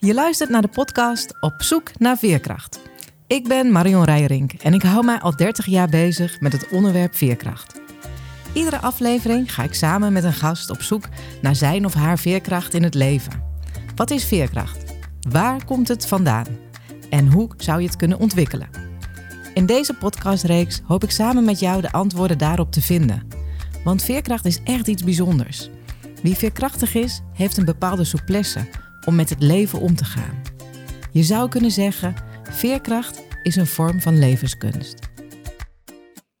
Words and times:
Je 0.00 0.14
luistert 0.14 0.50
naar 0.50 0.62
de 0.62 0.68
podcast 0.68 1.34
Op 1.40 1.54
zoek 1.56 1.98
naar 1.98 2.18
veerkracht. 2.18 2.80
Ik 3.26 3.48
ben 3.48 3.72
Marion 3.72 4.04
Rijrink 4.04 4.52
en 4.52 4.74
ik 4.74 4.82
hou 4.82 5.04
mij 5.04 5.20
al 5.20 5.36
30 5.36 5.66
jaar 5.66 5.88
bezig 5.88 6.40
met 6.40 6.52
het 6.52 6.68
onderwerp 6.68 7.14
veerkracht. 7.14 7.80
Iedere 8.52 8.78
aflevering 8.78 9.54
ga 9.54 9.62
ik 9.62 9.74
samen 9.74 10.12
met 10.12 10.24
een 10.24 10.32
gast 10.32 10.70
op 10.70 10.82
zoek 10.82 11.04
naar 11.42 11.54
zijn 11.54 11.84
of 11.84 11.94
haar 11.94 12.18
veerkracht 12.18 12.74
in 12.74 12.82
het 12.82 12.94
leven. 12.94 13.42
Wat 13.94 14.10
is 14.10 14.24
veerkracht? 14.24 14.94
Waar 15.30 15.64
komt 15.64 15.88
het 15.88 16.06
vandaan? 16.06 16.46
En 17.10 17.32
hoe 17.32 17.50
zou 17.56 17.80
je 17.80 17.86
het 17.86 17.96
kunnen 17.96 18.18
ontwikkelen? 18.18 18.68
In 19.54 19.66
deze 19.66 19.94
podcastreeks 19.94 20.80
hoop 20.84 21.04
ik 21.04 21.10
samen 21.10 21.44
met 21.44 21.60
jou 21.60 21.80
de 21.80 21.92
antwoorden 21.92 22.38
daarop 22.38 22.72
te 22.72 22.82
vinden. 22.82 23.28
Want 23.84 24.02
veerkracht 24.02 24.44
is 24.44 24.62
echt 24.64 24.88
iets 24.88 25.04
bijzonders. 25.04 25.70
Wie 26.22 26.34
veerkrachtig 26.34 26.94
is, 26.94 27.20
heeft 27.32 27.56
een 27.56 27.64
bepaalde 27.64 28.04
souplesse 28.04 28.66
om 29.08 29.14
met 29.14 29.28
het 29.30 29.42
leven 29.42 29.80
om 29.80 29.94
te 29.94 30.04
gaan. 30.04 30.42
Je 31.12 31.22
zou 31.22 31.48
kunnen 31.48 31.70
zeggen, 31.70 32.14
veerkracht 32.42 33.22
is 33.42 33.56
een 33.56 33.66
vorm 33.66 34.00
van 34.00 34.18
levenskunst. 34.18 35.08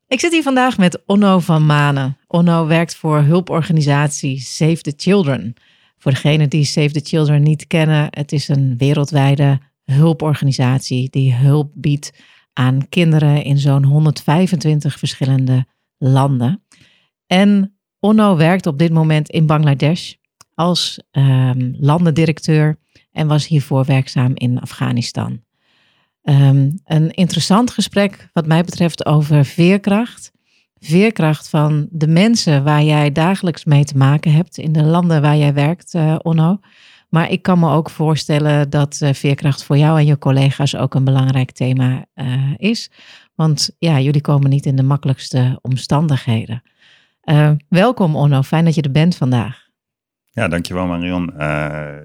Ik 0.06 0.20
zit 0.20 0.32
hier 0.32 0.42
vandaag 0.42 0.78
met 0.78 1.02
Onno 1.06 1.38
van 1.38 1.66
Manen. 1.66 2.18
Onno 2.26 2.66
werkt 2.66 2.96
voor 2.96 3.18
hulporganisatie 3.18 4.40
Save 4.40 4.80
the 4.80 4.92
Children. 4.96 5.54
Voor 5.98 6.12
degenen 6.12 6.48
die 6.48 6.64
Save 6.64 6.90
the 6.90 7.00
Children 7.00 7.42
niet 7.42 7.66
kennen, 7.66 8.06
het 8.10 8.32
is 8.32 8.48
een 8.48 8.76
wereldwijde 8.76 9.60
hulporganisatie 9.84 11.10
die 11.10 11.34
hulp 11.34 11.70
biedt 11.74 12.12
aan 12.52 12.88
kinderen 12.88 13.44
in 13.44 13.58
zo'n 13.58 13.84
125 13.84 14.98
verschillende 14.98 15.66
landen. 15.98 16.64
En 17.26 17.78
Onno 18.00 18.36
werkt 18.36 18.66
op 18.66 18.78
dit 18.78 18.92
moment 18.92 19.28
in 19.28 19.46
Bangladesh 19.46 20.12
als 20.58 21.02
um, 21.12 21.76
landendirecteur 21.78 22.78
en 23.12 23.26
was 23.26 23.46
hiervoor 23.46 23.84
werkzaam 23.84 24.32
in 24.34 24.60
Afghanistan. 24.60 25.40
Um, 26.22 26.80
een 26.84 27.10
interessant 27.10 27.70
gesprek 27.70 28.28
wat 28.32 28.46
mij 28.46 28.64
betreft 28.64 29.06
over 29.06 29.44
veerkracht. 29.44 30.32
Veerkracht 30.78 31.48
van 31.48 31.88
de 31.90 32.06
mensen 32.06 32.64
waar 32.64 32.82
jij 32.82 33.12
dagelijks 33.12 33.64
mee 33.64 33.84
te 33.84 33.96
maken 33.96 34.32
hebt 34.32 34.58
in 34.58 34.72
de 34.72 34.82
landen 34.82 35.22
waar 35.22 35.36
jij 35.36 35.54
werkt, 35.54 35.94
uh, 35.94 36.16
Onno. 36.22 36.58
Maar 37.08 37.30
ik 37.30 37.42
kan 37.42 37.58
me 37.58 37.70
ook 37.70 37.90
voorstellen 37.90 38.70
dat 38.70 39.00
uh, 39.02 39.12
veerkracht 39.12 39.64
voor 39.64 39.76
jou 39.76 39.98
en 39.98 40.06
je 40.06 40.18
collega's 40.18 40.76
ook 40.76 40.94
een 40.94 41.04
belangrijk 41.04 41.50
thema 41.50 42.04
uh, 42.14 42.54
is. 42.56 42.90
Want 43.34 43.70
ja, 43.78 44.00
jullie 44.00 44.20
komen 44.20 44.50
niet 44.50 44.66
in 44.66 44.76
de 44.76 44.82
makkelijkste 44.82 45.58
omstandigheden. 45.62 46.62
welkom 47.68 48.16
Onno, 48.16 48.42
fijn 48.42 48.64
dat 48.64 48.74
je 48.74 48.82
er 48.82 48.90
bent 48.90 49.16
vandaag. 49.16 49.67
Ja, 50.38 50.48
dankjewel 50.48 50.86
Marion. 50.86 51.32
Uh, 51.38 51.96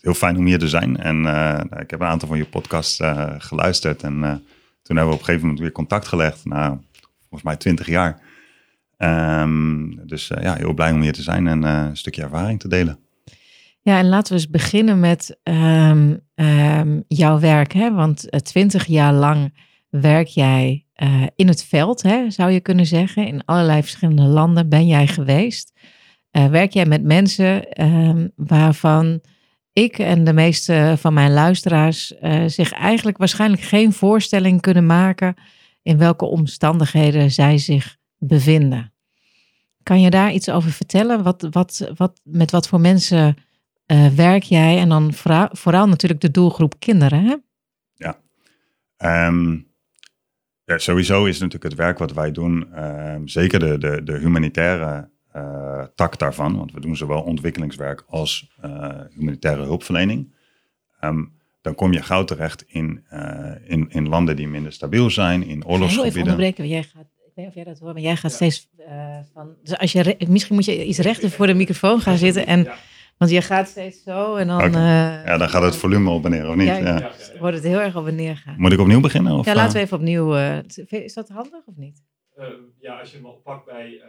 heel 0.00 0.14
fijn 0.14 0.36
om 0.36 0.46
hier 0.46 0.58
te 0.58 0.68
zijn. 0.68 0.96
En 0.96 1.22
uh, 1.22 1.60
ik 1.78 1.90
heb 1.90 2.00
een 2.00 2.06
aantal 2.06 2.28
van 2.28 2.38
je 2.38 2.44
podcasts 2.44 3.00
geluisterd. 3.38 4.02
En 4.02 4.20
toen 4.82 4.96
hebben 4.96 5.06
we 5.06 5.12
op 5.12 5.18
een 5.18 5.24
gegeven 5.24 5.40
moment 5.40 5.60
weer 5.60 5.72
contact 5.72 6.08
gelegd. 6.08 6.44
Na 6.44 6.80
volgens 7.18 7.42
mij 7.42 7.56
twintig 7.56 7.86
jaar. 7.86 8.20
Um, 8.98 10.06
dus 10.06 10.26
ja, 10.40 10.54
heel 10.54 10.72
blij 10.72 10.92
om 10.92 11.00
hier 11.02 11.12
te 11.12 11.22
zijn 11.22 11.46
en 11.46 11.62
een 11.62 11.96
stukje 11.96 12.22
ervaring 12.22 12.60
te 12.60 12.68
delen. 12.68 12.98
Ja, 13.80 13.98
en 13.98 14.08
laten 14.08 14.34
we 14.34 14.40
eens 14.40 14.50
beginnen 14.50 15.00
met 15.00 15.38
um, 15.42 16.20
um, 16.34 17.04
jouw 17.08 17.38
werk. 17.38 17.72
Hè? 17.72 17.92
Want 17.92 18.44
twintig 18.44 18.86
jaar 18.86 19.12
lang 19.12 19.58
werk 19.90 20.26
jij 20.26 20.86
in 21.36 21.48
het 21.48 21.64
veld, 21.64 22.02
hè, 22.02 22.30
zou 22.30 22.50
je 22.50 22.60
kunnen 22.60 22.86
zeggen. 22.86 23.26
In 23.26 23.44
allerlei 23.44 23.82
verschillende 23.82 24.22
landen 24.22 24.68
ben 24.68 24.86
jij 24.86 25.06
geweest. 25.06 25.75
Uh, 26.36 26.46
werk 26.46 26.72
jij 26.72 26.86
met 26.86 27.02
mensen 27.02 27.82
um, 27.84 28.32
waarvan 28.34 29.20
ik 29.72 29.98
en 29.98 30.24
de 30.24 30.32
meeste 30.32 30.94
van 30.98 31.14
mijn 31.14 31.32
luisteraars 31.32 32.14
uh, 32.22 32.44
zich 32.46 32.72
eigenlijk 32.72 33.16
waarschijnlijk 33.16 33.62
geen 33.62 33.92
voorstelling 33.92 34.60
kunnen 34.60 34.86
maken 34.86 35.34
in 35.82 35.98
welke 35.98 36.24
omstandigheden 36.24 37.30
zij 37.30 37.58
zich 37.58 37.96
bevinden. 38.18 38.92
Kan 39.82 40.00
je 40.00 40.10
daar 40.10 40.32
iets 40.32 40.50
over 40.50 40.70
vertellen? 40.70 41.22
Wat, 41.22 41.48
wat, 41.50 41.90
wat, 41.94 42.20
met 42.24 42.50
wat 42.50 42.68
voor 42.68 42.80
mensen 42.80 43.36
uh, 43.86 44.08
werk 44.08 44.42
jij? 44.42 44.78
En 44.78 44.88
dan 44.88 45.12
vooral, 45.52 45.88
natuurlijk 45.88 46.20
de 46.20 46.30
doelgroep 46.30 46.74
kinderen. 46.78 47.44
Ja. 47.94 48.20
Um, 49.26 49.66
ja, 50.64 50.78
sowieso 50.78 51.24
is 51.24 51.38
natuurlijk 51.38 51.64
het 51.64 51.74
werk 51.74 51.98
wat 51.98 52.12
wij 52.12 52.32
doen, 52.32 52.84
um, 52.84 53.28
zeker 53.28 53.58
de, 53.58 53.78
de, 53.78 54.02
de 54.04 54.18
humanitaire 54.18 55.14
uh, 55.36 55.84
tak 55.94 56.18
daarvan. 56.18 56.56
Want 56.56 56.72
we 56.72 56.80
doen 56.80 56.96
zowel 56.96 57.22
ontwikkelingswerk 57.22 58.04
als 58.08 58.50
uh, 58.64 59.00
humanitaire 59.10 59.62
hulpverlening. 59.62 60.34
Um, 61.00 61.34
dan 61.60 61.74
kom 61.74 61.92
je 61.92 62.02
gauw 62.02 62.24
terecht 62.24 62.64
in, 62.66 63.04
uh, 63.12 63.50
in, 63.64 63.86
in 63.90 64.08
landen 64.08 64.36
die 64.36 64.48
minder 64.48 64.72
stabiel 64.72 65.10
zijn, 65.10 65.42
in 65.42 65.64
oorlogsgebieden. 65.64 66.02
Heel 66.02 66.04
even 66.04 66.20
onderbreken, 66.20 66.68
jij 66.68 66.82
gaat, 66.82 67.02
ik 67.02 67.32
weet 67.34 67.36
niet 67.36 67.46
of 67.46 67.54
jij 67.54 67.64
dat 67.64 67.78
hoort, 67.78 67.92
maar 67.92 68.02
jij 68.02 68.16
gaat 68.16 68.30
ja. 68.30 68.36
steeds 68.36 68.68
van... 69.32 69.54
Dus 69.62 69.78
als 69.78 69.92
je, 69.92 70.16
misschien 70.28 70.54
moet 70.54 70.64
je 70.64 70.84
iets 70.84 70.98
rechter 70.98 71.30
voor 71.30 71.46
de 71.46 71.54
microfoon 71.54 72.00
gaan 72.00 72.16
zitten 72.16 72.46
en... 72.46 72.62
Ja. 72.62 72.74
Want 73.18 73.30
je 73.30 73.42
gaat 73.42 73.68
steeds 73.68 74.02
zo 74.02 74.34
en 74.34 74.46
dan... 74.46 74.64
Okay. 74.64 75.24
ja, 75.24 75.38
dan 75.38 75.48
gaat 75.48 75.62
het 75.62 75.76
volume 75.76 76.10
op 76.10 76.24
en 76.24 76.30
neer, 76.30 76.48
of 76.48 76.54
niet? 76.54 76.66
Ja, 76.66 76.76
ja. 76.76 77.10
wordt 77.38 77.56
het 77.56 77.64
heel 77.64 77.80
erg 77.80 77.96
op 77.96 78.06
en 78.06 78.14
neer 78.14 78.36
gaan. 78.36 78.54
Moet 78.58 78.72
ik 78.72 78.78
opnieuw 78.78 79.00
beginnen? 79.00 79.32
Of, 79.32 79.46
ja, 79.46 79.54
laten 79.54 79.72
we 79.72 79.80
even 79.80 79.96
opnieuw... 79.96 80.34
is 80.88 81.14
dat 81.14 81.28
handig 81.28 81.66
of 81.66 81.76
niet? 81.76 82.02
Uh, 82.38 82.44
ja, 82.80 82.98
als 82.98 83.10
je 83.10 83.16
hem 83.16 83.26
oppakt 83.26 83.64
bij 83.64 84.00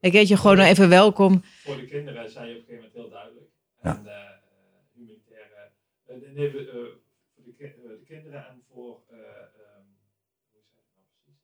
ik 0.00 0.12
heet 0.12 0.28
je 0.28 0.36
gewoon 0.36 0.58
even 0.58 0.88
welkom. 0.88 1.42
Voor 1.44 1.76
de 1.76 1.84
kinderen 1.84 2.30
zei 2.30 2.48
je 2.48 2.54
op 2.54 2.60
een 2.60 2.66
gegeven 2.66 2.90
moment 2.94 2.94
heel 2.94 3.10
duidelijk. 3.10 3.46
Ja. 3.82 3.96
En 3.96 4.02
uh, 4.04 4.12
humanitaire. 4.94 5.70
Uh, 6.08 6.34
nee, 6.34 6.46
uh, 6.46 6.52
voor 7.34 7.42
de, 7.44 7.52
de, 7.56 8.02
kinderen 8.06 8.46
en 8.48 8.62
voor. 8.72 9.00
Um, 9.10 9.18
hoe 10.52 10.60
zeg 10.60 10.60
ik 10.60 10.92
nou 10.94 11.06
precies? 11.12 11.40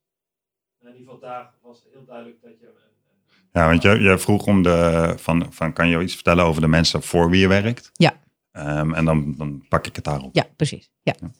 Nou, 0.80 0.94
in 0.94 1.00
ieder 1.00 1.14
geval 1.14 1.28
daar 1.28 1.52
was 1.62 1.86
heel 1.92 2.04
duidelijk 2.04 2.42
dat 2.42 2.60
je. 2.60 2.66
Een, 2.66 2.72
een, 2.72 3.50
ja, 3.52 3.68
want 3.68 3.82
je, 3.82 4.00
je 4.00 4.18
vroeg 4.18 4.46
om 4.46 4.62
de. 4.62 5.14
Van, 5.16 5.52
van, 5.52 5.72
kan 5.72 5.88
je 5.88 6.02
iets 6.02 6.14
vertellen 6.14 6.44
over 6.44 6.60
de 6.60 6.68
mensen 6.68 7.02
voor 7.02 7.30
wie 7.30 7.40
je 7.40 7.48
werkt? 7.48 7.90
Ja. 7.92 8.22
Um, 8.52 8.94
en 8.94 9.04
dan, 9.04 9.34
dan 9.36 9.64
pak 9.68 9.86
ik 9.86 9.96
het 9.96 10.04
daarop. 10.04 10.34
Ja, 10.34 10.46
precies. 10.56 10.90
Ja. 11.02 11.14
ja. 11.20 11.30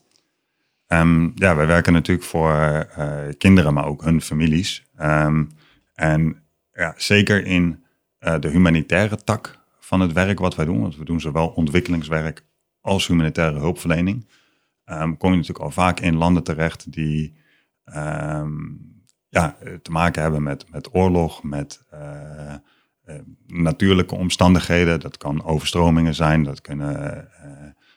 Um, 1.00 1.32
ja, 1.34 1.56
wij 1.56 1.66
werken 1.66 1.92
natuurlijk 1.92 2.26
voor 2.26 2.88
kinderen, 3.38 3.74
maar 3.74 3.86
ook 3.86 4.04
hun 4.04 4.20
families. 4.20 4.84
en 5.94 6.43
ja, 6.74 6.94
zeker 6.96 7.46
in 7.46 7.84
uh, 8.20 8.38
de 8.40 8.48
humanitaire 8.48 9.16
tak 9.16 9.58
van 9.80 10.00
het 10.00 10.12
werk 10.12 10.38
wat 10.38 10.54
wij 10.54 10.64
doen, 10.64 10.80
want 10.80 10.96
we 10.96 11.04
doen 11.04 11.20
zowel 11.20 11.48
ontwikkelingswerk 11.48 12.44
als 12.80 13.06
humanitaire 13.06 13.58
hulpverlening, 13.58 14.28
um, 14.84 15.16
kom 15.16 15.30
je 15.30 15.36
natuurlijk 15.36 15.64
al 15.64 15.70
vaak 15.70 16.00
in 16.00 16.16
landen 16.16 16.42
terecht 16.42 16.92
die 16.92 17.36
um, 17.84 18.92
ja, 19.28 19.56
te 19.82 19.90
maken 19.90 20.22
hebben 20.22 20.42
met, 20.42 20.70
met 20.70 20.94
oorlog, 20.94 21.42
met 21.42 21.82
uh, 21.94 22.54
natuurlijke 23.46 24.14
omstandigheden. 24.14 25.00
Dat 25.00 25.16
kan 25.16 25.44
overstromingen 25.44 26.14
zijn, 26.14 26.42
dat 26.42 26.60
kunnen 26.60 27.28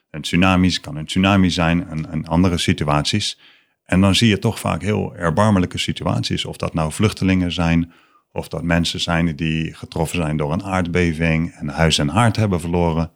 een 0.10 0.22
tsunamis, 0.22 0.80
kan 0.80 0.96
een 0.96 1.06
tsunami 1.06 1.50
zijn 1.50 1.88
en, 1.88 2.10
en 2.10 2.26
andere 2.26 2.58
situaties. 2.58 3.40
En 3.84 4.02
dan 4.02 4.16
zie 4.16 4.30
je 4.30 4.40
toch 4.40 4.60
vaak 4.60 4.82
heel 4.82 5.16
erbarmelijke 5.16 5.78
situaties, 5.78 6.46
of 6.46 6.58
dat 6.58 6.74
nou 6.74 6.92
vluchtelingen 6.92 7.52
zijn 7.52 7.92
of 8.32 8.48
dat 8.48 8.64
mensen 8.64 9.00
zijn 9.00 9.36
die 9.36 9.74
getroffen 9.74 10.18
zijn 10.18 10.38
door 10.38 10.54
een 10.54 10.64
aardbeving 10.64 11.52
en 11.52 11.68
huis 11.68 11.98
en 11.98 12.08
haard 12.08 12.36
hebben 12.36 12.60
verloren. 12.60 13.12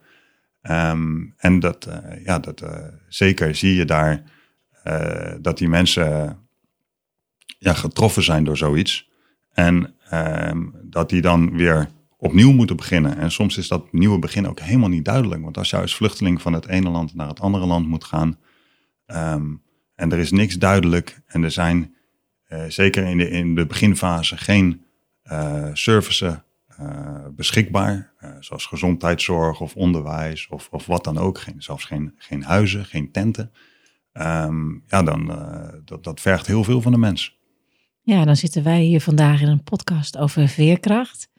Um, 0.62 1.34
en 1.38 1.60
dat, 1.60 1.88
uh, 1.88 2.26
ja, 2.26 2.40
dat, 2.40 2.62
uh, 2.62 2.70
zeker 3.08 3.56
zie 3.56 3.76
je 3.76 3.86
daar 3.86 4.24
uh, 4.88 5.34
dat 5.42 5.58
die 5.58 5.70
mensen 5.70 6.38
ja, 7.58 7.74
getroffen 7.74 8.24
zijn 8.24 8.44
door 8.44 8.58
zoiets. 8.58 9.10
En 9.54 9.96
um, 10.14 10.74
dat 10.84 11.10
die 11.10 11.22
dan 11.22 11.52
weer 11.58 11.90
opnieuw 12.18 12.52
moeten 12.52 12.76
beginnen. 12.76 13.18
En 13.18 13.32
soms 13.32 13.58
is 13.58 13.68
dat 13.68 13.94
nieuwe 13.94 14.20
begin 14.20 14.48
ook 14.48 14.60
helemaal 14.60 14.90
niet 14.90 15.06
duidelijk. 15.06 15.42
Want 15.42 15.58
als 15.58 15.70
je 15.70 15.78
als 15.78 15.96
vluchteling 15.96 16.42
van 16.42 16.54
het 16.54 16.68
ene 16.68 16.90
land 16.90 17.16
naar 17.16 17.28
het 17.28 17.40
andere 17.40 17.66
land 17.66 17.88
moet 17.88 18.04
gaan. 18.04 18.38
Um, 19.08 19.62
en 19.96 20.12
er 20.12 20.20
is 20.20 20.32
niks 20.32 20.58
duidelijk. 20.58 21.22
En 21.26 21.44
er 21.44 21.52
zijn 21.52 21.96
zeker 22.68 23.04
in 23.04 23.18
de, 23.18 23.30
in 23.30 23.56
de 23.56 23.66
beginfase 23.66 24.38
geen 24.38 24.86
services 25.74 26.38
uh, 26.82 27.26
beschikbaar, 27.36 28.14
uh, 28.24 28.30
zoals 28.40 28.66
gezondheidszorg 28.66 29.60
of 29.60 29.76
onderwijs 29.76 30.48
of, 30.48 30.68
of 30.72 30.86
wat 30.86 31.04
dan 31.04 31.18
ook. 31.18 31.44
Zelfs 31.58 31.86
geen, 31.86 32.14
geen 32.18 32.44
huizen, 32.44 32.86
geen 32.86 33.12
tenten. 33.12 33.52
Um, 34.14 34.84
ja, 34.88 35.04
dan, 35.04 35.26
dat, 35.86 36.04
dat 36.04 36.22
vergt 36.22 36.48
heel 36.48 36.64
veel 36.64 36.82
van 36.82 36.92
de 36.92 36.98
mens. 36.98 37.40
Ja, 38.02 38.26
dan 38.26 38.36
zitten 38.36 38.64
wij 38.64 38.82
hier 38.82 39.02
vandaag 39.02 39.42
in 39.42 39.48
een 39.48 39.64
podcast 39.64 40.18
over 40.18 40.48
veerkracht. 40.48 41.30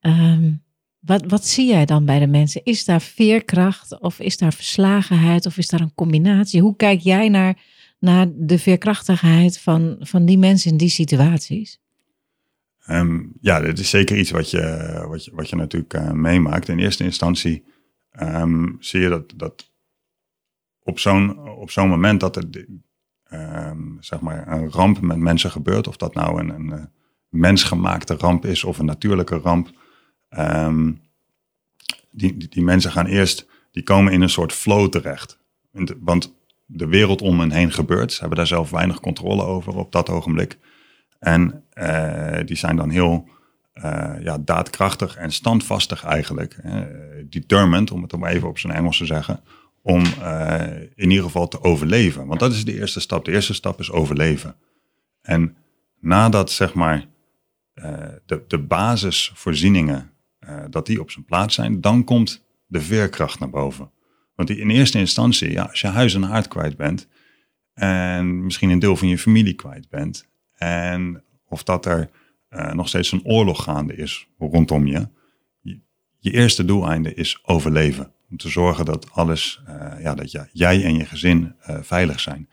Um, 0.00 0.62
wat, 0.98 1.24
wat 1.26 1.46
zie 1.46 1.66
jij 1.66 1.84
dan 1.84 2.04
bij 2.04 2.18
de 2.18 2.26
mensen? 2.26 2.64
Is 2.64 2.84
daar 2.84 3.00
veerkracht 3.00 4.00
of 4.00 4.20
is 4.20 4.36
daar 4.36 4.52
verslagenheid 4.52 5.46
of 5.46 5.56
is 5.56 5.68
daar 5.68 5.80
een 5.80 5.94
combinatie? 5.94 6.60
Hoe 6.60 6.76
kijk 6.76 7.00
jij 7.00 7.28
naar, 7.28 7.58
naar 7.98 8.26
de 8.34 8.58
veerkrachtigheid 8.58 9.58
van, 9.58 9.96
van 10.00 10.24
die 10.24 10.38
mensen 10.38 10.70
in 10.70 10.76
die 10.76 10.88
situaties? 10.88 11.80
Um, 12.90 13.32
ja, 13.40 13.60
dit 13.60 13.78
is 13.78 13.90
zeker 13.90 14.18
iets 14.18 14.30
wat 14.30 14.50
je, 14.50 15.04
wat 15.08 15.24
je, 15.24 15.30
wat 15.34 15.48
je 15.48 15.56
natuurlijk 15.56 15.94
uh, 15.94 16.10
meemaakt. 16.10 16.68
In 16.68 16.78
eerste 16.78 17.04
instantie 17.04 17.64
ehm, 18.10 18.66
zie 18.78 19.00
je 19.00 19.08
dat, 19.08 19.32
dat 19.36 19.70
op 20.82 20.98
zo'n 20.98 21.38
zo'n 21.64 21.88
moment 21.88 22.20
dat 22.20 22.36
er 22.36 22.44
ehm, 23.24 23.82
zeg 24.00 24.20
maar 24.20 24.48
een 24.48 24.70
ramp 24.70 25.00
met 25.00 25.16
mensen 25.16 25.50
gebeurt, 25.50 25.88
of 25.88 25.96
dat 25.96 26.14
nou 26.14 26.40
een, 26.40 26.48
een, 26.48 26.70
een 26.70 26.90
mensgemaakte 27.28 28.14
ramp 28.14 28.44
is 28.44 28.64
of 28.64 28.78
een 28.78 28.84
natuurlijke 28.84 29.36
ramp, 29.36 29.70
ehm, 30.28 30.92
die, 32.10 32.36
die, 32.36 32.48
die, 32.48 32.62
mensen 32.62 32.90
gaan 32.90 33.06
eerst, 33.06 33.46
die 33.70 33.82
komen 33.82 34.12
in 34.12 34.20
een 34.20 34.30
soort 34.30 34.52
flow 34.52 34.88
terecht. 34.88 35.38
Want 36.00 36.36
de 36.66 36.86
wereld 36.86 37.22
om 37.22 37.40
hen 37.40 37.50
heen 37.50 37.72
gebeurt. 37.72 38.12
Ze 38.12 38.20
hebben 38.20 38.38
daar 38.38 38.46
zelf 38.46 38.70
weinig 38.70 39.00
controle 39.00 39.42
over 39.42 39.76
op 39.76 39.92
dat 39.92 40.08
ogenblik. 40.10 40.58
En 41.18 41.64
die 42.44 42.56
zijn 42.56 42.76
dan 42.76 42.90
heel 42.90 43.28
uh, 43.74 44.14
ja, 44.20 44.38
daadkrachtig 44.38 45.16
en 45.16 45.32
standvastig 45.32 46.04
eigenlijk. 46.04 46.56
Determined, 47.30 47.90
om 47.90 48.00
het 48.02 48.10
dan 48.10 48.26
even 48.26 48.48
op 48.48 48.58
zijn 48.58 48.72
Engels 48.72 48.98
te 48.98 49.06
zeggen. 49.06 49.40
Om 49.82 50.02
in 50.94 51.10
ieder 51.10 51.24
geval 51.24 51.48
te 51.48 51.62
overleven. 51.62 52.26
Want 52.26 52.40
dat 52.40 52.52
is 52.52 52.64
de 52.64 52.78
eerste 52.78 53.00
stap. 53.00 53.24
De 53.24 53.32
eerste 53.32 53.54
stap 53.54 53.80
is 53.80 53.90
overleven. 53.90 54.56
En 55.22 55.56
nadat 56.00 56.50
zeg 56.50 56.74
maar 56.74 57.06
de, 58.26 58.44
de 58.48 58.58
basisvoorzieningen, 58.58 60.10
dat 60.70 60.86
die 60.86 61.00
op 61.00 61.10
zijn 61.10 61.24
plaats 61.24 61.54
zijn, 61.54 61.80
dan 61.80 62.04
komt 62.04 62.44
de 62.66 62.80
veerkracht 62.80 63.38
naar 63.38 63.50
boven. 63.50 63.90
Want 64.34 64.50
in 64.50 64.70
eerste 64.70 64.98
instantie, 64.98 65.50
ja, 65.50 65.62
als 65.62 65.80
je 65.80 65.86
huis 65.86 66.14
en 66.14 66.22
haard 66.22 66.48
kwijt 66.48 66.76
bent 66.76 67.08
en 67.74 68.44
misschien 68.44 68.70
een 68.70 68.78
deel 68.78 68.96
van 68.96 69.08
je 69.08 69.18
familie 69.18 69.54
kwijt 69.54 69.88
bent 69.88 70.28
en 70.54 71.22
of 71.48 71.62
dat 71.62 71.86
er 71.86 72.10
uh, 72.50 72.72
nog 72.72 72.88
steeds 72.88 73.12
een 73.12 73.24
oorlog 73.24 73.62
gaande 73.62 73.94
is 73.94 74.28
rondom 74.38 74.86
je, 74.86 75.08
je, 75.60 75.78
je, 76.18 76.30
eerste 76.30 76.64
doeleinde 76.64 77.14
is 77.14 77.40
overleven. 77.44 78.12
Om 78.30 78.36
te 78.36 78.48
zorgen 78.48 78.84
dat 78.84 79.10
alles, 79.12 79.62
uh, 79.68 79.92
ja, 80.02 80.14
dat 80.14 80.30
jij 80.52 80.84
en 80.84 80.96
je 80.96 81.04
gezin 81.04 81.54
uh, 81.70 81.78
veilig 81.80 82.20
zijn. 82.20 82.48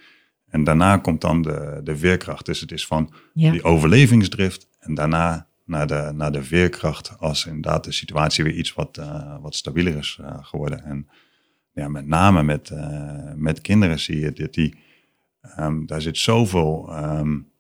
En 0.48 0.64
daarna 0.64 0.98
komt 0.98 1.22
dan 1.22 1.42
de, 1.42 1.82
de 1.84 1.98
veerkracht. 1.98 2.46
Dus 2.46 2.60
het 2.60 2.72
is 2.72 2.88
van 2.88 3.14
ja. 3.34 3.52
die 3.52 3.64
overlevingsdrift 3.64 4.68
en 4.80 4.94
daarna 4.94 5.48
naar 5.66 5.88
de, 5.88 6.12
naar 6.16 6.32
de 6.32 6.44
veerkracht 6.44 7.20
als 7.20 7.46
inderdaad 7.46 7.84
de 7.84 7.92
situatie 7.92 8.44
weer 8.44 8.54
iets 8.54 8.74
wat, 8.74 9.02
wat 9.42 9.56
stabieler 9.56 9.98
is 9.98 10.20
geworden. 10.42 10.84
En 10.84 11.08
ja, 11.74 11.88
met 11.88 12.08
name 12.08 12.44
met, 12.44 12.72
met 13.36 13.62
kinderen 13.62 14.00
zie 14.00 14.20
je 14.20 14.32
dat 14.32 14.54
die, 14.54 14.78
um, 15.60 15.86
daar 15.86 16.02
zit 16.02 16.18
zoveel 16.18 16.90
um, 16.92 17.52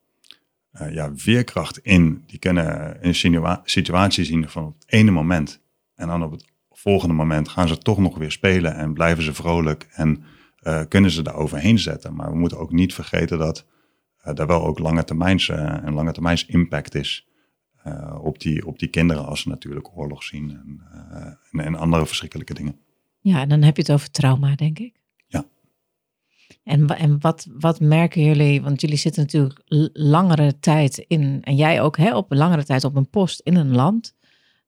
uh, 0.81 0.94
ja, 0.94 1.12
veerkracht 1.16 1.77
in. 1.77 2.24
Die 2.25 2.39
kunnen 2.39 2.98
een 3.06 3.16
situatie 3.63 4.24
zien 4.24 4.50
van 4.50 4.66
het 4.66 4.83
ene 4.86 5.12
moment. 5.12 5.62
En 5.95 6.07
dan 6.07 6.24
op 6.24 6.31
het 6.31 6.45
volgende 6.72 7.13
moment 7.13 7.50
gaan 7.50 7.68
ze 7.68 7.77
toch 7.77 7.98
nog 7.98 8.18
weer 8.18 8.31
spelen 8.31 8.75
en 8.75 8.94
blijven 8.94 9.24
ze 9.24 9.33
vrolijk 9.33 9.88
en 9.92 10.24
uh, 10.63 10.81
kunnen 10.88 11.12
ze 11.12 11.22
daar 11.22 11.36
overheen 11.36 11.80
zetten. 11.80 12.16
Maar 12.16 12.31
we 12.31 12.38
moeten 12.38 12.57
ook 12.57 12.72
niet 12.72 12.94
vergeten 12.94 13.38
dat 13.38 13.66
daar 14.33 14.48
wel 14.48 14.66
ook 14.66 14.80
lange 14.80 15.04
termijns, 15.04 15.48
een 15.48 15.94
lange 15.94 16.12
termijns 16.12 16.45
impact 16.45 16.95
is. 16.95 17.27
op, 18.22 18.39
die, 18.39 18.68
op 18.68 18.80
die 18.80 18.89
kinderen 18.89 19.25
als 19.25 19.42
ze 19.42 19.50
natuurlijk 19.50 19.98
oorlog 19.98 20.24
zien 20.24 20.50
en, 20.50 20.81
en, 21.51 21.60
en 21.60 21.75
andere 21.75 22.06
verschrikkelijke 22.06 22.54
dingen. 22.54 22.80
Ja, 23.19 23.42
en 23.42 23.50
dan 23.50 23.62
heb 23.62 23.75
je 23.75 23.81
het 23.81 23.92
over 23.92 24.12
trauma, 24.12 24.56
denk 24.56 24.80
ik. 24.80 25.04
En, 26.65 26.88
en 26.88 27.19
wat, 27.19 27.47
wat 27.57 27.79
merken 27.79 28.23
jullie, 28.23 28.62
want 28.62 28.81
jullie 28.81 28.97
zitten 28.97 29.21
natuurlijk 29.23 29.62
langere 29.94 30.59
tijd 30.59 30.97
in, 30.97 31.39
en 31.41 31.56
jij 31.56 31.81
ook, 31.81 31.97
hè, 31.97 32.15
op 32.15 32.33
langere 32.33 32.63
tijd 32.63 32.83
op 32.83 32.95
een 32.95 33.09
post 33.09 33.39
in 33.39 33.56
een 33.56 33.75
land. 33.75 34.15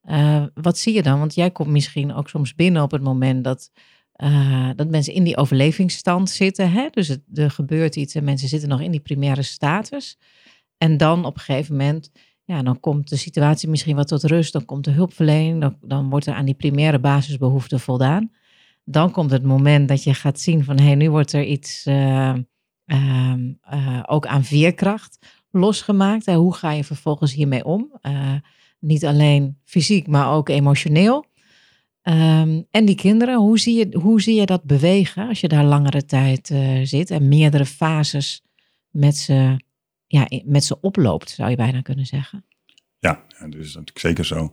Uh, 0.10 0.44
wat 0.54 0.78
zie 0.78 0.94
je 0.94 1.02
dan? 1.02 1.20
Want 1.20 1.36
jij 1.36 1.52
komt 1.52 1.70
misschien 1.70 2.14
ook 2.14 2.30
soms 2.30 2.56
binnen 2.56 2.82
op 2.82 2.92
het 2.92 3.02
moment 3.02 3.44
dat, 3.44 3.72
uh, 4.18 4.70
dat 4.76 4.90
mensen 4.90 5.14
in 5.14 5.24
die 5.24 5.38
overlevingsstand 5.38 6.30
zitten. 6.30 6.72
Hè? 6.72 6.88
Dus 6.92 7.08
het, 7.08 7.22
er 7.34 7.52
gebeurt 7.52 7.96
iets 7.96 8.16
en 8.16 8.24
mensen 8.24 8.48
zitten 8.48 8.70
nog 8.70 8.82
in 8.82 8.92
die 8.92 9.00
primaire 9.00 9.44
status. 9.44 10.18
En 10.78 10.98
dan 10.98 11.26
op 11.26 11.36
een 11.36 11.42
gegeven 11.42 11.76
moment 11.76 12.12
ja, 12.44 12.62
dan 12.62 12.80
komt 12.80 13.10
de 13.10 13.16
situatie 13.16 13.70
misschien 13.70 13.96
wat 13.96 14.08
tot 14.08 14.24
rust, 14.24 14.54
dan 14.54 14.66
komt 14.66 14.84
de 14.84 14.92
hulpverlening, 14.92 15.62
dan, 15.62 15.78
dan 15.82 16.10
wordt 16.10 16.26
er 16.26 16.34
aan 16.34 16.46
die 16.46 16.54
primaire 16.54 17.00
basisbehoeften 17.00 17.80
voldaan 17.80 18.32
dan 18.90 19.12
komt 19.12 19.32
het 19.32 19.44
moment 19.44 19.88
dat 19.88 20.04
je 20.04 20.14
gaat 20.14 20.40
zien 20.40 20.64
van 20.64 20.78
hé, 20.78 20.86
hey, 20.86 20.96
nu 20.96 21.10
wordt 21.10 21.34
er 21.34 21.44
iets 21.44 21.86
uh, 21.86 22.34
uh, 22.86 23.34
uh, 23.74 24.04
ook 24.06 24.28
aan 24.28 24.44
veerkracht 24.44 25.18
losgemaakt. 25.52 26.26
hoe 26.26 26.54
ga 26.54 26.72
je 26.72 26.84
vervolgens 26.84 27.34
hiermee 27.34 27.66
om? 27.66 27.98
Eh, 28.02 28.34
niet 28.80 29.06
alleen 29.06 29.58
fysiek, 29.64 30.08
maar 30.08 30.32
ook 30.32 30.50
emotioneel. 30.50 31.26
Um, 32.04 32.68
en 32.72 32.86
die 32.86 32.96
kinderen, 32.96 33.38
hoe 33.38 33.60
zie, 33.60 33.78
je, 33.78 33.98
hoe 34.00 34.22
zie 34.22 34.36
je 34.36 34.46
dat 34.46 34.64
bewegen 34.64 35.28
als 35.28 35.42
je 35.42 35.48
daar 35.48 35.66
langere 35.66 36.06
tijd 36.06 36.50
eh, 36.50 36.80
zit 36.84 37.12
en 37.12 37.28
meerdere 37.28 37.66
fases 37.66 38.44
met 38.90 39.18
ze, 39.18 39.60
ja, 40.08 40.28
met 40.46 40.64
ze 40.64 40.80
oploopt, 40.80 41.30
zou 41.30 41.50
je 41.50 41.56
bijna 41.56 41.82
kunnen 41.82 42.06
zeggen? 42.06 42.46
Ja, 43.00 43.24
dat 43.40 43.56
is 43.56 43.74
natuurlijk 43.74 44.00
zeker 44.00 44.26
zo. 44.26 44.52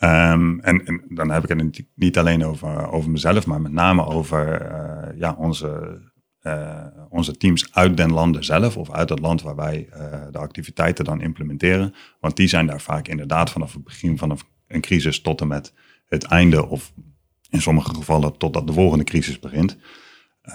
Um, 0.00 0.60
en, 0.60 1.02
dan 1.08 1.30
heb 1.30 1.42
ik 1.42 1.48
het 1.48 1.84
niet 1.94 2.18
alleen 2.18 2.44
over, 2.44 2.90
over 2.90 3.10
mezelf, 3.10 3.46
maar 3.46 3.60
met 3.60 3.72
name 3.72 4.06
over 4.06 4.70
uh, 4.70 5.18
ja, 5.18 5.34
onze, 5.38 6.00
uh, 6.42 6.86
onze 7.08 7.36
teams 7.36 7.74
uit 7.74 7.96
den 7.96 8.12
landen 8.12 8.44
zelf 8.44 8.76
of 8.76 8.90
uit 8.90 9.08
het 9.08 9.18
land 9.18 9.42
waar 9.42 9.56
wij 9.56 9.88
uh, 9.90 9.98
de 10.30 10.38
activiteiten 10.38 11.04
dan 11.04 11.20
implementeren. 11.20 11.94
Want 12.20 12.36
die 12.36 12.48
zijn 12.48 12.66
daar 12.66 12.80
vaak 12.80 13.08
inderdaad 13.08 13.50
vanaf 13.50 13.72
het 13.72 13.84
begin 13.84 14.18
van 14.18 14.38
een 14.68 14.80
crisis 14.80 15.20
tot 15.20 15.40
en 15.40 15.48
met 15.48 15.72
het 16.06 16.24
einde 16.24 16.68
of 16.68 16.92
in 17.50 17.60
sommige 17.60 17.94
gevallen 17.94 18.38
totdat 18.38 18.66
de 18.66 18.72
volgende 18.72 19.04
crisis 19.04 19.38
begint. 19.38 19.78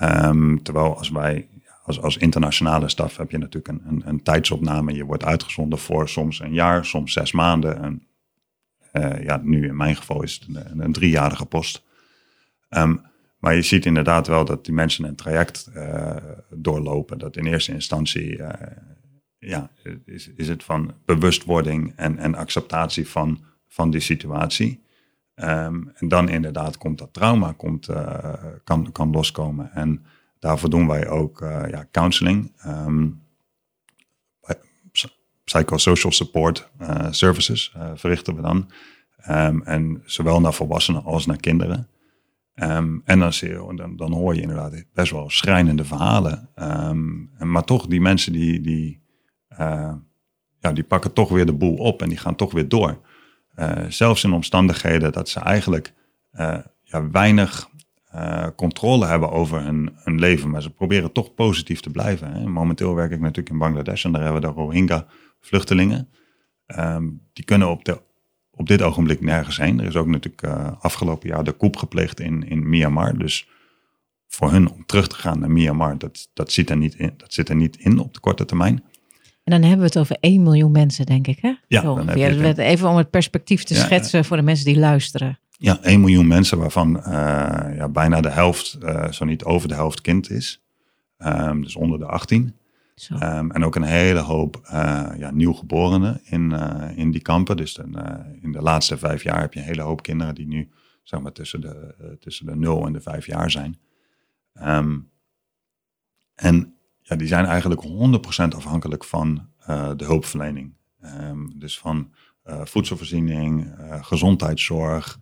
Um, 0.03 0.63
terwijl 0.63 0.97
als 0.97 1.09
wij 1.09 1.47
als, 1.83 2.01
als 2.01 2.17
internationale 2.17 2.89
staf 2.89 3.17
heb 3.17 3.31
je 3.31 3.37
natuurlijk 3.37 3.67
een, 3.67 3.81
een, 3.87 4.01
een 4.05 4.23
tijdsopname. 4.23 4.93
Je 4.93 5.05
wordt 5.05 5.25
uitgezonden 5.25 5.79
voor 5.79 6.09
soms 6.09 6.39
een 6.39 6.53
jaar, 6.53 6.85
soms 6.85 7.13
zes 7.13 7.31
maanden. 7.31 7.81
En 7.81 8.07
uh, 8.93 9.23
ja, 9.23 9.41
nu 9.43 9.67
in 9.67 9.75
mijn 9.75 9.95
geval 9.95 10.23
is 10.23 10.33
het 10.33 10.63
een, 10.77 10.91
driejarige 10.91 11.45
post. 11.45 11.83
Um, 12.69 13.01
maar 13.39 13.55
je 13.55 13.61
ziet 13.61 13.85
inderdaad 13.85 14.27
wel 14.27 14.45
dat 14.45 14.65
die 14.65 14.73
mensen 14.73 15.05
een 15.05 15.15
traject 15.15 15.69
uh, 15.75 16.15
doorlopen. 16.49 17.17
Dat 17.17 17.37
in 17.37 17.45
eerste 17.45 17.73
instantie 17.73 18.37
uh, 18.37 18.49
ja, 19.37 19.71
is, 20.05 20.31
is 20.35 20.47
het 20.47 20.63
van 20.63 20.93
bewustwording 21.05 21.93
en, 21.95 22.17
en 22.17 22.35
acceptatie 22.35 23.07
van, 23.07 23.43
van 23.67 23.89
die 23.89 23.99
situatie. 23.99 24.83
Um, 25.35 25.91
en 25.93 26.07
dan 26.07 26.29
inderdaad 26.29 26.77
komt 26.77 26.97
dat 26.97 27.13
trauma 27.13 27.51
komt, 27.51 27.89
kan, 28.63 28.91
kan 28.91 29.11
loskomen. 29.11 29.71
En 29.71 30.05
daarvoor 30.39 30.69
doen 30.69 30.87
wij 30.87 31.07
ook 31.07 31.39
ja, 31.69 31.87
counseling. 31.91 32.53
Um, 32.65 33.21
psychosocial 35.51 36.11
support 36.11 36.69
uh, 36.81 37.07
services 37.09 37.73
uh, 37.77 37.91
verrichten 37.95 38.35
we 38.35 38.41
dan. 38.41 38.69
Um, 39.29 39.63
en 39.63 40.01
zowel 40.05 40.41
naar 40.41 40.53
volwassenen 40.53 41.03
als 41.03 41.25
naar 41.25 41.37
kinderen. 41.37 41.87
Um, 42.55 43.01
en 43.05 43.19
dan, 43.19 43.31
je, 43.33 43.73
dan, 43.75 43.95
dan, 43.95 44.11
hoor 44.13 44.35
je 44.35 44.41
inderdaad 44.41 44.83
best 44.93 45.11
wel 45.11 45.29
schrijnende 45.29 45.85
verhalen. 45.85 46.49
Um, 46.55 47.31
maar 47.39 47.63
toch, 47.63 47.87
die 47.87 48.01
mensen 48.01 48.33
die, 48.33 48.61
die, 48.61 49.01
uh, 49.59 49.93
ja, 50.59 50.71
die 50.71 50.83
pakken 50.83 51.13
toch 51.13 51.29
weer 51.29 51.45
de 51.45 51.53
boel 51.53 51.75
op 51.75 52.01
en 52.01 52.09
die 52.09 52.17
gaan 52.17 52.35
toch 52.35 52.51
weer 52.51 52.67
door. 52.67 52.99
zelfs 53.87 54.23
in 54.23 54.31
omstandigheden 54.31 55.11
dat 55.11 55.29
ze 55.29 55.39
eigenlijk 55.39 55.93
ja, 56.83 57.09
weinig 57.11 57.69
controle 58.55 59.05
hebben 59.05 59.31
over 59.31 59.61
hun, 59.63 59.91
hun, 59.95 60.19
leven. 60.19 60.49
Maar 60.49 60.61
ze 60.61 60.69
proberen 60.69 61.11
toch 61.11 61.33
positief 61.33 61.79
te 61.79 61.89
blijven. 61.89 62.31
Hè. 62.31 62.47
Momenteel 62.47 62.95
werk 62.95 63.11
ik 63.11 63.19
natuurlijk 63.19 63.49
in 63.49 63.57
Bangladesh 63.57 64.05
en 64.05 64.11
daar 64.11 64.23
hebben 64.23 64.41
we 64.41 64.47
de 64.47 64.53
Rohingya 64.53 65.05
vluchtelingen. 65.41 66.09
Um, 66.79 67.21
die 67.33 67.45
kunnen 67.45 67.69
op, 67.69 67.85
de, 67.85 68.01
op 68.51 68.67
dit 68.67 68.81
ogenblik 68.81 69.21
nergens 69.21 69.57
heen. 69.57 69.79
Er 69.79 69.85
is 69.85 69.95
ook 69.95 70.07
natuurlijk 70.07 70.43
uh, 70.43 70.71
afgelopen 70.79 71.29
jaar 71.29 71.43
de 71.43 71.51
koep 71.51 71.75
gepleegd 71.75 72.19
in, 72.19 72.47
in 72.47 72.69
Myanmar. 72.69 73.17
Dus 73.17 73.47
voor 74.27 74.51
hun 74.51 74.69
om 74.69 74.85
terug 74.85 75.07
te 75.07 75.15
gaan 75.15 75.39
naar 75.39 75.51
Myanmar, 75.51 75.97
dat, 75.97 76.29
dat, 76.33 76.51
zit 76.51 76.69
er 76.69 76.77
niet 76.77 76.95
in, 76.95 77.13
dat 77.17 77.33
zit 77.33 77.49
er 77.49 77.55
niet 77.55 77.77
in 77.77 77.99
op 77.99 78.13
de 78.13 78.19
korte 78.19 78.45
termijn. 78.45 78.83
En 79.43 79.51
dan 79.51 79.61
hebben 79.61 79.79
we 79.79 79.85
het 79.85 79.97
over 79.97 80.17
1 80.19 80.43
miljoen 80.43 80.71
mensen, 80.71 81.05
denk 81.05 81.27
ik, 81.27 81.39
hè? 81.41 81.53
Ja, 81.67 81.81
je 82.15 82.53
Even 82.57 82.89
om 82.89 82.97
het 82.97 83.09
perspectief 83.09 83.63
te 83.63 83.75
schetsen 83.75 84.25
voor 84.25 84.37
de 84.37 84.43
mensen 84.43 84.65
die 84.65 84.79
luisteren. 84.79 85.39
Ja, 85.57 85.79
1 85.81 85.99
miljoen 85.99 86.27
mensen 86.27 86.57
waarvan 86.57 86.97
uh, 86.97 87.03
ja, 87.75 87.89
bijna 87.89 88.21
de 88.21 88.29
helft, 88.29 88.77
uh, 88.83 89.11
zo 89.11 89.25
niet 89.25 89.43
over 89.43 89.67
de 89.67 89.73
helft 89.73 90.01
kind 90.01 90.29
is. 90.29 90.61
Um, 91.17 91.63
dus 91.63 91.75
onder 91.75 91.99
de 91.99 92.05
18. 92.05 92.55
Um, 93.09 93.51
en 93.51 93.63
ook 93.63 93.75
een 93.75 93.83
hele 93.83 94.19
hoop 94.19 94.61
uh, 94.63 95.09
ja, 95.17 95.31
nieuwgeborenen 95.31 96.21
in, 96.23 96.51
uh, 96.51 96.97
in 96.97 97.11
die 97.11 97.21
kampen. 97.21 97.57
Dus 97.57 97.73
dan, 97.73 97.97
uh, 97.97 98.43
in 98.43 98.51
de 98.51 98.61
laatste 98.61 98.97
vijf 98.97 99.23
jaar 99.23 99.41
heb 99.41 99.53
je 99.53 99.59
een 99.59 99.65
hele 99.65 99.81
hoop 99.81 100.01
kinderen 100.01 100.35
die 100.35 100.47
nu 100.47 100.69
zeg 101.03 101.19
maar, 101.19 101.31
tussen, 101.31 101.61
de, 101.61 101.95
tussen 102.19 102.45
de 102.45 102.55
0 102.55 102.85
en 102.85 102.93
de 102.93 103.01
vijf 103.01 103.25
jaar 103.25 103.51
zijn. 103.51 103.79
Um, 104.63 105.09
en 106.35 106.75
ja, 107.01 107.15
die 107.15 107.27
zijn 107.27 107.45
eigenlijk 107.45 107.81
100% 107.81 108.55
afhankelijk 108.55 109.03
van 109.03 109.49
de 109.95 110.05
hulpverlening. 110.05 110.73
Um, 111.03 111.59
dus 111.59 111.79
van 111.79 112.11
voedselvoorziening, 112.45 113.75
gezondheidszorg, 114.01 115.19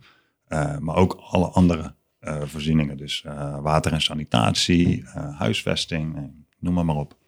maar 0.78 0.96
ook 0.96 1.12
alle 1.12 1.48
andere 1.48 1.94
voorzieningen. 2.44 2.96
Dus 2.96 3.24
water 3.60 3.92
en 3.92 4.00
sanitatie, 4.00 5.04
huisvesting, 5.14 6.32
noem 6.58 6.74
maar, 6.74 6.84
maar 6.84 6.96
op. 6.96 7.19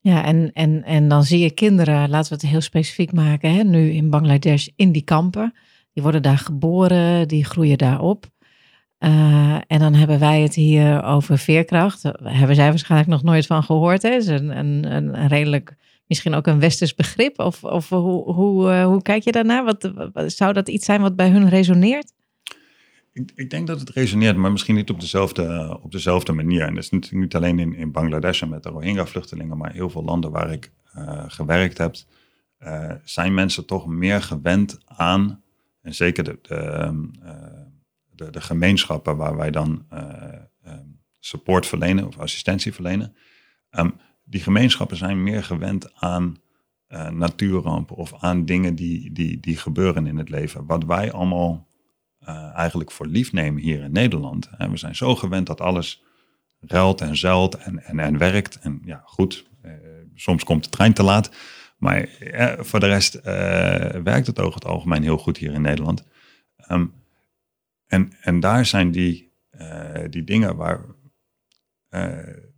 Ja, 0.00 0.24
en, 0.24 0.50
en, 0.52 0.84
en 0.84 1.08
dan 1.08 1.24
zie 1.24 1.38
je 1.38 1.50
kinderen, 1.50 2.10
laten 2.10 2.28
we 2.28 2.38
het 2.40 2.50
heel 2.50 2.60
specifiek 2.60 3.12
maken, 3.12 3.54
hè, 3.54 3.62
nu 3.62 3.90
in 3.90 4.10
Bangladesh 4.10 4.68
in 4.76 4.92
die 4.92 5.02
kampen. 5.02 5.54
Die 5.92 6.02
worden 6.02 6.22
daar 6.22 6.38
geboren, 6.38 7.28
die 7.28 7.44
groeien 7.44 7.78
daar 7.78 8.00
op. 8.00 8.26
Uh, 8.98 9.54
en 9.66 9.78
dan 9.78 9.94
hebben 9.94 10.18
wij 10.18 10.40
het 10.40 10.54
hier 10.54 11.02
over 11.02 11.38
veerkracht. 11.38 12.02
Daar 12.02 12.14
hebben 12.22 12.56
zij 12.56 12.68
waarschijnlijk 12.68 13.10
nog 13.10 13.22
nooit 13.22 13.46
van 13.46 13.62
gehoord. 13.62 14.02
Hè? 14.02 14.08
is 14.08 14.26
een, 14.26 14.58
een, 14.58 14.94
een 14.94 15.28
redelijk, 15.28 15.76
misschien 16.06 16.34
ook 16.34 16.46
een 16.46 16.60
westers 16.60 16.94
begrip. 16.94 17.38
Of, 17.38 17.64
of 17.64 17.88
hoe, 17.88 18.32
hoe, 18.32 18.70
uh, 18.70 18.84
hoe 18.84 19.02
kijk 19.02 19.22
je 19.22 19.32
daarnaar? 19.32 19.64
Wat, 19.64 19.92
zou 20.26 20.52
dat 20.52 20.68
iets 20.68 20.84
zijn 20.84 21.00
wat 21.00 21.16
bij 21.16 21.28
hun 21.28 21.48
resoneert? 21.48 22.12
Ik, 23.34 23.50
denk 23.50 23.66
dat 23.66 23.80
het 23.80 23.90
resoneert, 23.90 24.36
maar 24.36 24.52
misschien 24.52 24.74
niet 24.74 24.90
op 24.90 25.00
dezelfde, 25.00 25.78
op 25.82 25.92
dezelfde 25.92 26.32
manier. 26.32 26.62
En 26.62 26.74
dat 26.74 26.84
is 26.84 26.90
natuurlijk 26.90 27.22
niet 27.22 27.34
alleen 27.34 27.58
in, 27.58 27.74
in 27.74 27.92
Bangladesh 27.92 28.42
en 28.42 28.48
met 28.48 28.62
de 28.62 28.68
Rohingya-vluchtelingen, 28.68 29.56
maar 29.56 29.72
heel 29.72 29.90
veel 29.90 30.04
landen 30.04 30.30
waar 30.30 30.52
ik 30.52 30.72
uh, 30.96 31.24
gewerkt 31.26 31.78
heb, 31.78 31.96
zijn 33.04 33.34
mensen 33.34 33.66
toch 33.66 33.86
meer 33.86 34.22
gewend 34.22 34.78
aan, 34.84 35.42
en 35.82 35.94
zeker 35.94 36.24
de, 36.24 36.38
de 36.42 36.92
de, 38.18 38.30
de 38.30 38.40
gemeenschappen 38.40 39.16
waar 39.16 39.36
wij 39.36 39.50
dan 39.50 39.86
um, 40.66 41.00
support 41.18 41.66
verlenen 41.66 42.06
of 42.06 42.18
assistentie 42.18 42.72
verlenen. 42.72 43.16
Um, 43.70 43.94
die 44.24 44.40
gemeenschappen 44.40 44.96
zijn 44.96 45.22
meer 45.22 45.44
gewend 45.44 45.94
aan 45.94 46.36
natuurrampen 47.10 47.96
of 47.96 48.14
aan 48.22 48.44
dingen 48.44 48.74
die, 48.74 49.12
die, 49.12 49.40
die 49.40 49.56
gebeuren 49.56 50.06
in 50.06 50.16
het 50.16 50.28
leven. 50.28 50.66
Wat 50.66 50.84
wij 50.84 51.12
allemaal 51.12 51.67
uh, 52.28 52.50
eigenlijk 52.54 52.90
voor 52.90 53.06
lief 53.06 53.32
nemen 53.32 53.62
hier 53.62 53.82
in 53.82 53.92
Nederland. 53.92 54.50
We 54.58 54.76
zijn 54.76 54.96
zo 54.96 55.14
gewend 55.14 55.46
dat 55.46 55.60
alles 55.60 56.02
ruilt 56.60 57.00
en 57.00 57.16
zeilt 57.16 57.54
en, 57.54 57.84
en, 57.84 57.98
en 57.98 58.18
werkt. 58.18 58.58
En 58.58 58.80
ja, 58.84 59.02
goed, 59.04 59.46
soms 60.14 60.44
komt 60.44 60.64
de 60.64 60.70
trein 60.70 60.92
te 60.92 61.02
laat. 61.02 61.30
Maar 61.76 62.08
voor 62.58 62.80
de 62.80 62.86
rest 62.86 63.20
werkt 64.02 64.26
het 64.26 64.38
over 64.38 64.54
het 64.54 64.64
algemeen 64.64 65.02
heel 65.02 65.18
goed 65.18 65.36
hier 65.36 65.52
in 65.52 65.60
Nederland. 65.60 66.04
Um, 66.70 66.92
en, 67.86 68.12
en 68.20 68.40
daar 68.40 68.66
zijn 68.66 68.90
die, 68.90 69.32
die 70.10 70.24
dingen 70.24 70.56
waar. 70.56 70.84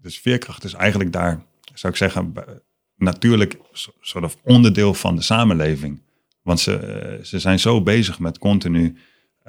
Dus 0.00 0.18
veerkracht 0.18 0.64
is 0.64 0.72
eigenlijk 0.72 1.12
daar, 1.12 1.42
zou 1.74 1.92
ik 1.92 1.98
zeggen, 1.98 2.32
natuurlijk 2.96 3.58
soort 4.00 4.36
onderdeel 4.42 4.94
van 4.94 5.16
de 5.16 5.22
samenleving. 5.22 6.02
Want 6.42 6.60
ze, 6.60 7.18
ze 7.22 7.38
zijn 7.38 7.58
zo 7.58 7.82
bezig 7.82 8.18
met 8.18 8.38
continu 8.38 8.98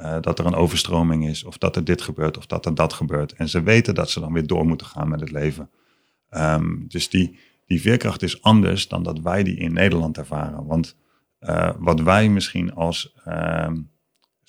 uh, 0.02 0.18
dat 0.22 0.40
er 0.40 0.46
een 0.46 0.56
overstroming 0.56 1.28
is, 1.28 1.44
of 1.44 1.58
dat 1.58 1.76
er 1.76 1.84
dit 1.84 2.02
gebeurt, 2.02 2.38
of 2.38 2.46
dat 2.46 2.66
er 2.66 2.76
dat 2.76 2.94
gebeurt. 2.94 3.34
En 3.34 3.50
ze 3.50 3.64
weten 3.64 3.96
dat 3.96 4.10
ze 4.10 4.20
dan 4.20 4.34
weer 4.34 4.48
door 4.48 4.66
moeten 4.66 4.88
gaan 4.88 5.10
met 5.10 5.20
het 5.20 5.32
leven. 5.32 5.70
Um, 6.30 6.86
dus 6.88 7.10
die, 7.10 7.40
die 7.66 7.82
veerkracht 7.82 8.22
is 8.22 8.42
anders 8.42 8.88
dan 8.88 9.04
dat 9.04 9.20
wij 9.20 9.44
die 9.44 9.58
in 9.58 9.74
Nederland 9.74 10.18
ervaren. 10.18 10.66
Want 10.66 10.96
wat 11.78 12.00
wij 12.00 12.30
misschien 12.30 12.74
als. 12.74 13.16
Uh, 13.28 13.72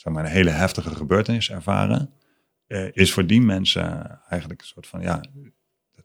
zeg 0.03 0.13
maar, 0.13 0.25
een 0.25 0.31
hele 0.31 0.51
heftige 0.51 0.95
gebeurtenis 0.95 1.51
ervaren, 1.51 2.11
uh, 2.69 2.89
is 2.93 3.13
voor 3.13 3.27
die 3.27 3.41
mensen 3.41 4.21
eigenlijk 4.29 4.61
een 4.61 4.67
soort 4.67 4.87
van, 4.87 5.01
ja, 5.01 5.21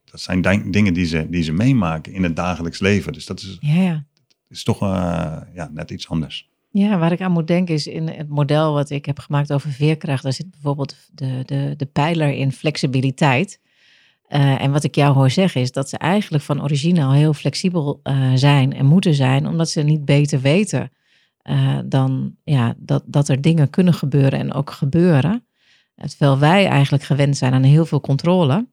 dat 0.03 0.19
zijn 0.19 0.41
dingen 0.71 0.93
die 0.93 1.05
ze, 1.05 1.29
die 1.29 1.43
ze 1.43 1.51
meemaken 1.51 2.13
in 2.13 2.23
het 2.23 2.35
dagelijks 2.35 2.79
leven. 2.79 3.13
Dus 3.13 3.25
dat 3.25 3.39
is, 3.39 3.57
ja. 3.59 4.05
is 4.47 4.63
toch 4.63 4.79
ja, 5.53 5.69
net 5.71 5.91
iets 5.91 6.09
anders. 6.09 6.49
Ja, 6.77 6.97
waar 6.97 7.11
ik 7.11 7.21
aan 7.21 7.31
moet 7.31 7.47
denken 7.47 7.73
is 7.73 7.87
in 7.87 8.07
het 8.07 8.29
model 8.29 8.73
wat 8.73 8.89
ik 8.89 9.05
heb 9.05 9.19
gemaakt 9.19 9.53
over 9.53 9.71
veerkracht, 9.71 10.23
daar 10.23 10.33
zit 10.33 10.51
bijvoorbeeld 10.51 10.95
de, 11.11 11.41
de, 11.45 11.73
de 11.77 11.85
pijler 11.85 12.33
in 12.33 12.51
flexibiliteit. 12.51 13.59
Uh, 14.29 14.61
en 14.61 14.71
wat 14.71 14.83
ik 14.83 14.95
jou 14.95 15.13
hoor 15.13 15.29
zeggen 15.29 15.61
is 15.61 15.71
dat 15.71 15.89
ze 15.89 15.97
eigenlijk 15.97 16.43
van 16.43 16.63
origine 16.63 17.03
al 17.03 17.11
heel 17.11 17.33
flexibel 17.33 17.99
uh, 18.03 18.31
zijn 18.35 18.73
en 18.73 18.85
moeten 18.85 19.13
zijn, 19.13 19.47
omdat 19.47 19.69
ze 19.69 19.81
niet 19.81 20.05
beter 20.05 20.41
weten 20.41 20.91
uh, 21.43 21.79
dan 21.85 22.35
ja, 22.43 22.73
dat, 22.77 23.03
dat 23.05 23.27
er 23.27 23.41
dingen 23.41 23.69
kunnen 23.69 23.93
gebeuren 23.93 24.39
en 24.39 24.53
ook 24.53 24.71
gebeuren. 24.71 25.45
Terwijl 25.95 26.39
wij 26.39 26.67
eigenlijk 26.67 27.03
gewend 27.03 27.37
zijn 27.37 27.53
aan 27.53 27.63
heel 27.63 27.85
veel 27.85 28.01
controle. 28.01 28.67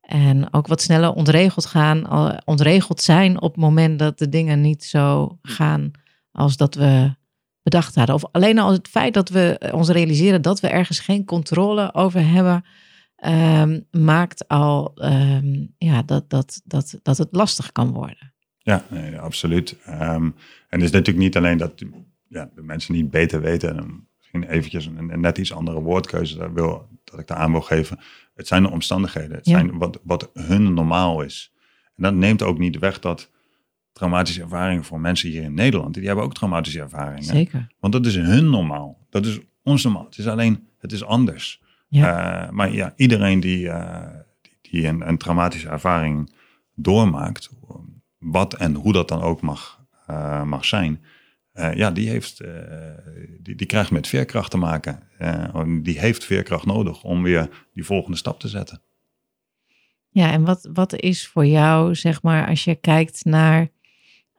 En 0.00 0.52
ook 0.52 0.66
wat 0.66 0.82
sneller 0.82 1.12
ontregeld 1.12 1.66
gaan, 1.66 2.06
ontregeld 2.44 3.02
zijn 3.02 3.40
op 3.40 3.50
het 3.50 3.60
moment 3.60 3.98
dat 3.98 4.18
de 4.18 4.28
dingen 4.28 4.60
niet 4.60 4.84
zo 4.84 5.38
gaan 5.42 5.90
als 6.32 6.56
dat 6.56 6.74
we 6.74 7.18
bedacht 7.62 7.94
hadden. 7.94 8.14
Of 8.14 8.24
alleen 8.32 8.58
al 8.58 8.72
het 8.72 8.88
feit 8.88 9.14
dat 9.14 9.28
we 9.28 9.70
ons 9.72 9.88
realiseren 9.88 10.42
dat 10.42 10.60
we 10.60 10.68
ergens 10.68 11.00
geen 11.00 11.24
controle 11.24 11.94
over 11.94 12.26
hebben, 12.26 12.64
um, 13.24 13.86
maakt 13.90 14.48
al 14.48 14.92
um, 14.94 15.74
ja, 15.78 16.02
dat, 16.02 16.30
dat, 16.30 16.60
dat, 16.64 16.98
dat 17.02 17.18
het 17.18 17.28
lastig 17.30 17.72
kan 17.72 17.92
worden. 17.92 18.32
Ja, 18.58 18.84
nee, 18.90 19.18
absoluut. 19.18 19.76
Um, 19.88 19.94
en 20.68 20.78
het 20.78 20.82
is 20.82 20.90
natuurlijk 20.90 21.24
niet 21.24 21.36
alleen 21.36 21.58
dat 21.58 21.84
ja, 22.28 22.50
de 22.54 22.62
mensen 22.62 22.94
niet 22.94 23.10
beter 23.10 23.40
weten. 23.40 23.76
En 23.76 24.08
misschien 24.16 24.44
eventjes 24.44 24.86
een, 24.86 25.10
een, 25.10 25.20
net 25.20 25.38
iets 25.38 25.52
andere 25.52 25.80
woordkeuze 25.80 26.38
dat, 26.38 26.50
wil, 26.52 26.88
dat 27.04 27.20
ik 27.20 27.26
daar 27.26 27.36
aan 27.36 27.52
wil 27.52 27.60
geven. 27.60 27.98
Het 28.34 28.46
zijn 28.46 28.62
de 28.62 28.70
omstandigheden. 28.70 29.36
Het 29.36 29.46
zijn 29.46 29.78
wat, 29.78 30.00
wat 30.02 30.30
hun 30.34 30.74
normaal 30.74 31.22
is. 31.22 31.52
En 31.96 32.02
dat 32.02 32.14
neemt 32.14 32.42
ook 32.42 32.58
niet 32.58 32.78
weg 32.78 32.98
dat 32.98 33.30
traumatische 33.92 34.42
ervaringen 34.42 34.84
voor 34.84 35.00
mensen 35.00 35.30
hier 35.30 35.42
in 35.42 35.54
Nederland, 35.54 35.94
die 35.94 36.06
hebben 36.06 36.24
ook 36.24 36.34
traumatische 36.34 36.80
ervaringen. 36.80 37.24
Zeker. 37.24 37.66
Want 37.80 37.92
dat 37.92 38.06
is 38.06 38.16
hun 38.16 38.50
normaal. 38.50 39.06
Dat 39.10 39.26
is 39.26 39.38
ons 39.62 39.84
normaal. 39.84 40.04
Het 40.04 40.18
is 40.18 40.26
alleen, 40.26 40.68
het 40.78 40.92
is 40.92 41.04
anders. 41.04 41.62
Ja. 41.88 42.44
Uh, 42.44 42.50
maar 42.50 42.72
ja, 42.72 42.92
iedereen 42.96 43.40
die, 43.40 43.64
uh, 43.64 44.06
die, 44.60 44.86
een, 44.86 45.08
een, 45.08 45.18
traumatische 45.18 45.68
ervaring 45.68 46.34
doormaakt, 46.74 47.50
wat 48.18 48.54
en 48.54 48.74
hoe 48.74 48.92
dat 48.92 49.08
dan 49.08 49.20
ook 49.20 49.40
mag, 49.40 49.84
uh, 50.10 50.42
mag 50.42 50.64
zijn, 50.64 51.04
ja, 51.74 51.90
die, 51.90 52.08
heeft, 52.08 52.44
die, 53.40 53.54
die 53.54 53.66
krijgt 53.66 53.90
met 53.90 54.08
veerkracht 54.08 54.50
te 54.50 54.56
maken. 54.56 55.02
Uh, 55.18 55.62
die 55.82 55.98
heeft 55.98 56.24
veerkracht 56.24 56.66
nodig 56.66 57.02
om 57.02 57.22
weer 57.22 57.66
die 57.74 57.84
volgende 57.84 58.16
stap 58.16 58.40
te 58.40 58.48
zetten. 58.48 58.82
Ja, 60.08 60.32
en 60.32 60.44
wat, 60.44 60.68
wat 60.72 60.94
is 60.94 61.26
voor 61.26 61.46
jou, 61.46 61.94
zeg 61.94 62.22
maar, 62.22 62.48
als 62.48 62.64
je 62.64 62.74
kijkt 62.74 63.24
naar 63.24 63.68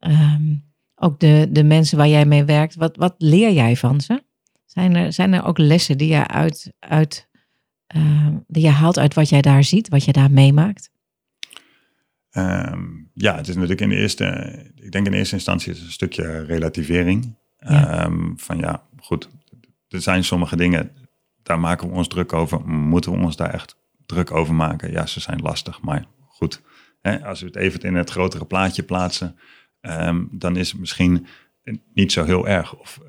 um, 0.08 0.64
ook 0.96 1.20
de, 1.20 1.48
de 1.52 1.64
mensen 1.64 1.98
waar 1.98 2.08
jij 2.08 2.26
mee 2.26 2.44
werkt, 2.44 2.76
wat, 2.76 2.96
wat 2.96 3.16
leer 3.18 3.52
jij 3.52 3.76
van 3.76 4.02
ze? 4.02 4.24
Zijn 4.66 4.96
er, 4.96 5.14
zijn 5.14 5.34
er 5.34 5.46
ook 5.46 5.58
lessen 5.58 5.98
die 5.98 6.14
je, 6.14 6.28
uit, 6.28 6.74
uit, 6.80 7.30
die 8.48 8.64
je 8.64 8.70
haalt 8.70 9.00
uit 9.00 9.14
wat 9.14 9.30
jij 9.30 9.42
daar 9.42 9.64
ziet, 9.64 9.90
wat 9.90 10.04
je 10.04 10.12
daar 10.12 10.32
meemaakt? 10.32 10.92
Um, 12.34 13.12
ja, 13.14 13.36
het 13.36 13.48
is 13.48 13.56
natuurlijk 13.56 13.82
in 13.82 13.90
de 13.90 13.96
eerste, 13.96 14.26
ik 14.76 14.92
denk 14.92 15.06
in 15.06 15.14
eerste 15.14 15.36
instantie 15.36 15.72
is 15.72 15.78
het 15.78 15.86
een 15.86 15.94
stukje 15.94 16.46
relativering. 16.46 17.36
Ja. 17.58 18.06
Um, 18.06 18.34
van 18.40 18.58
ja, 18.58 18.84
goed, 19.00 19.30
er 19.88 20.02
zijn 20.02 20.24
sommige 20.24 20.56
dingen, 20.56 20.92
daar 21.44 21.60
maken 21.60 21.90
we 21.90 21.96
ons 21.96 22.08
druk 22.08 22.34
over. 22.34 22.68
Moeten 22.70 23.12
we 23.12 23.18
ons 23.18 23.36
daar 23.36 23.54
echt 23.54 23.76
druk 24.06 24.32
over 24.32 24.54
maken? 24.54 24.92
Ja, 24.92 25.06
ze 25.06 25.20
zijn 25.20 25.40
lastig, 25.40 25.82
maar 25.82 26.06
goed. 26.28 26.62
Hè, 27.02 27.26
als 27.26 27.40
we 27.40 27.46
het 27.46 27.56
even 27.56 27.80
in 27.80 27.96
het 27.96 28.10
grotere 28.10 28.46
plaatje 28.46 28.84
plaatsen, 28.84 29.36
um, 29.82 30.30
dan 30.32 30.56
is 30.56 30.72
het 30.72 30.80
misschien 30.80 31.26
niet 31.94 32.12
zo 32.12 32.24
heel 32.24 32.48
erg. 32.48 32.76
Of, 32.76 33.00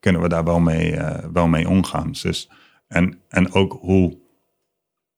kunnen 0.00 0.22
we 0.22 0.28
daar 0.28 0.44
wel 0.44 0.60
mee, 0.60 0.92
uh, 0.92 1.18
wel 1.32 1.46
mee 1.46 1.68
omgaan? 1.68 2.12
Dus, 2.22 2.50
en, 2.86 3.18
en 3.28 3.52
ook 3.52 3.78
hoe 3.80 4.18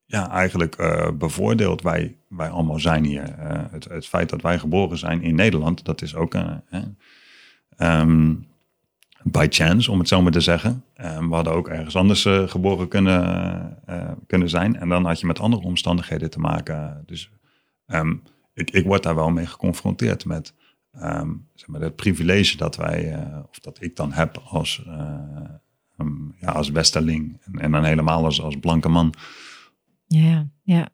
ja, 0.05 0.31
eigenlijk 0.31 0.81
uh, 0.81 1.11
bevoordeeld 1.11 1.83
wij, 1.83 2.17
wij 2.29 2.49
allemaal 2.49 2.81
zijn 2.81 3.05
hier. 3.05 3.39
Uh, 3.39 3.63
het, 3.71 3.85
het 3.85 4.07
feit 4.07 4.29
dat 4.29 4.43
wij 4.43 4.59
geboren 4.59 4.99
zijn 4.99 5.23
in 5.23 5.35
Nederland, 5.35 5.85
dat 5.85 6.03
is 6.03 6.15
ook 6.15 6.35
uh, 6.35 6.57
um, 7.79 8.47
by 9.23 9.47
chance, 9.49 9.91
om 9.91 9.99
het 9.99 10.09
zo 10.09 10.23
maar 10.23 10.33
te 10.33 10.41
zeggen. 10.41 10.85
Um, 10.97 11.29
we 11.29 11.35
hadden 11.35 11.53
ook 11.53 11.69
ergens 11.69 11.97
anders 11.97 12.23
geboren 12.47 12.89
kunnen, 12.89 13.79
kunnen 14.27 14.49
zijn. 14.49 14.77
En 14.77 14.89
dan 14.89 15.05
had 15.05 15.21
je 15.21 15.27
met 15.27 15.41
andere 15.41 15.63
omstandigheden 15.63 16.31
te 16.31 16.39
maken. 16.39 17.03
Dus 17.07 17.31
ik, 18.57 18.71
ik 18.71 18.85
word 18.85 19.03
daar 19.03 19.15
wel 19.15 19.31
mee 19.31 19.47
geconfronteerd 19.47 20.25
met 20.25 20.55
zeg 21.55 21.67
maar 21.67 21.81
het 21.81 21.97
privilege 21.97 22.57
dat 22.57 22.77
wij, 22.77 23.27
of 23.51 23.59
dat 23.59 23.83
ik 23.83 23.97
dan 23.97 24.13
heb 24.13 24.43
als, 24.45 24.83
ja, 26.41 26.53
als 26.53 26.71
westerling. 26.71 27.39
En, 27.41 27.59
en 27.59 27.71
dan 27.71 27.85
helemaal 27.85 28.25
als, 28.25 28.43
als 28.43 28.57
blanke 28.61 28.89
man. 28.89 29.15
Ja, 30.07 30.49
ja. 30.63 30.89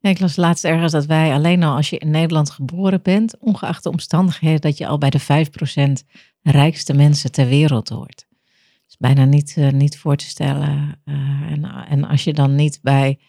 ik 0.00 0.20
las 0.20 0.36
laatst 0.36 0.64
ergens 0.64 0.92
dat 0.92 1.06
wij 1.06 1.32
alleen 1.32 1.62
al 1.62 1.76
als 1.76 1.90
je 1.90 1.98
in 1.98 2.10
Nederland 2.10 2.50
geboren 2.50 3.02
bent, 3.02 3.38
ongeacht 3.38 3.82
de 3.82 3.90
omstandigheden, 3.90 4.60
dat 4.60 4.78
je 4.78 4.86
al 4.86 4.98
bij 4.98 5.10
de 5.10 5.20
5% 5.20 6.06
rijkste 6.42 6.94
mensen 6.94 7.32
ter 7.32 7.48
wereld 7.48 7.88
hoort. 7.88 8.26
Dat 8.28 8.88
is 8.88 8.96
bijna 8.98 9.24
niet, 9.24 9.56
uh, 9.58 9.70
niet 9.70 9.98
voor 9.98 10.16
te 10.16 10.24
stellen. 10.24 11.00
Uh, 11.04 11.14
en, 11.50 11.64
en 11.64 12.04
als 12.04 12.24
je 12.24 12.32
dan 12.32 12.54
niet 12.54 12.78
bij 12.82 13.18
uh, 13.18 13.26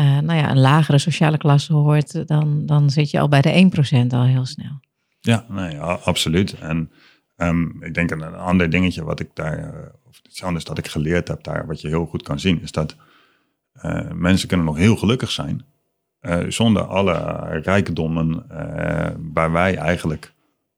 nou 0.00 0.34
ja, 0.34 0.50
een 0.50 0.60
lagere 0.60 0.98
sociale 0.98 1.38
klasse 1.38 1.72
hoort, 1.72 2.28
dan, 2.28 2.66
dan 2.66 2.90
zit 2.90 3.10
je 3.10 3.20
al 3.20 3.28
bij 3.28 3.40
de 3.40 3.70
1% 4.06 4.06
al 4.08 4.24
heel 4.24 4.46
snel. 4.46 4.80
Ja, 5.20 5.44
nee, 5.48 5.78
absoluut. 5.80 6.58
En 6.58 6.90
Ehm, 7.36 7.82
ik 7.82 7.94
denk 7.94 8.10
een, 8.10 8.20
een 8.20 8.34
ander 8.34 8.70
dingetje 8.70 9.04
wat 9.04 9.20
ik 9.20 9.30
daar, 9.34 9.58
uh, 9.58 9.80
of 10.08 10.20
iets 10.26 10.42
anders 10.42 10.64
dat 10.64 10.78
ik 10.78 10.88
geleerd 10.88 11.28
heb 11.28 11.42
daar, 11.42 11.66
wat 11.66 11.80
je 11.80 11.88
heel 11.88 12.06
goed 12.06 12.22
kan 12.22 12.40
zien, 12.40 12.62
is 12.62 12.72
dat 12.72 12.96
uh, 13.84 14.10
mensen 14.10 14.48
kunnen 14.48 14.66
nog 14.66 14.76
heel 14.76 14.96
gelukkig 14.96 15.30
zijn 15.30 15.64
uh, 16.20 16.38
zonder 16.48 16.82
alle 16.82 17.44
rijkdommen 17.62 18.46
waar 19.32 19.52
wij 19.52 19.76
eigenlijk 19.76 20.32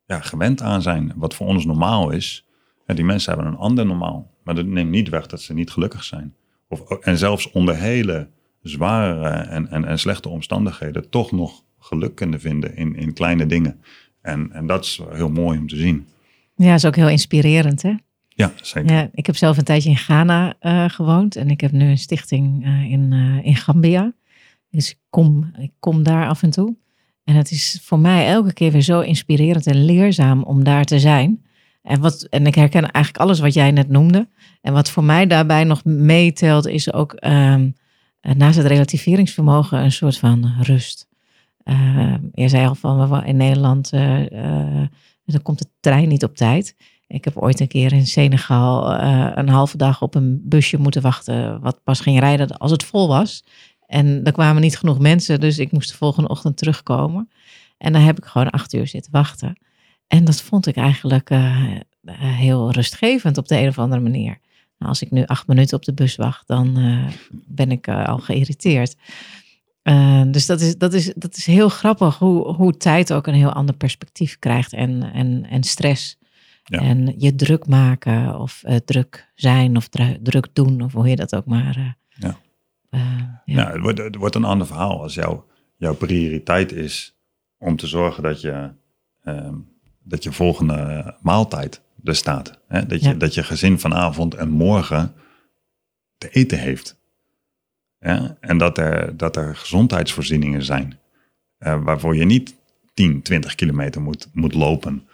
ja, 0.06 0.20
gewend 0.20 0.62
aan 0.62 0.82
zijn, 0.82 1.12
wat 1.16 1.34
voor 1.34 1.46
ons 1.46 1.64
normaal 1.64 2.10
is. 2.10 2.46
En 2.86 2.96
die 2.96 3.04
mensen 3.04 3.32
hebben 3.34 3.52
een 3.52 3.58
ander 3.58 3.86
normaal, 3.86 4.34
maar 4.44 4.54
dat 4.54 4.66
neemt 4.66 4.90
niet 4.90 5.08
weg 5.08 5.26
dat 5.26 5.40
ze 5.40 5.54
niet 5.54 5.70
gelukkig 5.70 6.04
zijn. 6.04 6.34
Of, 6.68 6.90
en 6.90 7.18
zelfs 7.18 7.50
onder 7.50 7.76
hele 7.76 8.28
zware 8.68 9.28
en, 9.28 9.70
en, 9.70 9.84
en 9.84 9.98
slechte 9.98 10.28
omstandigheden 10.28 11.10
toch 11.10 11.32
nog 11.32 11.62
geluk 11.78 12.14
kunnen 12.14 12.40
vinden 12.40 12.76
in, 12.76 12.96
in 12.96 13.12
kleine 13.12 13.46
dingen. 13.46 13.80
En, 14.22 14.52
en 14.52 14.66
dat 14.66 14.84
is 14.84 15.00
heel 15.10 15.30
mooi 15.30 15.58
om 15.58 15.68
te 15.68 15.76
zien. 15.76 16.06
Ja, 16.56 16.74
is 16.74 16.84
ook 16.84 16.96
heel 16.96 17.08
inspirerend, 17.08 17.82
hè? 17.82 17.94
Ja, 18.28 18.52
zeker. 18.62 18.92
Ja, 18.92 19.08
ik 19.12 19.26
heb 19.26 19.36
zelf 19.36 19.58
een 19.58 19.64
tijdje 19.64 19.90
in 19.90 19.96
Ghana 19.96 20.54
uh, 20.60 20.88
gewoond 20.88 21.36
en 21.36 21.50
ik 21.50 21.60
heb 21.60 21.72
nu 21.72 21.88
een 21.88 21.98
stichting 21.98 22.66
uh, 22.66 22.90
in, 22.90 23.12
uh, 23.12 23.46
in 23.46 23.56
Gambia. 23.56 24.12
Dus 24.70 24.90
ik 24.90 24.98
kom, 25.10 25.52
ik 25.58 25.72
kom 25.78 26.02
daar 26.02 26.28
af 26.28 26.42
en 26.42 26.50
toe. 26.50 26.76
En 27.24 27.34
het 27.34 27.50
is 27.50 27.80
voor 27.82 27.98
mij 27.98 28.26
elke 28.26 28.52
keer 28.52 28.72
weer 28.72 28.82
zo 28.82 29.00
inspirerend 29.00 29.66
en 29.66 29.84
leerzaam 29.84 30.42
om 30.42 30.64
daar 30.64 30.84
te 30.84 30.98
zijn. 30.98 31.44
En, 31.82 32.00
wat, 32.00 32.22
en 32.22 32.46
ik 32.46 32.54
herken 32.54 32.90
eigenlijk 32.90 33.24
alles 33.24 33.40
wat 33.40 33.54
jij 33.54 33.70
net 33.70 33.88
noemde. 33.88 34.28
En 34.60 34.72
wat 34.72 34.90
voor 34.90 35.04
mij 35.04 35.26
daarbij 35.26 35.64
nog 35.64 35.84
meetelt, 35.84 36.66
is 36.66 36.92
ook 36.92 37.16
um, 37.26 37.74
naast 38.34 38.56
het 38.56 38.66
relativeringsvermogen 38.66 39.78
een 39.78 39.92
soort 39.92 40.18
van 40.18 40.54
rust. 40.60 41.08
Uh, 41.64 42.14
je 42.32 42.48
zei 42.48 42.66
al 42.66 42.74
van 42.74 43.24
in 43.24 43.36
Nederland, 43.36 43.92
uh, 43.92 44.86
dan 45.24 45.42
komt 45.42 45.58
de 45.58 45.68
trein 45.80 46.08
niet 46.08 46.24
op 46.24 46.36
tijd. 46.36 46.76
Ik 47.06 47.24
heb 47.24 47.36
ooit 47.36 47.60
een 47.60 47.68
keer 47.68 47.92
in 47.92 48.06
Senegal 48.06 48.92
een 49.38 49.48
halve 49.48 49.76
dag 49.76 50.02
op 50.02 50.14
een 50.14 50.40
busje 50.44 50.78
moeten 50.78 51.02
wachten, 51.02 51.60
wat 51.60 51.82
pas 51.82 52.00
ging 52.00 52.18
rijden 52.18 52.56
als 52.56 52.70
het 52.70 52.84
vol 52.84 53.08
was. 53.08 53.44
En 53.86 54.24
er 54.24 54.32
kwamen 54.32 54.62
niet 54.62 54.78
genoeg 54.78 54.98
mensen, 54.98 55.40
dus 55.40 55.58
ik 55.58 55.72
moest 55.72 55.90
de 55.90 55.96
volgende 55.96 56.28
ochtend 56.28 56.56
terugkomen. 56.56 57.28
En 57.78 57.92
dan 57.92 58.02
heb 58.02 58.18
ik 58.18 58.24
gewoon 58.24 58.50
acht 58.50 58.74
uur 58.74 58.86
zitten 58.86 59.12
wachten. 59.12 59.60
En 60.06 60.24
dat 60.24 60.40
vond 60.40 60.66
ik 60.66 60.76
eigenlijk 60.76 61.30
heel 62.10 62.72
rustgevend 62.72 63.38
op 63.38 63.48
de 63.48 63.58
een 63.58 63.68
of 63.68 63.78
andere 63.78 64.00
manier. 64.00 64.38
Nou, 64.78 64.90
als 64.90 65.02
ik 65.02 65.10
nu 65.10 65.24
acht 65.24 65.46
minuten 65.46 65.76
op 65.76 65.84
de 65.84 65.94
bus 65.94 66.16
wacht, 66.16 66.46
dan 66.46 66.78
ben 67.30 67.70
ik 67.70 67.88
al 67.88 68.18
geïrriteerd. 68.18 68.96
Uh, 69.82 70.22
dus 70.26 70.46
dat 70.46 70.60
is, 70.60 70.78
dat, 70.78 70.92
is, 70.92 71.12
dat 71.16 71.36
is 71.36 71.46
heel 71.46 71.68
grappig 71.68 72.18
hoe, 72.18 72.54
hoe 72.54 72.76
tijd 72.76 73.12
ook 73.12 73.26
een 73.26 73.34
heel 73.34 73.52
ander 73.52 73.74
perspectief 73.74 74.38
krijgt 74.38 74.72
en, 74.72 75.12
en, 75.12 75.46
en 75.50 75.62
stress. 75.62 76.18
Ja. 76.64 76.78
En 76.78 77.14
je 77.18 77.34
druk 77.34 77.66
maken 77.66 78.40
of 78.40 78.62
druk 78.84 79.32
zijn 79.34 79.76
of 79.76 79.88
druk 80.22 80.46
doen 80.52 80.80
of 80.80 80.92
hoe 80.92 81.08
je 81.08 81.16
dat 81.16 81.34
ook 81.34 81.46
maar. 81.46 81.96
Ja. 82.18 82.38
ja. 82.90 83.42
ja 83.44 83.72
het, 83.72 83.80
wordt, 83.80 83.98
het 83.98 84.16
wordt 84.16 84.34
een 84.34 84.44
ander 84.44 84.66
verhaal 84.66 85.02
als 85.02 85.14
jouw 85.14 85.46
jouw 85.76 85.94
prioriteit 85.94 86.72
is 86.72 87.16
om 87.58 87.76
te 87.76 87.86
zorgen 87.86 88.22
dat 88.22 88.40
je, 88.40 88.70
ehm, 89.22 89.54
dat 90.02 90.22
je 90.22 90.32
volgende 90.32 91.16
maaltijd 91.20 91.82
er 92.06 92.16
staat. 92.16 92.58
Hè? 92.68 92.86
Dat, 92.86 93.02
je, 93.02 93.16
dat 93.16 93.34
je 93.34 93.42
gezin 93.42 93.78
vanavond 93.78 94.34
en 94.34 94.48
morgen 94.48 95.14
te 96.18 96.28
eten 96.30 96.58
heeft. 96.58 96.96
Ja? 97.98 98.36
En 98.40 98.58
dat 98.58 98.78
er, 98.78 99.16
dat 99.16 99.36
er 99.36 99.56
gezondheidsvoorzieningen 99.56 100.62
zijn 100.62 100.98
uh, 101.58 101.82
waarvoor 101.82 102.16
je 102.16 102.24
niet 102.24 102.54
10, 102.94 103.22
20 103.22 103.54
kilometer 103.54 104.02
moet, 104.02 104.28
moet 104.32 104.54
lopen. 104.54 105.08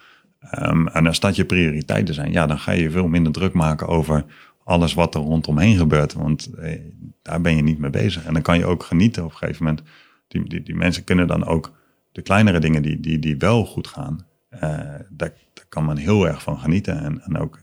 Um, 0.58 0.88
en 0.88 1.06
als 1.06 1.20
dat 1.20 1.37
je 1.37 1.44
prioriteiten 1.44 2.14
zijn, 2.14 2.32
ja, 2.32 2.46
dan 2.46 2.58
ga 2.58 2.72
je 2.72 2.90
veel 2.90 3.08
minder 3.08 3.32
druk 3.32 3.52
maken 3.52 3.87
over 3.88 4.25
alles 4.64 4.94
wat 4.94 5.14
er 5.14 5.20
rondomheen 5.20 5.76
gebeurt. 5.76 6.12
Want 6.12 6.54
eh, 6.54 6.80
daar 7.22 7.40
ben 7.40 7.56
je 7.56 7.62
niet 7.62 7.78
mee 7.78 7.90
bezig. 7.90 8.25
En 8.25 8.32
dan 8.32 8.42
kan 8.42 8.58
je 8.58 8.66
ook 8.66 8.82
genieten 8.82 9.25
op 9.25 9.30
een 9.30 9.37
gegeven 9.37 9.64
moment. 9.64 9.82
Die, 10.28 10.49
die, 10.49 10.62
die 10.62 10.75
mensen 10.75 11.04
kunnen 11.04 11.26
dan 11.26 11.44
ook 11.44 11.73
de 12.12 12.23
kleinere 12.23 12.58
dingen 12.58 12.82
die, 12.82 13.00
die, 13.00 13.19
die 13.19 13.36
wel 13.36 13.64
goed 13.64 13.86
gaan, 13.86 14.26
daar, 14.60 15.06
daar, 15.10 15.32
kan 15.69 15.84
men 15.84 15.97
heel 15.97 16.26
erg 16.26 16.43
van 16.43 16.58
genieten. 16.58 17.00
En, 17.00 17.21
en 17.21 17.38
ook, 17.38 17.60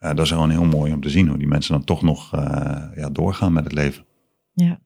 uh, 0.00 0.08
dat 0.08 0.18
is 0.18 0.30
gewoon 0.30 0.50
heel 0.50 0.64
mooi 0.64 0.92
om 0.92 1.00
te 1.00 1.10
zien 1.10 1.28
hoe 1.28 1.38
die 1.38 1.46
mensen 1.46 1.72
dan 1.72 1.84
toch 1.84 2.02
nog 2.02 2.34
uh, 2.34 2.40
ja, 2.94 3.10
doorgaan 3.12 3.52
met 3.52 3.64
het 3.64 3.72
leven. 3.72 4.04
Ja, 4.52 4.80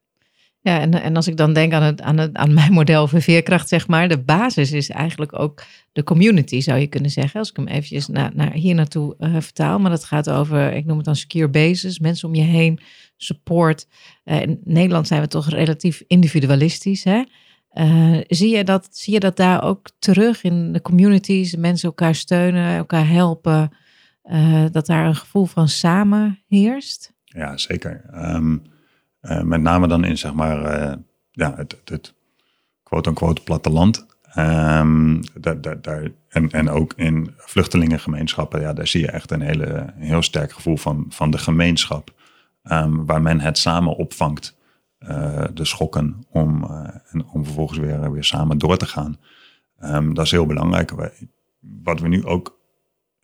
ja 0.61 0.81
en, 0.81 1.03
en 1.03 1.17
als 1.17 1.29
ik 1.29 1.37
dan 1.37 1.53
denk 1.53 1.73
aan, 1.73 1.83
het, 1.83 2.03
aan, 2.03 2.19
het, 2.19 2.37
aan 2.37 2.55
mijn 2.55 2.73
model 2.73 3.09
voor 3.09 3.23
veerkracht, 3.23 3.69
zeg 3.69 3.89
maar, 3.89 4.09
de 4.09 4.23
basis 4.23 4.73
is 4.73 4.91
eigenlijk 4.91 5.39
ook 5.39 5.65
de 5.93 6.05
community, 6.05 6.61
zou 6.61 6.79
je 6.79 6.87
kunnen 6.87 7.11
zeggen. 7.11 7.39
Als 7.41 7.51
ik 7.51 7.57
hem 7.57 7.67
eventjes 7.67 8.09
naar, 8.09 8.31
naar 8.35 8.53
hier 8.53 8.75
naartoe 8.75 9.17
vertaal. 9.19 9.79
Maar 9.79 9.91
dat 9.91 10.05
gaat 10.05 10.31
over, 10.31 10.73
ik 10.73 10.85
noem 10.85 10.97
het 10.97 11.07
dan 11.07 11.17
secure 11.17 11.49
basis, 11.49 11.99
mensen 11.99 12.29
om 12.29 12.35
je 12.35 12.43
heen, 12.43 12.81
support. 13.17 13.89
In 14.25 14.61
Nederland 14.65 15.07
zijn 15.07 15.21
we 15.21 15.29
toch 15.29 15.49
relatief 15.49 16.03
individualistisch, 16.07 17.05
hè? 17.05 17.23
Uh, 17.75 18.21
zie, 18.29 18.57
je 18.57 18.65
dat, 18.65 18.89
zie 18.91 19.13
je 19.13 19.21
dat 19.21 19.37
daar 19.37 19.63
ook 19.63 19.89
terug 19.99 20.43
in 20.43 20.73
de 20.73 20.81
communities, 20.81 21.57
mensen 21.57 21.89
elkaar 21.89 22.15
steunen, 22.15 22.77
elkaar 22.77 23.09
helpen, 23.09 23.73
dat 24.73 24.87
daar 24.87 25.07
een 25.07 25.17
gevoel 25.17 25.45
van 25.45 25.69
samen 25.69 26.39
heerst? 26.49 27.13
Ja, 27.25 27.57
zeker. 27.57 28.05
Um, 28.15 28.63
uh, 29.23 29.43
met 29.43 29.61
name 29.61 29.89
dan 29.89 30.05
in 30.05 30.19
zeg 30.19 30.35
maar, 30.35 30.61
ja, 31.31 31.55
het, 31.57 31.81
het, 31.85 32.15
quote-unquote 32.83 33.43
platteland. 33.43 34.07
Um, 34.39 35.21
daar, 35.81 36.11
en, 36.29 36.51
en 36.51 36.69
ook 36.69 36.93
in 36.97 37.35
vluchtelingengemeenschappen, 37.37 38.61
ja, 38.61 38.73
daar 38.73 38.87
zie 38.87 39.01
je 39.01 39.11
echt 39.11 39.31
een, 39.31 39.41
hele, 39.41 39.93
heel 39.97 40.23
sterk 40.23 40.53
gevoel 40.53 40.77
van, 40.77 41.07
van 41.09 41.31
de 41.31 41.39
gemeenschap. 41.39 42.13
Um, 42.65 43.07
waar 43.07 43.23
men 43.23 43.41
het 43.41 43.59
samen 43.59 43.97
opvangt, 43.97 44.57
de 45.55 45.65
schokken, 45.65 46.27
om, 46.31 46.65
en 47.11 47.27
om 47.33 47.45
vervolgens 47.45 47.79
weer, 47.79 48.13
weer 48.13 48.25
samen 48.25 48.59
door 48.59 48.77
te 48.77 48.87
gaan. 48.87 49.19
Um, 49.83 50.15
dat 50.15 50.25
is 50.25 50.31
heel 50.31 50.47
belangrijk. 50.47 50.93
Wat 51.83 52.01
we 52.01 52.09
nu 52.09 52.25
ook 52.25 52.59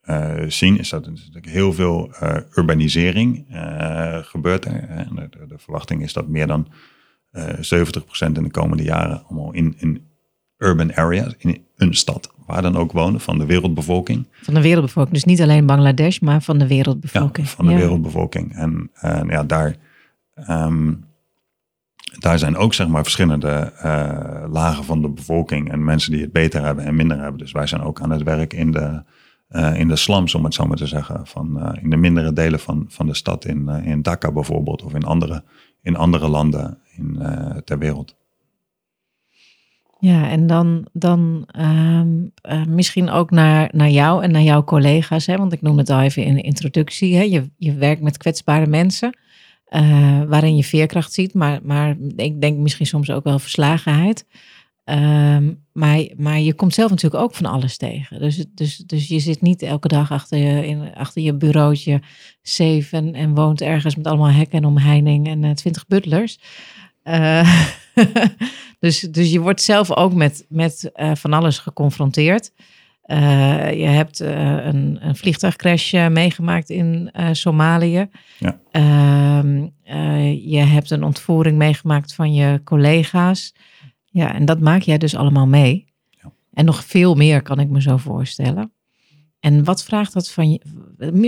uh, 0.04 0.34
zien, 0.48 0.78
is 0.78 0.88
dat 0.88 1.06
er 1.06 1.12
heel 1.42 1.72
veel 1.72 2.10
uh, 2.22 2.36
urbanisering 2.54 3.46
uh, 3.50 4.16
gebeurt. 4.16 4.64
Er. 4.64 5.08
De, 5.14 5.46
de, 5.46 5.58
verwachting 5.58 6.02
is 6.02 6.12
dat 6.12 6.28
meer 6.28 6.46
dan 6.46 6.66
70% 7.36 7.40
in 8.20 8.32
de 8.32 8.50
komende 8.50 8.82
jaren 8.82 9.22
allemaal 9.26 9.52
in, 9.52 9.74
in 9.78 10.06
urban 10.56 10.94
areas, 10.94 11.34
in 11.38 11.64
een 11.76 11.94
stad, 11.94 12.32
waar 12.46 12.62
dan 12.62 12.76
ook 12.76 12.92
wonen, 12.92 13.20
van 13.20 13.38
de 13.38 13.46
wereldbevolking. 13.46 14.26
Van 14.42 14.54
de 14.54 14.60
wereldbevolking, 14.60 15.14
dus 15.14 15.24
niet 15.24 15.40
alleen 15.40 15.66
Bangladesh, 15.66 16.18
maar 16.18 16.42
van 16.42 16.58
de 16.58 16.66
wereldbevolking. 16.66 17.46
Ja, 17.46 17.52
van 17.52 17.66
de 17.66 17.74
wereldbevolking. 17.74 18.54
En 18.54 18.90
ja, 19.28 19.44
daar, 19.44 19.76
um, 20.50 21.04
daar 22.18 22.38
zijn 22.38 22.56
ook 22.56 22.74
zeg 22.74 22.88
maar 22.88 23.02
verschillende 23.02 23.72
lagen 24.50 24.84
van 24.84 25.02
de 25.02 25.08
bevolking 25.08 25.70
en 25.70 25.84
mensen 25.84 26.12
die 26.12 26.20
het 26.20 26.32
beter 26.32 26.64
hebben 26.64 26.84
en 26.84 26.96
minder 26.96 27.20
hebben. 27.20 27.38
Dus 27.38 27.52
wij 27.52 27.66
zijn 27.66 27.82
ook 27.82 28.00
aan 28.00 28.10
het 28.10 28.22
werk 28.22 28.52
in 28.52 28.70
de 28.70 29.02
uh, 29.50 29.78
in 29.78 29.88
de 29.88 29.96
slums, 29.96 30.34
om 30.34 30.44
het 30.44 30.54
zo 30.54 30.66
maar 30.66 30.76
te 30.76 30.86
zeggen. 30.86 31.26
Van, 31.26 31.58
uh, 31.58 31.82
in 31.82 31.90
de 31.90 31.96
mindere 31.96 32.32
delen 32.32 32.60
van, 32.60 32.84
van 32.88 33.06
de 33.06 33.14
stad, 33.14 33.44
in, 33.44 33.68
in 33.68 34.02
Dhaka 34.02 34.32
bijvoorbeeld, 34.32 34.82
of 34.82 34.94
in 34.94 35.04
andere, 35.04 35.44
in 35.82 35.96
andere 35.96 36.28
landen 36.28 36.78
in, 36.96 37.22
ter 37.64 37.78
wereld. 37.78 38.16
Ja, 39.98 40.28
en 40.28 40.46
dan, 40.46 40.86
dan 40.92 41.48
um, 41.60 42.32
misschien 42.68 43.10
ook 43.10 43.30
naar, 43.30 43.68
naar 43.72 43.90
jou 43.90 44.22
en 44.22 44.30
naar 44.30 44.42
jouw 44.42 44.64
collega's. 44.64 45.26
Hè? 45.26 45.36
Want 45.36 45.52
ik 45.52 45.62
noem 45.62 45.78
het 45.78 45.90
al 45.90 46.00
even 46.00 46.24
in 46.24 46.34
de 46.34 46.40
introductie. 46.40 47.16
Hè? 47.16 47.22
Je, 47.22 47.50
je 47.56 47.74
werkt 47.74 48.02
met 48.02 48.16
kwetsbare 48.16 48.66
mensen, 48.66 49.18
waarin 50.28 50.56
je 50.56 50.64
veerkracht 50.64 51.12
ziet, 51.12 51.34
maar, 51.34 51.60
maar 51.62 51.96
ik 52.16 52.40
denk 52.40 52.58
misschien 52.58 52.86
soms 52.86 53.10
ook 53.10 53.24
wel 53.24 53.38
verslagenheid. 53.38 54.24
Um, 54.84 55.64
maar, 55.72 56.06
maar 56.16 56.40
je 56.40 56.54
komt 56.54 56.74
zelf 56.74 56.90
natuurlijk 56.90 57.22
ook 57.22 57.34
van 57.34 57.46
alles 57.46 57.76
tegen. 57.76 58.20
Dus, 58.20 58.44
dus, 58.54 58.76
dus 58.76 59.08
je 59.08 59.20
zit 59.20 59.40
niet 59.40 59.62
elke 59.62 59.88
dag 59.88 60.10
achter 60.10 60.38
je, 60.38 60.66
in, 60.66 60.94
achter 60.94 61.22
je 61.22 61.34
bureautje 61.34 62.02
safe 62.42 62.96
en, 62.96 63.14
en 63.14 63.34
woont 63.34 63.60
ergens 63.60 63.96
met 63.96 64.06
allemaal 64.06 64.30
hekken 64.30 64.58
en 64.58 64.64
omheining 64.64 65.28
en 65.28 65.42
uh, 65.42 65.50
twintig 65.50 65.86
butlers. 65.86 66.38
Uh, 67.04 67.64
dus, 68.80 69.00
dus 69.00 69.32
je 69.32 69.40
wordt 69.40 69.62
zelf 69.62 69.92
ook 69.92 70.14
met, 70.14 70.46
met 70.48 70.90
uh, 70.96 71.14
van 71.14 71.32
alles 71.32 71.58
geconfronteerd. 71.58 72.52
je 73.06 73.86
hebt 73.86 74.20
een, 74.20 75.06
een 75.06 75.16
vliegtuigcrash 75.16 75.92
meegemaakt 75.92 76.70
in 76.70 77.10
Somalië. 77.32 78.08
Ja. 78.38 78.58
Ehm, 79.82 80.22
je 80.32 80.58
hebt 80.58 80.90
een 80.90 81.04
ontvoering 81.04 81.56
meegemaakt 81.56 82.14
van 82.14 82.34
je 82.34 82.60
collega's. 82.64 83.54
Ja, 84.04 84.34
en 84.34 84.44
dat 84.44 84.60
maak 84.60 84.82
jij 84.82 84.98
dus 84.98 85.16
allemaal 85.16 85.46
mee. 85.46 85.84
Ja. 86.10 86.32
En 86.52 86.64
nog 86.64 86.84
veel 86.84 87.14
meer 87.14 87.42
kan 87.42 87.60
ik 87.60 87.68
me 87.68 87.80
zo 87.80 87.96
voorstellen. 87.96 88.72
En 89.40 89.64
wat 89.64 89.84
vraagt 89.84 90.12
dat 90.12 90.30
van 90.30 90.50
je? 90.50 90.60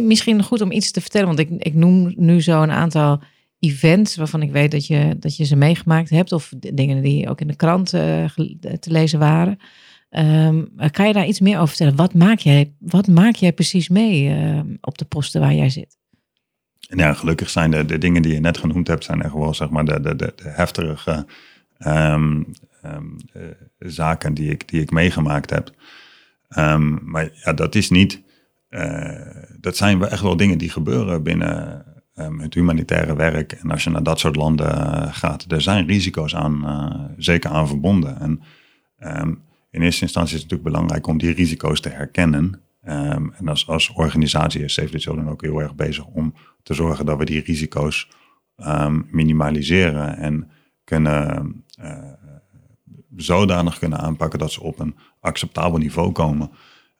Misschien 0.02 0.42
goed 0.42 0.60
om 0.60 0.72
iets 0.72 0.90
te 0.90 1.00
vertellen, 1.00 1.26
want 1.26 1.38
ik, 1.38 1.50
ik 1.50 1.74
noem 1.74 2.12
nu 2.16 2.42
zo 2.42 2.62
een 2.62 2.70
aantal 2.70 3.20
events 3.58 4.16
waarvan 4.16 4.42
ik 4.42 4.50
weet 4.50 4.70
dat 4.70 4.86
je, 4.86 5.16
dat 5.18 5.36
je 5.36 5.44
ze 5.44 5.56
meegemaakt 5.56 6.10
hebt, 6.10 6.32
of 6.32 6.52
dingen 6.58 7.02
die 7.02 7.28
ook 7.28 7.40
in 7.40 7.46
de 7.46 7.56
krant 7.56 7.94
uh, 7.94 8.24
te 8.80 8.90
lezen 8.90 9.18
waren. 9.18 9.58
Ehm, 10.08 10.64
kan 10.90 11.06
je 11.06 11.12
daar 11.12 11.26
iets 11.26 11.40
meer 11.40 11.56
over 11.56 11.68
vertellen? 11.68 11.96
Wat 11.96 12.14
maak 12.14 12.38
jij, 12.38 12.72
wat 12.78 13.06
maak 13.06 13.34
jij 13.34 13.52
precies 13.52 13.88
mee 13.88 14.28
ehm, 14.28 14.76
op 14.80 14.98
de 14.98 15.04
posten 15.04 15.40
waar 15.40 15.54
jij 15.54 15.70
zit? 15.70 15.98
Ja, 16.98 17.12
gelukkig 17.12 17.50
zijn 17.50 17.70
de, 17.70 17.84
de 17.84 17.98
dingen 17.98 18.22
die 18.22 18.32
je 18.32 18.40
net 18.40 18.58
genoemd 18.58 18.88
hebt, 18.88 19.04
zijn 19.04 19.22
echt 19.22 19.32
wel 19.32 19.54
zeg 19.54 19.68
maar 19.68 19.84
de, 19.84 20.00
de, 20.00 20.14
de, 20.16 20.32
heftige 20.36 21.26
ehm, 21.78 22.42
ehm, 22.82 23.06
eh, 23.32 23.42
zaken 23.78 24.34
die 24.34 24.50
ik, 24.50 24.68
die 24.68 24.80
ik 24.80 24.90
meegemaakt 24.90 25.50
heb. 25.50 25.70
Um, 26.58 27.00
maar 27.04 27.30
ja, 27.44 27.52
dat 27.52 27.74
is 27.74 27.90
niet. 27.90 28.22
Uh, 28.70 29.20
dat 29.60 29.76
zijn 29.76 30.02
echt 30.02 30.22
wel 30.22 30.36
dingen 30.36 30.58
die 30.58 30.70
gebeuren 30.70 31.22
binnen 31.22 31.84
het 32.14 32.54
humanitaire 32.54 33.16
werk. 33.16 33.52
En 33.52 33.70
als 33.70 33.84
je 33.84 33.90
naar 33.90 34.02
dat 34.02 34.18
soort 34.18 34.36
landen 34.36 34.70
eh, 34.70 35.14
gaat, 35.14 35.44
er 35.48 35.60
zijn 35.60 35.86
risico's 35.86 36.34
aan, 36.34 37.14
zeker 37.16 37.50
aan 37.50 37.68
verbonden. 37.68 38.20
En 38.20 38.42
in 39.70 39.82
eerste 39.82 40.02
instantie 40.02 40.34
is 40.34 40.42
het 40.42 40.50
natuurlijk 40.50 40.62
belangrijk 40.62 41.06
om 41.06 41.18
die 41.18 41.34
risico's 41.34 41.80
te 41.80 41.88
herkennen. 41.88 42.60
En 42.80 43.48
als, 43.48 43.68
als 43.68 43.92
organisatie 43.92 44.64
is 44.64 44.74
Save 44.74 44.90
the 44.90 44.98
Children 44.98 45.28
ook 45.28 45.42
heel 45.42 45.62
erg 45.62 45.74
bezig 45.74 46.06
om 46.06 46.34
te 46.62 46.74
zorgen 46.74 47.06
dat 47.06 47.18
we 47.18 47.24
die 47.24 47.42
risico's 47.42 48.08
um, 48.56 49.08
minimaliseren 49.10 50.16
en 50.16 50.50
kunnen 50.84 51.64
uh, 51.80 52.12
zodanig 53.16 53.78
kunnen 53.78 53.98
aanpakken 53.98 54.38
dat 54.38 54.52
ze 54.52 54.62
op 54.62 54.78
een 54.78 54.96
acceptabel 55.20 55.78
niveau 55.78 56.12
komen. 56.12 56.50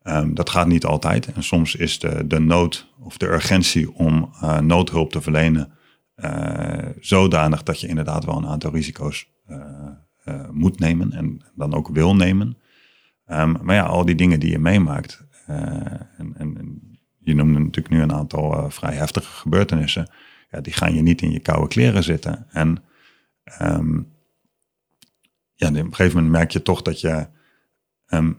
Um, 0.03 0.35
dat 0.35 0.51
gaat 0.51 0.67
niet 0.67 0.85
altijd. 0.85 1.33
En 1.33 1.43
soms 1.43 1.75
is 1.75 1.99
de, 1.99 2.27
de 2.27 2.39
nood 2.39 2.93
of 2.99 3.17
de 3.17 3.27
urgentie 3.27 3.95
om 3.95 4.31
uh, 4.43 4.59
noodhulp 4.59 5.13
te 5.13 5.21
verlenen 5.21 5.73
uh, 6.17 6.89
zodanig 7.01 7.63
dat 7.63 7.81
je 7.81 7.87
inderdaad 7.87 8.25
wel 8.25 8.37
een 8.37 8.47
aantal 8.47 8.73
risico's 8.73 9.31
moet 10.51 10.79
nemen 10.79 11.13
en 11.13 11.45
dan 11.55 11.75
ook 11.75 11.89
wil 11.89 12.17
nemen. 12.17 12.57
Um, 13.27 13.57
maar 13.63 13.75
ja, 13.75 13.83
al 13.83 14.05
die 14.05 14.15
dingen 14.15 14.41
die 14.41 14.51
je 14.51 14.59
meemaakt, 14.59 15.27
eh, 15.47 16.01
je 17.37 17.43
noemde 17.43 17.59
natuurlijk 17.59 17.95
nu 17.95 18.03
een 18.03 18.13
aantal 18.13 18.53
eh, 18.53 18.71
vrij 18.71 18.95
heftige 18.95 19.33
gebeurtenissen. 19.33 20.09
Ja, 20.51 20.61
die 20.61 20.73
gaan 20.73 20.95
je 20.95 21.03
niet 21.03 21.23
in 21.23 21.31
je 21.31 21.41
koude 21.41 21.69
kleren 21.69 22.03
zitten. 22.03 22.47
En 22.51 22.83
ehm, 23.45 24.01
ja, 25.55 25.69
op 25.69 25.75
een 25.75 25.95
gegeven 25.95 26.17
moment 26.17 26.33
merk 26.33 26.51
je 26.51 26.63
toch 26.63 26.83
dat 26.83 27.01
je, 27.01 27.27
um, 28.09 28.39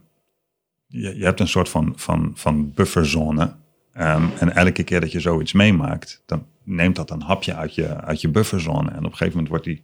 je, 0.88 1.18
je, 1.18 1.24
hebt 1.24 1.40
een 1.40 1.48
soort 1.48 1.70
van, 1.70 1.94
van, 1.96 2.32
van 2.36 2.74
bufferzone. 2.74 3.56
Um, 3.98 4.32
en 4.40 4.56
elke 4.56 4.84
keer 4.84 5.02
dat 5.02 5.12
je 5.12 5.20
zoiets 5.20 5.54
meemaakt, 5.54 6.24
dan 6.26 6.46
neemt 6.64 6.96
dat 6.96 7.10
een 7.10 7.22
hapje 7.22 7.56
uit 7.56 7.76
je, 7.76 8.02
uit 8.02 8.22
je 8.22 8.30
bufferzone. 8.30 8.90
En 8.90 8.98
op 8.98 9.04
een 9.04 9.18
gegeven 9.18 9.32
moment 9.32 9.50
wordt 9.50 9.64
die, 9.64 9.84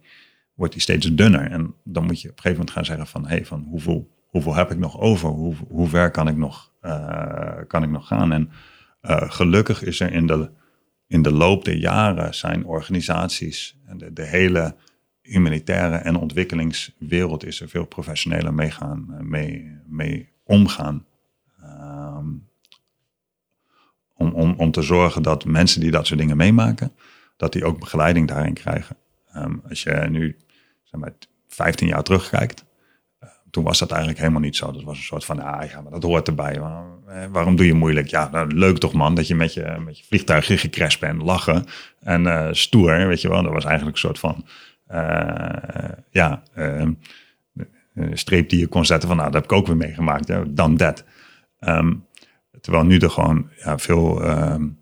wordt 0.54 0.72
die 0.72 0.82
steeds 0.82 1.14
dunner. 1.14 1.50
En 1.50 1.74
dan 1.84 2.04
moet 2.04 2.20
je 2.20 2.28
op 2.28 2.36
een 2.36 2.42
gegeven 2.42 2.58
moment 2.58 2.70
gaan 2.70 2.84
zeggen 2.84 3.06
van, 3.06 3.22
hé, 3.22 3.28
hey, 3.28 3.46
van 3.46 3.66
hoeveel, 3.68 4.10
hoeveel 4.26 4.54
heb 4.54 4.70
ik 4.70 4.78
nog 4.78 4.98
over? 4.98 5.28
Hoe, 5.28 5.54
hoe 5.68 5.88
ver 5.88 6.10
kan 6.10 6.28
ik 6.28 6.36
nog 6.36 6.70
uh, 6.82 7.58
kan 7.66 7.82
ik 7.82 7.90
nog 7.90 8.06
gaan. 8.06 8.32
En 8.32 8.50
uh, 9.02 9.30
gelukkig 9.30 9.82
is 9.82 10.00
er 10.00 10.12
in 10.12 10.26
de, 10.26 10.50
in 11.06 11.22
de 11.22 11.32
loop 11.32 11.64
der 11.64 11.76
jaren 11.76 12.34
zijn 12.34 12.64
organisaties 12.64 13.78
en 13.86 13.98
de, 13.98 14.12
de 14.12 14.26
hele 14.26 14.74
humanitaire 15.22 15.96
en 15.96 16.16
ontwikkelingswereld 16.16 17.44
is 17.44 17.60
er 17.60 17.68
veel 17.68 17.84
professioneler 17.84 18.54
mee, 18.54 18.70
gaan, 18.70 19.14
eh, 19.14 19.20
mee, 19.20 19.78
mee 19.86 20.28
omgaan. 20.44 21.04
Um, 21.62 22.48
om, 24.14 24.32
om, 24.32 24.54
om 24.56 24.70
te 24.70 24.82
zorgen 24.82 25.22
dat 25.22 25.44
mensen 25.44 25.80
die 25.80 25.90
dat 25.90 26.06
soort 26.06 26.20
dingen 26.20 26.36
meemaken, 26.36 26.92
dat 27.36 27.52
die 27.52 27.64
ook 27.64 27.78
begeleiding 27.78 28.28
daarin 28.28 28.54
krijgen. 28.54 28.96
Um, 29.36 29.62
als 29.68 29.82
je 29.82 30.06
nu 30.10 30.36
zeg 30.82 31.00
maar, 31.00 31.12
15 31.48 31.88
jaar 31.88 32.02
terugkijkt, 32.02 32.64
toen 33.50 33.64
was 33.64 33.78
dat 33.78 33.90
eigenlijk 33.90 34.20
helemaal 34.20 34.40
niet 34.40 34.56
zo. 34.56 34.72
Dat 34.72 34.82
was 34.82 34.96
een 34.96 35.02
soort 35.02 35.24
van, 35.24 35.40
ah 35.40 35.70
ja, 35.70 35.80
maar 35.80 35.92
dat 35.92 36.02
hoort 36.02 36.28
erbij. 36.28 36.60
Waarom 37.30 37.56
doe 37.56 37.66
je 37.66 37.74
moeilijk? 37.74 38.06
Ja, 38.06 38.28
nou, 38.30 38.54
leuk 38.54 38.78
toch 38.78 38.92
man, 38.92 39.14
dat 39.14 39.26
je 39.26 39.34
met 39.34 39.54
je, 39.54 39.76
met 39.84 39.98
je 39.98 40.04
vliegtuigje 40.04 40.58
gecrashed 40.58 41.00
bent, 41.00 41.22
lachen 41.22 41.64
en 42.00 42.24
uh, 42.24 42.48
stoer, 42.50 43.06
weet 43.06 43.20
je 43.20 43.28
wel. 43.28 43.42
Dat 43.42 43.52
was 43.52 43.64
eigenlijk 43.64 43.96
een 43.96 44.02
soort 44.02 44.18
van, 44.18 44.46
uh, 44.92 45.88
ja, 46.10 46.42
streep 48.12 48.48
die 48.48 48.58
je 48.58 48.66
kon 48.66 48.84
zetten 48.84 49.08
van, 49.08 49.16
nou, 49.16 49.30
dat 49.30 49.42
heb 49.42 49.50
ik 49.50 49.58
ook 49.58 49.66
weer 49.66 49.76
meegemaakt, 49.76 50.56
dan 50.56 50.76
dat. 50.76 51.04
Um, 51.60 52.06
terwijl 52.60 52.84
nu 52.84 52.98
er 52.98 53.10
gewoon 53.10 53.50
ja, 53.56 53.78
veel, 53.78 54.30
um, 54.30 54.78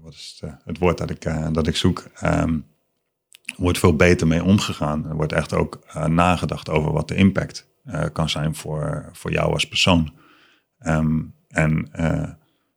wat 0.00 0.12
is 0.12 0.38
het, 0.40 0.54
het, 0.64 0.78
woord 0.78 0.98
dat 0.98 1.10
ik, 1.10 1.22
dat 1.52 1.66
ik 1.66 1.76
zoek... 1.76 2.04
Um, 2.24 2.72
wordt 3.56 3.78
veel 3.78 3.96
beter 3.96 4.26
mee 4.26 4.44
omgegaan. 4.44 5.06
Er 5.08 5.16
wordt 5.16 5.32
echt 5.32 5.54
ook 5.54 5.80
uh, 5.86 6.04
nagedacht 6.04 6.68
over 6.68 6.92
wat 6.92 7.08
de 7.08 7.14
impact 7.14 7.68
uh, 7.86 8.04
kan 8.12 8.28
zijn 8.28 8.54
voor, 8.54 9.08
voor 9.12 9.32
jou 9.32 9.52
als 9.52 9.68
persoon. 9.68 10.12
Um, 10.86 11.34
en 11.48 11.88
uh, 12.00 12.30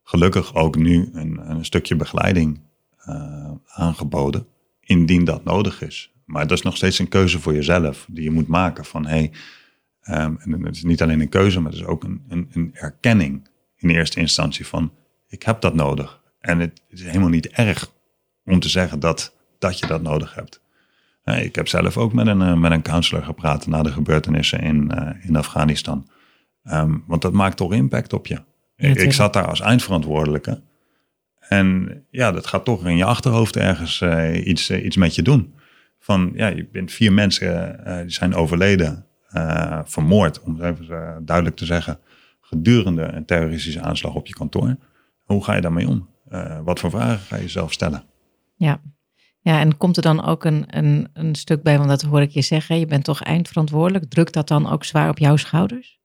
gelukkig 0.03 0.55
ook 0.55 0.75
nu 0.75 1.09
een, 1.13 1.49
een 1.49 1.65
stukje 1.65 1.95
begeleiding 1.95 2.65
aangeboden, 3.65 4.47
indien 4.79 5.25
dat 5.25 5.43
nodig 5.43 5.81
is. 5.81 6.13
Maar 6.25 6.47
dat 6.47 6.57
is 6.57 6.63
nog 6.63 6.75
steeds 6.75 6.99
een 6.99 7.07
keuze 7.07 7.39
voor 7.39 7.53
jezelf 7.53 8.05
die 8.09 8.23
je 8.23 8.31
moet 8.31 8.47
maken 8.47 8.85
van 8.85 9.05
hey, 9.05 9.31
um, 10.09 10.37
en 10.39 10.63
het 10.63 10.75
is 10.75 10.83
niet 10.83 11.01
alleen 11.01 11.21
een 11.21 11.29
keuze, 11.29 11.59
maar 11.59 11.71
het 11.71 11.81
is 11.81 11.87
ook 11.87 12.03
een, 12.03 12.23
een, 12.27 12.49
een 12.53 12.69
erkenning 12.73 13.47
in 13.75 13.89
eerste 13.89 14.19
instantie 14.19 14.67
van 14.67 14.91
ik 15.27 15.43
heb 15.43 15.61
dat 15.61 15.73
nodig. 15.73 16.21
En 16.39 16.59
het 16.59 16.81
is 16.87 17.03
helemaal 17.03 17.29
niet 17.29 17.47
erg 17.47 17.91
om 18.45 18.59
te 18.59 18.69
zeggen 18.69 18.99
dat 18.99 19.35
dat 19.59 19.79
je 19.79 19.87
dat 19.87 20.01
nodig 20.01 20.35
hebt. 20.35 20.61
Ik 21.35 21.55
heb 21.55 21.67
zelf 21.67 21.97
ook 21.97 22.13
met 22.13 22.27
een, 22.27 22.41
eh, 22.41 22.53
met 22.53 22.71
een 22.71 22.81
counselor 22.81 23.23
gepraat 23.23 23.67
na 23.67 23.83
de 23.83 23.91
gebeurtenissen 23.91 24.59
in, 24.59 24.91
uh, 24.95 25.25
in 25.27 25.35
Afghanistan. 25.35 26.07
Um, 26.63 27.03
want 27.07 27.21
dat 27.21 27.33
maakt 27.33 27.57
toch 27.57 27.73
impact 27.73 28.13
op 28.13 28.27
je. 28.27 28.41
ik 28.75 29.13
zat 29.13 29.33
daar 29.33 29.47
als 29.47 29.61
eindverantwoordelijke. 29.61 30.61
En 31.39 32.03
ja, 32.09 32.31
dat 32.31 32.47
gaat 32.47 32.65
toch 32.65 32.85
in 32.85 32.97
je 32.97 33.05
achterhoofd 33.05 33.55
ergens 33.55 34.01
uh, 34.01 34.47
iets, 34.47 34.71
iets 34.71 34.95
met 34.95 35.15
je 35.15 35.21
doen. 35.21 35.53
Van 35.99 36.31
ja, 36.35 36.47
je 36.47 36.67
bent 36.71 36.91
vier 36.91 37.13
mensen 37.13 37.79
die 38.01 38.11
zijn 38.11 38.35
overleden, 38.35 39.05
vermoord, 39.85 40.41
om 40.41 40.59
het 40.59 40.79
even 40.79 41.25
duidelijk 41.25 41.55
te 41.55 41.65
zeggen, 41.65 41.99
gedurende 42.41 43.01
een 43.01 43.25
terroristische 43.25 43.81
aanslag 43.81 44.13
op 44.13 44.27
je 44.27 44.33
kantoor. 44.33 44.75
Hoe 45.23 45.43
ga 45.43 45.55
je 45.55 45.61
daarmee 45.61 45.87
om? 45.87 46.09
wat 46.63 46.79
voor 46.79 46.89
vragen 46.89 47.19
ga 47.19 47.35
je 47.35 47.49
zelf 47.49 47.73
stellen? 47.73 48.03
Ja, 48.55 48.81
ja, 49.47 49.59
en 49.59 49.77
komt 49.77 49.95
er 49.95 50.01
dan 50.01 50.25
ook 50.25 50.43
een, 50.43 50.65
een, 50.67 51.07
een 51.13 51.35
stuk 51.35 51.63
bij, 51.63 51.77
want 51.77 51.89
dat 51.89 52.01
hoor 52.01 52.21
ik 52.21 52.31
je 52.31 52.41
zeggen, 52.41 52.79
je 52.79 52.85
bent 52.85 53.03
toch 53.03 53.21
eindverantwoordelijk. 53.21 54.09
Drukt 54.09 54.33
dat 54.33 54.47
dan 54.47 54.69
ook 54.69 54.83
zwaar 54.83 55.09
op 55.09 55.17
jouw 55.17 55.35
schouders? 55.35 55.99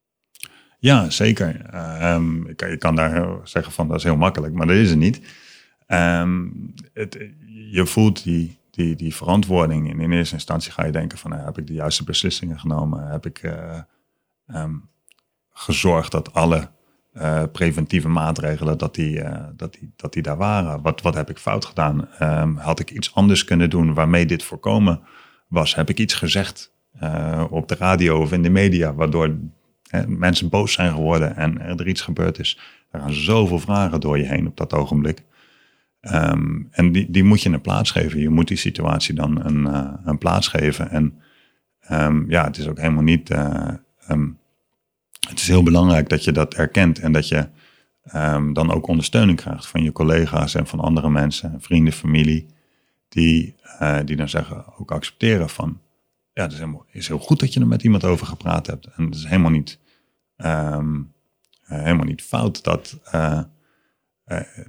Ja, 0.79 1.09
zeker. 1.09 1.75
Um, 2.13 2.47
ik, 2.47 2.79
kan 2.79 2.95
daar 2.95 3.37
zeggen 3.43 3.73
van 3.73 3.87
dat 3.87 3.97
is 3.97 4.03
heel 4.03 4.17
makkelijk, 4.17 4.53
maar 4.53 4.67
dat 4.67 4.75
is 4.75 4.89
het 4.89 4.99
niet. 4.99 5.21
Um, 5.87 6.73
het, 6.93 7.29
je 7.71 7.85
voelt 7.85 8.23
die, 8.23 8.57
die, 8.71 8.95
die 8.95 9.15
verantwoording. 9.15 9.91
En 9.91 9.99
in 9.99 10.11
eerste 10.11 10.35
instantie 10.35 10.71
ga 10.71 10.85
je 10.85 10.91
denken 10.91 11.17
van, 11.17 11.31
nou, 11.31 11.45
heb 11.45 11.57
ik 11.57 11.67
de 11.67 11.73
juiste 11.73 12.03
beslissingen 12.03 12.59
genomen? 12.59 13.07
Heb 13.07 13.25
ik 13.25 13.43
uh, 13.43 13.79
um, 14.47 14.89
gezorgd 15.49 16.11
dat 16.11 16.33
alle 16.33 16.69
uh, 17.13 17.43
preventieve 17.51 18.07
maatregelen, 18.07 18.77
dat 18.77 18.95
die, 18.95 19.17
uh, 19.17 19.37
dat, 19.55 19.73
die, 19.73 19.93
dat 19.95 20.13
die 20.13 20.21
daar 20.21 20.37
waren. 20.37 20.81
Wat, 20.81 21.01
wat 21.01 21.13
heb 21.13 21.29
ik 21.29 21.37
fout 21.37 21.65
gedaan? 21.65 22.07
Um, 22.21 22.57
had 22.57 22.79
ik 22.79 22.91
iets 22.91 23.15
anders 23.15 23.43
kunnen 23.43 23.69
doen 23.69 23.93
waarmee 23.93 24.25
dit 24.25 24.43
voorkomen 24.43 24.99
was? 25.47 25.75
Heb 25.75 25.89
ik 25.89 25.99
iets 25.99 26.13
gezegd 26.13 26.73
uh, 27.03 27.43
op 27.49 27.67
de 27.67 27.75
radio 27.75 28.21
of 28.21 28.31
in 28.31 28.41
de 28.41 28.49
media, 28.49 28.93
waardoor 28.93 29.35
mensen 30.07 30.49
boos 30.49 30.73
zijn 30.73 30.91
geworden 30.91 31.35
en 31.35 31.61
er 31.61 31.87
iets 31.87 32.01
gebeurd 32.01 32.39
is? 32.39 32.59
Er 32.91 32.99
gaan 32.99 33.13
zoveel 33.13 33.59
vragen 33.59 33.99
door 33.99 34.17
je 34.17 34.25
heen 34.25 34.47
op 34.47 34.57
dat 34.57 34.73
ogenblik. 34.73 35.23
Um, 36.01 36.67
en 36.71 36.91
die, 36.91 37.11
die 37.11 37.23
moet 37.23 37.41
je 37.41 37.49
een 37.49 37.61
plaats 37.61 37.91
geven. 37.91 38.19
Je 38.19 38.29
moet 38.29 38.47
die 38.47 38.57
situatie 38.57 39.15
dan 39.15 39.45
een, 39.45 39.65
een 40.05 40.17
plaats 40.17 40.47
geven. 40.47 40.89
En 40.89 41.21
um, 41.91 42.25
ja, 42.29 42.43
het 42.43 42.57
is 42.57 42.67
ook 42.67 42.79
helemaal 42.79 43.03
niet 43.03 43.29
het 45.29 45.39
is 45.39 45.47
heel 45.47 45.63
belangrijk 45.63 46.09
dat 46.09 46.23
je 46.23 46.31
dat 46.31 46.53
erkent 46.53 46.99
en 46.99 47.11
dat 47.11 47.27
je 47.27 47.47
um, 48.15 48.53
dan 48.53 48.71
ook 48.71 48.87
ondersteuning 48.87 49.37
krijgt 49.37 49.67
van 49.67 49.83
je 49.83 49.91
collega's 49.91 50.55
en 50.55 50.67
van 50.67 50.79
andere 50.79 51.09
mensen, 51.09 51.61
vrienden, 51.61 51.93
familie, 51.93 52.45
die, 53.09 53.55
uh, 53.81 53.99
die 54.05 54.15
dan 54.15 54.29
zeggen, 54.29 54.77
ook 54.77 54.91
accepteren 54.91 55.49
van, 55.49 55.79
ja, 56.33 56.43
het 56.43 56.51
is, 56.51 56.57
helemaal, 56.57 56.85
is 56.91 57.07
heel 57.07 57.19
goed 57.19 57.39
dat 57.39 57.53
je 57.53 57.59
er 57.59 57.67
met 57.67 57.83
iemand 57.83 58.03
over 58.03 58.25
gepraat 58.25 58.67
hebt. 58.67 58.87
En 58.95 59.05
het 59.05 59.15
is 59.15 59.25
helemaal 59.25 59.51
niet, 59.51 59.79
um, 60.37 61.13
helemaal 61.63 62.05
niet 62.05 62.21
fout 62.21 62.63
dat, 62.63 62.99
uh, 63.15 63.41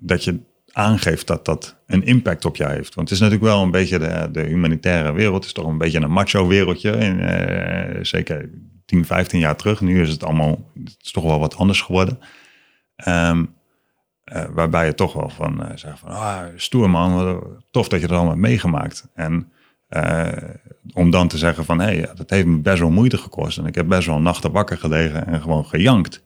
dat 0.01 0.25
je 0.25 0.41
aangeeft 0.73 1.27
dat 1.27 1.45
dat 1.45 1.77
een 1.87 2.05
impact 2.05 2.45
op 2.45 2.57
jou 2.57 2.73
heeft. 2.73 2.95
Want 2.95 3.09
het 3.09 3.19
is 3.19 3.25
natuurlijk 3.25 3.53
wel 3.53 3.63
een 3.63 3.71
beetje 3.71 3.99
de, 3.99 4.29
de 4.33 4.43
humanitaire 4.43 5.13
wereld, 5.13 5.35
het 5.35 5.45
is 5.45 5.53
toch 5.53 5.67
een 5.67 5.79
beetje 5.79 6.01
een 6.01 6.11
macho 6.11 6.47
wereldje. 6.47 6.91
En, 6.91 8.07
zeker 8.07 8.51
10, 8.95 9.05
15 9.05 9.41
jaar 9.41 9.57
terug. 9.57 9.81
Nu 9.81 10.03
is 10.03 10.11
het 10.11 10.25
allemaal, 10.25 10.71
het 10.85 10.97
is 11.01 11.11
toch 11.11 11.25
wel 11.25 11.39
wat 11.39 11.57
anders 11.57 11.81
geworden. 11.81 12.19
Um, 13.09 13.55
uh, 14.33 14.45
waarbij 14.51 14.87
je 14.87 14.95
toch 14.95 15.13
wel 15.13 15.29
van 15.29 15.61
uh, 15.63 15.69
zegt 15.75 15.99
van, 15.99 16.09
ah, 16.09 16.43
stoer 16.57 16.91
man, 16.91 17.43
tof 17.71 17.89
dat 17.89 18.01
je 18.01 18.07
het 18.07 18.15
allemaal 18.15 18.33
hebt 18.33 18.47
meegemaakt. 18.47 19.09
En 19.15 19.53
eh, 19.89 20.33
om 20.93 21.11
dan 21.11 21.29
te 21.29 21.39
zeggen 21.39 21.65
van, 21.65 21.81
hé, 21.81 21.97
hey, 21.97 22.11
dat 22.15 22.31
heeft 22.31 22.47
me 22.47 22.59
best 22.59 22.79
wel 22.79 22.91
moeite 22.91 23.19
gekost. 23.19 23.59
En 23.59 23.67
ik 23.67 23.75
heb 23.75 23.89
best 23.89 24.07
wel 24.07 24.21
nachten 24.21 24.53
wakker 24.53 24.79
gelegen 24.79 25.27
en 25.27 25.43
gewoon 25.43 25.65
gejankt. 25.65 26.23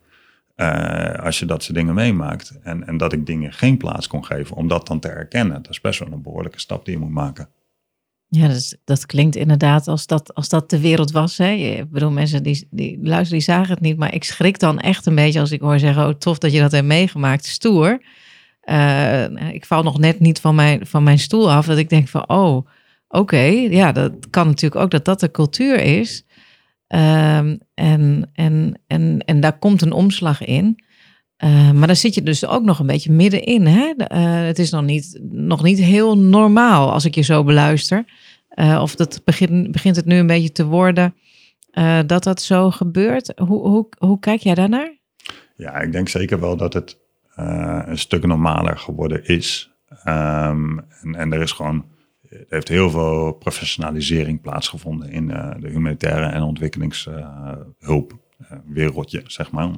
Als 1.22 1.38
je 1.38 1.46
dat 1.46 1.62
soort 1.62 1.76
dingen 1.76 1.94
meemaakt. 1.94 2.58
En, 2.62 2.86
en 2.86 2.96
dat 2.96 3.12
ik 3.12 3.26
dingen 3.26 3.52
geen 3.52 3.76
plaats 3.76 4.06
kon 4.06 4.24
geven, 4.24 4.56
om 4.56 4.68
dat 4.68 4.86
dan 4.86 5.00
te 5.00 5.08
erkennen. 5.08 5.62
Dat 5.62 5.70
is 5.70 5.80
best 5.80 5.98
wel 5.98 6.12
een 6.12 6.22
behoorlijke 6.22 6.60
stap 6.60 6.84
die 6.84 6.94
je 6.94 7.00
moet 7.00 7.10
maken. 7.10 7.48
Ja, 8.30 8.50
dat, 8.84 9.06
klinkt 9.06 9.36
inderdaad 9.36 9.88
als 9.88 10.06
dat, 10.06 10.34
als 10.34 10.48
dat 10.48 10.70
de 10.70 10.80
wereld 10.80 11.10
was. 11.10 11.38
Hè? 11.38 11.50
Ik 11.50 11.90
bedoel, 11.90 12.10
mensen 12.10 12.42
die, 12.42 12.66
die 12.70 12.98
luisteren, 13.02 13.38
die 13.38 13.54
zagen 13.54 13.70
het 13.70 13.80
niet. 13.80 13.96
Maar 13.96 14.14
ik 14.14 14.24
schrik 14.24 14.58
dan 14.58 14.78
echt 14.78 15.06
een 15.06 15.14
beetje 15.14 15.40
als 15.40 15.50
ik 15.50 15.60
hoor 15.60 15.78
zeggen... 15.78 16.06
oh, 16.06 16.14
tof 16.14 16.38
dat 16.38 16.52
je 16.52 16.60
dat 16.60 16.72
hebt 16.72 16.86
meegemaakt, 16.86 17.46
stoer. 17.46 18.02
Uh, 18.64 19.52
ik 19.52 19.66
val 19.66 19.82
nog 19.82 19.98
net 19.98 20.20
niet 20.20 20.40
van 20.40 20.54
mijn, 20.54 20.86
van 20.86 21.02
mijn 21.02 21.18
stoel 21.18 21.52
af. 21.52 21.66
Dat 21.66 21.78
ik 21.78 21.88
denk 21.88 22.08
van, 22.08 22.28
oh, 22.28 22.66
oké. 23.08 23.44
ja, 23.70 23.92
dat 23.92 24.12
kan 24.30 24.46
natuurlijk 24.46 24.82
ook 24.82 24.90
dat 24.90 25.04
dat 25.04 25.20
de 25.20 25.30
cultuur 25.30 25.80
is. 25.80 26.24
Um, 26.88 27.58
en, 27.74 28.30
en, 28.32 28.80
en, 28.86 29.18
en 29.24 29.40
daar 29.40 29.58
komt 29.58 29.82
een 29.82 29.92
omslag 29.92 30.44
in. 30.44 30.84
Uh, 31.44 31.70
maar 31.70 31.86
dan 31.86 31.96
zit 31.96 32.14
je 32.14 32.22
dus 32.22 32.46
ook 32.46 32.64
nog 32.64 32.78
een 32.78 32.86
beetje 32.86 33.12
middenin. 33.12 33.66
Hè? 33.66 33.92
Uh, 33.98 34.46
het 34.46 34.58
is 34.58 34.70
nog 34.70 34.82
niet, 34.82 35.18
nog 35.30 35.62
niet 35.62 35.78
heel 35.78 36.18
normaal 36.18 36.92
als 36.92 37.04
ik 37.04 37.14
je 37.14 37.22
zo 37.22 37.44
beluister. 37.44 38.04
Uh, 38.54 38.78
of 38.82 38.94
dat 38.94 39.20
begint, 39.24 39.72
begint 39.72 39.96
het 39.96 40.04
nu 40.04 40.16
een 40.16 40.26
beetje 40.26 40.52
te 40.52 40.66
worden 40.66 41.14
dat 42.06 42.22
dat 42.22 42.42
zo 42.42 42.70
gebeurt. 42.70 43.32
Hoe, 43.36 43.68
hoe, 43.68 43.88
hoe 43.98 44.18
kijk 44.18 44.40
jij 44.40 44.54
daarnaar? 44.54 44.96
Ja, 45.56 45.80
ik 45.80 45.92
denk 45.92 46.08
zeker 46.08 46.40
wel 46.40 46.56
dat 46.56 46.72
het 46.72 46.98
een 47.34 47.98
stuk 47.98 48.26
normaler 48.26 48.78
geworden 48.78 49.24
is. 49.24 49.70
Um, 50.04 50.84
en, 51.00 51.14
en 51.14 51.32
er 51.32 51.40
is 51.40 51.52
gewoon 51.52 51.84
er 52.28 52.46
heeft 52.48 52.68
heel 52.68 52.90
veel 52.90 53.32
professionalisering 53.32 54.40
plaatsgevonden 54.40 55.10
in 55.10 55.26
de 55.60 55.68
humanitaire 55.68 56.26
en 56.26 56.42
ontwikkelingshulp 56.42 58.18
wereldje, 58.66 59.22
zeg 59.26 59.50
maar. 59.50 59.70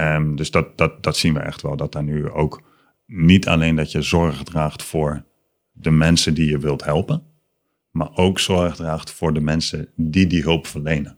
Um, 0.00 0.36
dus 0.36 0.50
dat, 0.50 0.78
dat, 0.78 1.02
dat 1.02 1.16
zien 1.16 1.34
we 1.34 1.40
echt 1.40 1.62
wel, 1.62 1.76
dat 1.76 1.92
daar 1.92 2.02
nu 2.02 2.30
ook 2.30 2.62
niet 3.06 3.48
alleen 3.48 3.76
dat 3.76 3.92
je 3.92 4.02
zorg 4.02 4.42
draagt 4.42 4.82
voor 4.82 5.24
de 5.72 5.90
mensen 5.90 6.34
die 6.34 6.50
je 6.50 6.58
wilt 6.58 6.84
helpen, 6.84 7.22
maar 7.90 8.16
ook 8.16 8.38
zorg 8.38 8.76
draagt 8.76 9.10
voor 9.10 9.34
de 9.34 9.40
mensen 9.40 9.88
die 9.96 10.26
die 10.26 10.42
hulp 10.42 10.66
verlenen. 10.66 11.16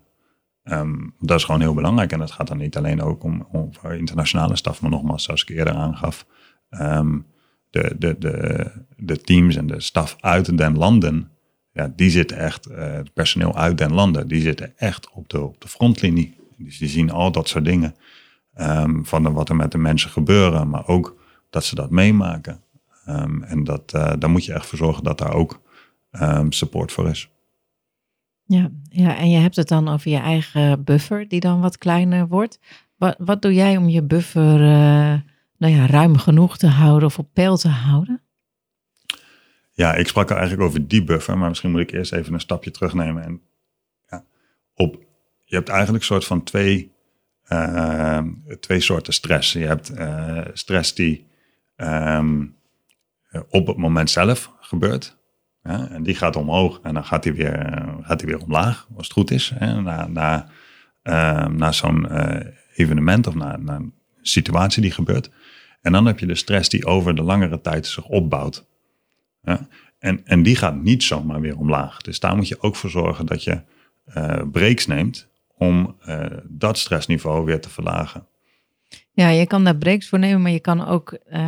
Um, 0.65 1.15
dat 1.21 1.39
is 1.39 1.45
gewoon 1.45 1.61
heel 1.61 1.75
belangrijk 1.75 2.12
en 2.12 2.19
dat 2.19 2.31
gaat 2.31 2.47
dan 2.47 2.59
niet 2.59 2.77
alleen 2.77 3.03
ook 3.03 3.23
om, 3.23 3.49
om 3.53 3.71
internationale 3.91 4.57
staf, 4.57 4.81
maar 4.81 4.91
nogmaals, 4.91 5.25
zoals 5.25 5.43
ik 5.43 5.49
eerder 5.49 5.75
aangaf, 5.75 6.27
um, 6.71 7.27
de, 7.71 7.95
de, 7.99 8.19
de, 8.19 8.71
de 8.97 9.21
teams 9.21 9.57
en 9.57 9.67
de 9.67 9.81
staf 9.81 10.17
uit 10.21 10.59
den 10.59 10.77
landen, 10.77 11.31
ja, 11.73 11.93
die 11.97 12.11
zitten 12.11 12.37
echt, 12.37 12.71
uh, 12.71 12.93
het 12.93 13.12
personeel 13.12 13.57
uit 13.57 13.79
den 13.79 13.93
landen, 13.93 14.29
die 14.29 14.41
zitten 14.41 14.79
echt 14.79 15.11
op 15.11 15.29
de, 15.29 15.41
op 15.41 15.61
de 15.61 15.69
frontlinie. 15.69 16.35
Dus 16.59 16.79
die 16.79 16.89
zien 16.89 17.11
al 17.11 17.33
dat 17.33 17.49
soort 17.49 17.65
dingen. 17.65 17.95
Um, 18.61 19.07
van 19.07 19.33
wat 19.33 19.49
er 19.49 19.57
met 19.57 19.73
de 19.73 19.79
mensen 19.79 20.11
gebeuren, 20.11 20.69
maar 20.69 20.87
ook 20.87 21.16
dat 21.51 21.64
ze 21.64 21.75
dat 21.75 21.90
meemaken. 21.90 22.62
Um, 23.09 23.42
en 23.42 23.64
dat, 23.64 23.92
uh, 23.97 24.12
daar 24.19 24.31
moet 24.31 24.45
je 24.45 24.53
echt 24.53 24.66
voor 24.66 24.79
zorgen 24.79 25.05
dat 25.05 25.19
daar 25.19 25.33
ook 25.33 25.61
um, 26.11 26.53
support 26.53 26.92
voor 26.92 27.09
is. 27.09 27.31
Ja, 28.45 28.71
ja, 28.83 29.16
en 29.16 29.31
je 29.31 29.38
hebt 29.38 29.57
het 29.57 29.69
dan 29.69 29.88
over 29.88 30.11
je 30.11 30.19
eigen 30.19 30.85
buffer, 30.85 31.29
die 31.29 31.40
dan 31.40 31.61
wat 31.61 31.79
kleiner 31.79 32.29
wordt. 32.29 32.59
Wat, 32.97 33.14
wat 33.19 33.42
doe 33.42 33.55
jij 33.55 33.77
om 33.77 33.88
je 33.88 34.03
buffer 34.03 34.61
uh, 34.61 35.21
nou 35.57 35.75
ja, 35.75 35.87
ruim 35.87 36.16
genoeg 36.16 36.59
te 36.59 36.66
houden 36.66 37.09
of 37.09 37.19
op 37.19 37.29
peil 37.33 37.57
te 37.57 37.69
houden? 37.69 38.23
Ja, 39.73 39.95
ik 39.95 40.09
sprak 40.09 40.31
er 40.31 40.37
eigenlijk 40.37 40.69
over 40.69 40.88
die 40.88 41.05
buffer, 41.05 41.38
maar 41.38 41.49
misschien 41.49 41.71
moet 41.71 41.81
ik 41.81 41.92
eerst 41.92 42.12
even 42.12 42.33
een 42.33 42.40
stapje 42.40 42.71
terugnemen. 42.71 43.25
En, 43.25 43.40
ja, 44.09 44.25
op, 44.75 45.05
je 45.45 45.55
hebt 45.55 45.69
eigenlijk 45.69 45.99
een 45.99 46.09
soort 46.09 46.25
van 46.25 46.42
twee 46.42 46.95
uh, 47.48 48.18
twee 48.61 48.80
soorten 48.80 49.12
stress. 49.12 49.52
Je 49.52 49.66
hebt 49.66 49.98
uh, 49.98 50.40
stress 50.52 50.94
die 50.94 51.26
um, 51.76 52.56
op 53.48 53.66
het 53.66 53.76
moment 53.76 54.11
zelf 54.11 54.52
gebeurt. 54.61 55.16
En 55.62 56.02
die 56.02 56.14
gaat 56.14 56.37
omhoog 56.37 56.80
en 56.82 56.94
dan 56.94 57.04
gaat 57.04 57.22
die 57.22 57.32
weer, 57.32 57.85
gaat 58.02 58.18
die 58.18 58.28
weer 58.28 58.42
omlaag, 58.42 58.87
als 58.96 59.06
het 59.06 59.16
goed 59.16 59.30
is. 59.30 59.52
Hè, 59.54 59.80
na, 59.80 60.06
na, 60.06 60.48
uh, 61.02 61.46
na 61.46 61.72
zo'n 61.72 62.09
evenement 62.74 63.26
of 63.26 63.35
na, 63.35 63.59
een 63.66 63.94
situatie 64.22 64.82
die 64.82 64.90
gebeurt. 64.90 65.30
En 65.80 65.92
dan 65.92 66.06
heb 66.06 66.18
je 66.18 66.26
de 66.26 66.35
stress 66.35 66.68
die 66.68 66.87
over 66.87 67.14
de 67.14 67.22
langere 67.22 67.61
tijd 67.61 67.87
zich 67.87 68.04
opbouwt. 68.04 68.66
En, 69.98 70.20
en 70.24 70.42
die 70.42 70.56
gaat 70.56 70.82
niet 70.82 71.02
zomaar 71.02 71.40
weer 71.40 71.59
omlaag. 71.59 72.00
Dus 72.00 72.20
daar 72.20 72.37
moet 72.37 72.48
je 72.48 72.62
ook 72.62 72.76
voor 72.76 72.90
zorgen 72.90 73.26
dat 73.26 73.44
je 73.44 73.61
breaks 74.52 74.87
neemt 74.87 75.28
om 75.59 75.97
uh, 76.09 76.27
dat 76.49 76.79
stressniveau 76.79 77.45
weer 77.45 77.61
te 77.61 77.71
verlagen. 77.71 78.27
Ja, 79.12 79.29
je 79.29 79.47
kan 79.47 79.64
daar 79.64 79.77
breaks 79.77 80.09
voor 80.09 80.19
nemen, 80.19 80.42
maar 80.42 80.51
je 80.51 80.61
kan 80.61 80.87
ook, 80.87 81.19
uh, 81.33 81.38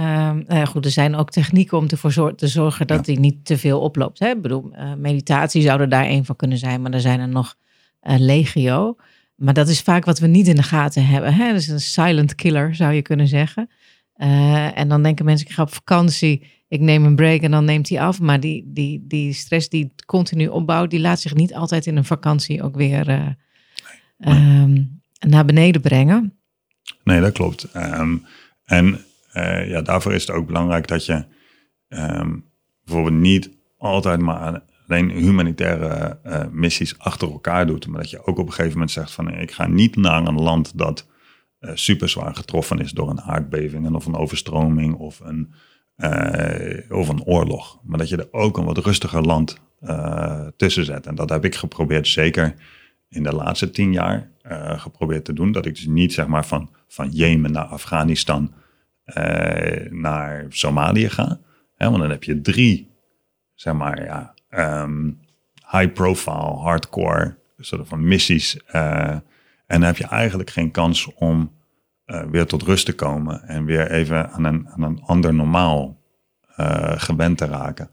nou 0.47 0.65
goed, 0.67 0.85
er 0.85 0.91
zijn 0.91 1.15
ook 1.15 1.31
technieken 1.31 1.79
om 1.79 1.87
ervoor 1.89 2.35
te 2.35 2.47
zorgen 2.47 2.87
dat 2.87 3.05
die 3.05 3.19
niet 3.19 3.45
te 3.45 3.59
veel 3.59 3.81
oploopt. 3.81 4.19
Hè? 4.19 4.29
Ik 4.29 4.43
bedoel, 4.43 4.71
uh, 4.73 4.95
meditatie 4.95 5.63
zou 5.63 5.81
er 5.81 5.89
daar 5.89 6.07
een 6.07 6.25
van 6.25 6.37
kunnen 6.37 6.59
zijn, 6.59 6.83
maar 6.83 6.93
er 6.93 7.01
zijn 7.01 7.21
er 7.21 7.29
nog 7.29 7.57
legio. 8.01 8.97
Maar 9.37 9.55
dat 9.55 9.69
is 9.69 9.81
vaak 9.81 10.05
wat 10.05 10.19
we 10.19 10.27
niet 10.27 10.49
in 10.49 10.57
de 10.57 10.63
gaten 10.63 11.07
hebben. 11.07 11.35
Hè? 11.35 11.47
Dat 11.47 11.61
is 11.61 11.69
een 11.69 11.81
silent 11.81 12.35
killer, 12.35 12.75
zou 12.75 12.93
je 12.93 13.03
kunnen 13.03 13.29
zeggen. 13.29 13.71
en 14.75 14.89
dan 14.89 15.03
denken 15.03 15.25
mensen, 15.25 15.47
ik 15.47 15.53
ga 15.53 15.63
op 15.63 15.75
vakantie, 15.75 16.47
ik 16.69 16.81
neem 16.81 17.05
een 17.05 17.17
break 17.17 17.41
en 17.41 17.51
dan 17.51 17.65
neemt 17.65 17.89
hij 17.89 18.01
af. 18.01 18.21
Maar 18.21 18.41
die, 18.41 18.65
die, 18.67 19.05
die 19.07 19.33
stress 19.33 19.69
die 19.69 19.93
continu 20.07 20.47
opbouwt, 20.47 20.91
die 20.91 21.01
laat 21.01 21.21
zich 21.21 21.35
niet 21.35 21.55
altijd 21.55 21.87
in 21.87 21.97
een 21.97 22.05
vakantie 22.05 22.63
ook 22.63 22.77
weer 22.77 23.37
um, 24.19 25.01
naar 25.19 25.45
beneden 25.45 25.81
brengen. 25.81 26.39
Nee, 27.05 27.21
dat 27.21 27.33
klopt. 27.33 27.69
Um, 27.77 28.27
en 28.65 29.05
uh, 29.33 29.69
ja, 29.69 29.83
daarvoor 29.83 30.13
is 30.13 30.27
het 30.27 30.37
ook 30.37 30.47
belangrijk 30.47 30.87
dat 30.87 31.07
je 31.07 31.25
um, 31.89 32.45
bijvoorbeeld 32.85 33.21
niet 33.21 33.51
altijd 33.79 34.21
maar 34.21 34.63
alleen 34.87 35.11
humanitaire 35.11 36.19
uh, 36.27 36.45
missies 36.51 36.99
achter 36.99 37.31
elkaar 37.31 37.67
doet, 37.67 37.87
maar 37.87 38.01
dat 38.01 38.11
je 38.11 38.27
ook 38.27 38.39
op 38.39 38.47
een 38.47 38.53
gegeven 38.53 38.73
moment 38.73 38.91
zegt 38.91 39.13
van 39.13 39.35
ik 39.35 39.51
ga 39.51 39.67
niet 39.67 39.97
naar 39.97 40.27
een 40.27 40.41
land 40.41 40.79
dat 40.79 41.07
uh, 41.61 41.71
super 41.75 42.09
zwaar 42.09 42.35
getroffen 42.35 42.79
is 42.79 42.93
door 42.93 43.11
een 43.11 43.21
aardbeving 43.21 43.95
of 43.95 44.07
een 44.07 44.17
overstroming 44.17 44.95
of 44.95 45.21
een, 45.21 45.53
of 46.89 47.09
een 47.09 47.23
oorlog, 47.25 47.81
maar 47.85 47.99
dat 47.99 48.09
je 48.09 48.17
er 48.17 48.33
ook 48.33 48.57
een 48.57 48.65
wat 48.65 48.79
rustiger 48.79 49.23
land 49.23 49.61
tussen 50.57 50.85
zet. 50.85 51.07
En 51.07 51.15
dat 51.15 51.31
heb 51.31 51.45
ik 51.45 51.55
geprobeerd, 51.55 52.09
zeker 52.09 52.55
in 53.09 53.23
de 53.23 53.35
laatste 53.35 53.71
tien 53.71 53.93
jaar 53.93 54.31
uh, 54.51 54.81
geprobeerd 54.81 55.25
te 55.25 55.33
doen. 55.33 55.53
Dat 55.53 55.67
ik 55.67 55.75
dus 55.75 55.87
niet 55.87 56.13
zeg 56.13 56.27
maar 56.27 56.47
van, 56.47 56.71
van 56.87 57.09
Jemen 57.09 57.53
naar 57.53 57.65
Afghanistan 57.65 58.53
uh, 59.07 59.91
naar 59.91 60.47
Somalië 60.49 61.09
ga. 61.09 61.41
Hè, 61.77 61.89
want 61.89 62.01
dan 62.01 62.11
heb 62.11 62.25
je 62.25 62.41
drie, 62.41 62.91
zeg 63.55 63.75
maar, 63.75 64.05
ja, 64.05 64.35
um, 64.83 65.21
high 65.71 65.93
profile, 65.93 66.57
hardcore 66.57 67.37
soort 67.59 67.89
van 67.89 68.09
missies. 68.09 68.61
Uh, 68.73 69.11
en 69.11 69.23
dan 69.67 69.83
heb 69.83 69.97
je 69.97 70.07
eigenlijk 70.07 70.51
geen 70.51 70.71
kans 70.71 71.15
om 71.15 71.57
weer 72.31 72.47
tot 72.47 72.63
rust 72.63 72.87
te 72.87 72.95
komen 72.95 73.43
en 73.43 73.65
weer 73.65 73.91
even 73.91 74.31
aan 74.31 74.45
een, 74.45 74.69
aan 74.69 74.83
een 74.83 75.03
ander 75.03 75.35
normaal 75.35 76.01
gewend 76.97 77.39
te 77.39 77.45
raken. 77.47 77.91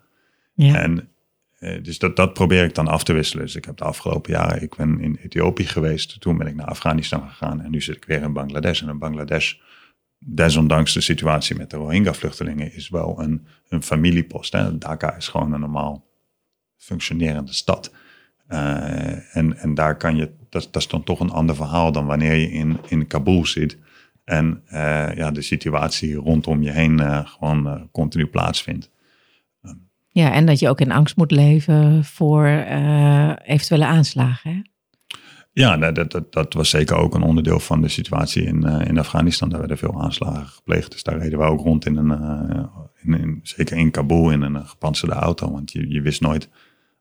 Ja. 0.53 0.79
En 0.79 1.09
eh, 1.59 1.83
dus 1.83 1.99
dat, 1.99 2.15
dat 2.15 2.33
probeer 2.33 2.63
ik 2.63 2.75
dan 2.75 2.87
af 2.87 3.03
te 3.03 3.13
wisselen. 3.13 3.45
Dus 3.45 3.55
ik 3.55 3.65
heb 3.65 3.77
de 3.77 3.83
afgelopen 3.83 4.31
jaren, 4.31 4.61
ik 4.61 4.75
ben 4.75 4.99
in 4.99 5.19
Ethiopië 5.21 5.65
geweest, 5.65 6.21
toen 6.21 6.37
ben 6.37 6.47
ik 6.47 6.55
naar 6.55 6.65
Afghanistan 6.65 7.29
gegaan 7.29 7.61
en 7.61 7.71
nu 7.71 7.81
zit 7.81 7.95
ik 7.95 8.05
weer 8.05 8.21
in 8.21 8.33
Bangladesh. 8.33 8.81
En 8.81 8.89
in 8.89 8.99
Bangladesh, 8.99 9.53
desondanks 10.19 10.93
de 10.93 11.01
situatie 11.01 11.55
met 11.55 11.69
de 11.69 11.77
Rohingya-vluchtelingen, 11.77 12.73
is 12.73 12.89
wel 12.89 13.21
een, 13.21 13.47
een 13.69 13.83
familiepost. 13.83 14.51
Hè. 14.51 14.77
Dhaka 14.77 15.15
is 15.15 15.27
gewoon 15.27 15.53
een 15.53 15.59
normaal 15.59 16.05
functionerende 16.77 17.53
stad. 17.53 17.93
Uh, 18.49 19.35
en, 19.35 19.57
en 19.57 19.73
daar 19.73 19.97
kan 19.97 20.15
je, 20.15 20.31
dat, 20.49 20.63
dat 20.71 20.81
is 20.81 20.87
dan 20.87 21.03
toch 21.03 21.19
een 21.19 21.31
ander 21.31 21.55
verhaal 21.55 21.91
dan 21.91 22.05
wanneer 22.05 22.33
je 22.33 22.51
in, 22.51 22.77
in 22.87 23.07
Kabul 23.07 23.45
zit. 23.45 23.77
En 24.23 24.63
uh, 24.67 25.15
ja, 25.15 25.31
de 25.31 25.41
situatie 25.41 26.15
rondom 26.15 26.61
je 26.61 26.71
heen 26.71 27.27
gewoon 27.27 27.89
continu 27.91 28.27
plaatsvindt. 28.27 28.91
Ja, 30.15 30.31
en 30.31 30.45
dat 30.45 30.59
je 30.59 30.69
ook 30.69 30.81
in 30.81 30.91
angst 30.91 31.15
moet 31.15 31.31
leven 31.31 32.05
voor 32.05 32.45
uh, 32.47 33.31
eventuele 33.43 33.85
aanslagen. 33.85 34.51
Hè? 34.51 34.61
Ja, 35.51 35.77
dat, 35.77 36.11
dat, 36.11 36.33
dat, 36.33 36.53
was 36.53 36.69
zeker 36.69 36.95
ook 36.95 37.15
een 37.15 37.21
onderdeel 37.21 37.59
van 37.59 37.81
de 37.81 37.87
situatie 37.87 38.43
in, 38.43 38.65
uh, 38.65 38.87
in 38.87 38.99
Afghanistan. 38.99 39.49
Daar 39.49 39.59
werden 39.59 39.77
veel 39.77 40.01
aanslagen 40.01 40.47
gepleegd. 40.47 40.91
Dus 40.91 41.03
daar 41.03 41.17
reden 41.17 41.39
we 41.39 41.45
ook 41.45 41.59
rond 41.59 41.85
in 41.85 41.97
een, 41.97 42.21
uh, 42.21 42.65
in, 43.03 43.19
in, 43.19 43.39
zeker 43.43 43.77
in 43.77 43.91
Kabul, 43.91 44.31
in 44.31 44.41
een 44.41 44.67
gepantserde 44.67 45.13
auto. 45.13 45.51
Want 45.51 45.71
je, 45.71 45.89
je 45.89 46.01
wist 46.01 46.21
nooit 46.21 46.49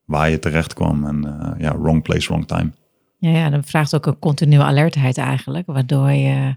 waar 0.05 0.31
je 0.31 0.39
terecht 0.39 0.75
kwam. 0.75 1.07
En 1.07 1.55
ja, 1.59 1.79
wrong 1.79 2.03
place, 2.03 2.29
wrong 2.29 2.47
time. 2.47 2.73
Ja, 3.19 3.31
ja, 3.31 3.51
dat 3.51 3.67
vraagt 3.67 3.95
ook 3.95 4.07
een 4.07 4.19
continue 4.19 4.63
alertheid 4.63 5.19
eigenlijk. 5.19 5.67
Waardoor 5.67 6.11
je 6.11 6.57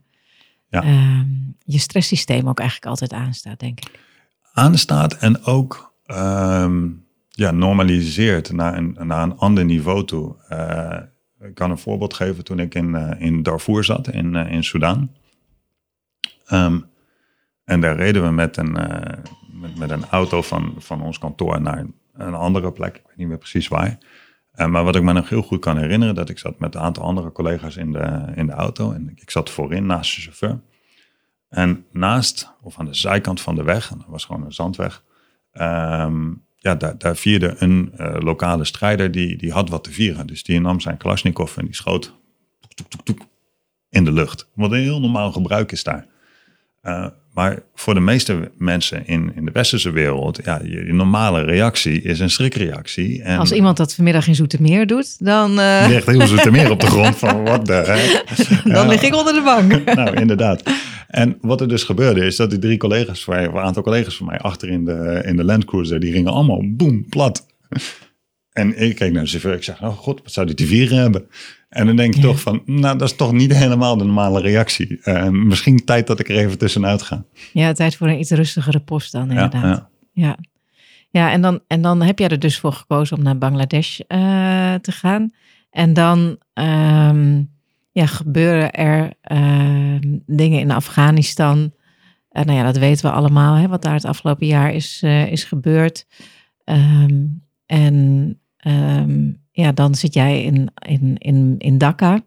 ja. 0.70 0.84
Ehm, 0.84 1.28
je 1.66 1.80
stresssysteem 1.80 2.50
ook 2.50 2.60
eigenlijk 2.60 2.90
altijd 2.90 3.14
aanstaat, 3.14 3.60
denk 3.60 3.80
ik. 3.80 4.00
Aanstaat 4.54 5.18
en 5.18 5.44
ook 5.44 5.88
Um, 6.08 7.06
ja, 7.30 7.52
normaliseert 7.52 8.52
naar 8.52 8.78
een, 8.78 8.98
naar 9.00 9.24
een 9.24 9.38
ander 9.38 9.66
niveau 9.66 10.06
toe. 10.06 10.36
Uh, 10.52 11.48
ik 11.48 11.56
kan 11.56 11.72
een 11.72 11.78
voorbeeld 11.78 12.14
geven 12.14 12.44
toen 12.44 12.60
ik 12.60 12.76
in, 12.76 12.90
uh, 12.90 13.12
in 13.18 13.44
Darfur 13.44 13.84
zat, 13.84 14.08
in, 14.08 14.34
uh, 14.34 14.52
in 14.52 14.64
Sudan. 14.64 15.12
Um, 16.52 16.86
en 17.64 17.82
daar 17.82 17.96
reden 17.96 18.24
we 18.24 18.32
met 18.32 18.58
een, 18.58 18.72
met, 19.52 19.78
met, 19.78 19.90
een 19.90 20.06
auto 20.06 20.42
van, 20.42 20.76
van 20.78 21.02
ons 21.02 21.20
kantoor 21.20 21.62
naar 21.62 21.86
een 22.14 22.34
andere 22.34 22.72
plek. 22.72 22.96
Ik 22.96 23.04
weet 23.08 23.18
niet 23.18 23.28
meer 23.28 23.38
precies 23.38 23.68
waar. 23.68 23.98
maar 24.52 24.84
wat 24.84 24.96
ik 24.96 25.04
me 25.04 25.14
nog 25.14 25.30
heel 25.30 25.42
goed 25.42 25.60
kan 25.60 25.78
herinneren, 25.78 26.16
dat 26.16 26.30
ik 26.30 26.40
zat 26.40 26.60
met 26.60 26.76
een 26.76 26.82
aantal 26.82 27.04
andere 27.04 27.32
collega's 27.32 27.76
in 27.76 27.92
de, 27.92 28.32
in 28.36 28.46
de 28.46 28.54
auto. 28.54 28.92
En 28.92 29.12
ik 29.16 29.30
zat 29.30 29.50
voorin 29.50 29.86
naast 29.86 30.16
de 30.16 30.22
chauffeur. 30.22 30.62
En 31.50 31.86
naast, 31.92 32.54
of 32.62 32.80
aan 32.80 32.86
de 32.86 32.94
zijkant 32.94 33.42
van 33.42 33.56
de 33.56 33.64
weg, 33.64 33.92
en 33.92 33.98
dat 33.98 34.08
was 34.08 34.26
gewoon 34.26 34.46
een 34.46 34.54
zandweg, 34.54 35.04
um, 35.62 36.46
ja, 36.56 36.76
daar, 36.76 36.98
daar 36.98 37.16
vierde 37.16 37.56
een 37.58 37.94
uh, 38.00 38.16
lokale 38.20 38.66
strijder 38.66 39.12
die, 39.12 39.38
die 39.38 39.52
had 39.52 39.70
wat 39.70 39.84
te 39.84 39.92
vieren. 39.92 40.28
Dus 40.28 40.44
die 40.44 40.62
nam 40.62 40.80
zijn 40.80 40.98
Kalashnikov 40.98 41.58
en 41.58 41.66
die 41.66 41.76
schoot 41.76 42.14
toek, 42.76 42.90
toek, 42.90 43.04
toek, 43.04 43.28
in 43.90 44.04
de 44.04 44.12
lucht. 44.12 44.50
Wat 44.54 44.72
een 44.72 44.82
heel 44.82 45.00
normaal 45.00 45.32
gebruik 45.32 45.72
is 45.72 45.84
daar. 45.84 46.06
Uh, 46.84 47.08
maar 47.34 47.60
voor 47.76 47.94
de 47.94 48.00
meeste 48.00 48.52
mensen 48.58 49.08
in, 49.08 49.32
in 49.36 49.46
de 49.46 49.52
westerse 49.52 49.92
wereld, 49.92 50.40
ja, 50.44 50.60
je, 50.64 50.86
je 50.86 50.94
normale 50.94 51.44
reactie 51.44 52.02
is 52.02 52.20
een 52.20 52.30
schrikreactie. 52.30 53.24
En 53.24 53.40
Als 53.40 53.52
iemand 53.52 53.78
dat 53.78 53.94
vanmiddag 53.94 54.28
in 54.28 54.36
Zoetermeer 54.36 54.88
doet, 54.88 55.26
dan... 55.26 55.60
Uh... 55.60 55.86
ligt 55.90 56.08
heel 56.08 56.28
Zoetermeer 56.28 56.72
op 56.72 56.80
de 56.80 56.88
grond 56.88 57.18
van 57.18 57.44
wat 57.52 57.66
de 57.66 58.24
Dan 58.64 58.88
lig 58.88 59.02
ik 59.02 59.16
onder 59.16 59.34
de 59.34 59.42
bank. 59.42 59.96
nou, 59.96 60.16
inderdaad. 60.16 60.64
En 61.08 61.38
wat 61.42 61.62
er 61.62 61.68
dus 61.68 61.84
gebeurde 61.84 62.26
is 62.26 62.36
dat 62.36 62.50
die 62.50 62.60
drie 62.60 62.78
collega's, 62.78 63.24
van 63.24 63.36
een 63.36 63.58
aantal 63.58 63.84
collega's 63.84 64.18
van 64.18 64.26
mij 64.26 64.40
achter 64.40 64.70
in 64.70 64.86
de, 64.86 65.22
in 65.26 65.36
de 65.36 65.44
Landcruiser, 65.44 66.00
die 66.00 66.12
gingen 66.12 66.32
allemaal 66.32 66.62
boem, 66.64 67.10
plat. 67.10 67.46
En 68.52 68.82
ik 68.82 68.96
keek 68.96 69.12
naar 69.12 69.24
de 69.24 69.30
chauffeur, 69.30 69.54
ik 69.54 69.64
zeg, 69.64 69.82
oh 69.84 69.98
god, 69.98 70.22
wat 70.24 70.32
zou 70.32 70.46
die 70.46 70.56
te 70.56 70.66
vieren 70.66 70.98
hebben? 70.98 71.28
En 71.70 71.86
dan 71.86 71.96
denk 71.96 72.14
je 72.14 72.22
toch 72.22 72.40
van, 72.40 72.62
nou, 72.66 72.98
dat 72.98 73.10
is 73.10 73.16
toch 73.16 73.32
niet 73.32 73.54
helemaal 73.54 73.98
de 73.98 74.04
normale 74.04 74.42
reactie. 74.42 75.00
Uh, 75.04 75.30
misschien 75.30 75.86
tijd 75.86 76.08
dat 76.08 76.20
ik 76.20 76.30
er 76.30 76.38
even 76.38 76.58
tussenuit 76.58 77.02
ga. 77.02 77.24
Ja, 77.54 77.74
tijd 77.74 77.96
voor 77.96 78.08
een 78.08 78.20
iets 78.20 78.32
rustigere 78.32 78.80
post 78.80 79.12
dan, 79.12 79.30
inderdaad. 79.30 79.64
Ja, 79.64 79.90
ja. 80.12 80.38
ja. 81.10 81.32
en, 81.32 81.42
dan, 81.42 81.60
en 81.68 81.82
dan 81.82 82.02
heb 82.02 82.20
jij 82.20 82.30
er 82.30 82.40
dus 82.40 82.60
voor 82.60 82.74
gekozen 82.74 83.18
om 83.18 83.24
naar 83.24 83.38
Bangladesh 83.38 84.00
uh, 84.00 84.08
te 84.76 84.92
gaan. 84.92 85.32
En 85.72 85.94
dan 85.94 86.38
um, 86.54 87.50
ja, 87.98 88.06
gebeuren 88.06 88.72
er 88.72 89.14
uh, 89.32 89.96
dingen 90.26 90.60
in 90.60 90.72
Afghanistan. 90.72 91.58
Uh, 92.32 92.44
nou 92.44 92.58
ja, 92.58 92.64
dat 92.64 92.78
weten 92.78 93.06
we 93.06 93.12
allemaal, 93.12 93.56
hè, 93.56 93.68
wat 93.68 93.82
daar 93.82 93.94
het 93.94 94.06
afgelopen 94.06 94.48
jaar 94.48 94.74
is, 94.74 95.02
uh, 95.04 95.32
is 95.32 95.44
gebeurd. 95.44 96.08
Um, 96.66 97.44
en 97.66 97.96
um, 98.68 99.42
ja, 99.52 99.72
dan 99.72 99.96
zit 99.96 100.14
jij 100.14 100.44
in, 100.44 100.70
in, 100.88 101.18
in, 101.18 101.56
in 101.58 101.78
Dhaka. 101.78 102.22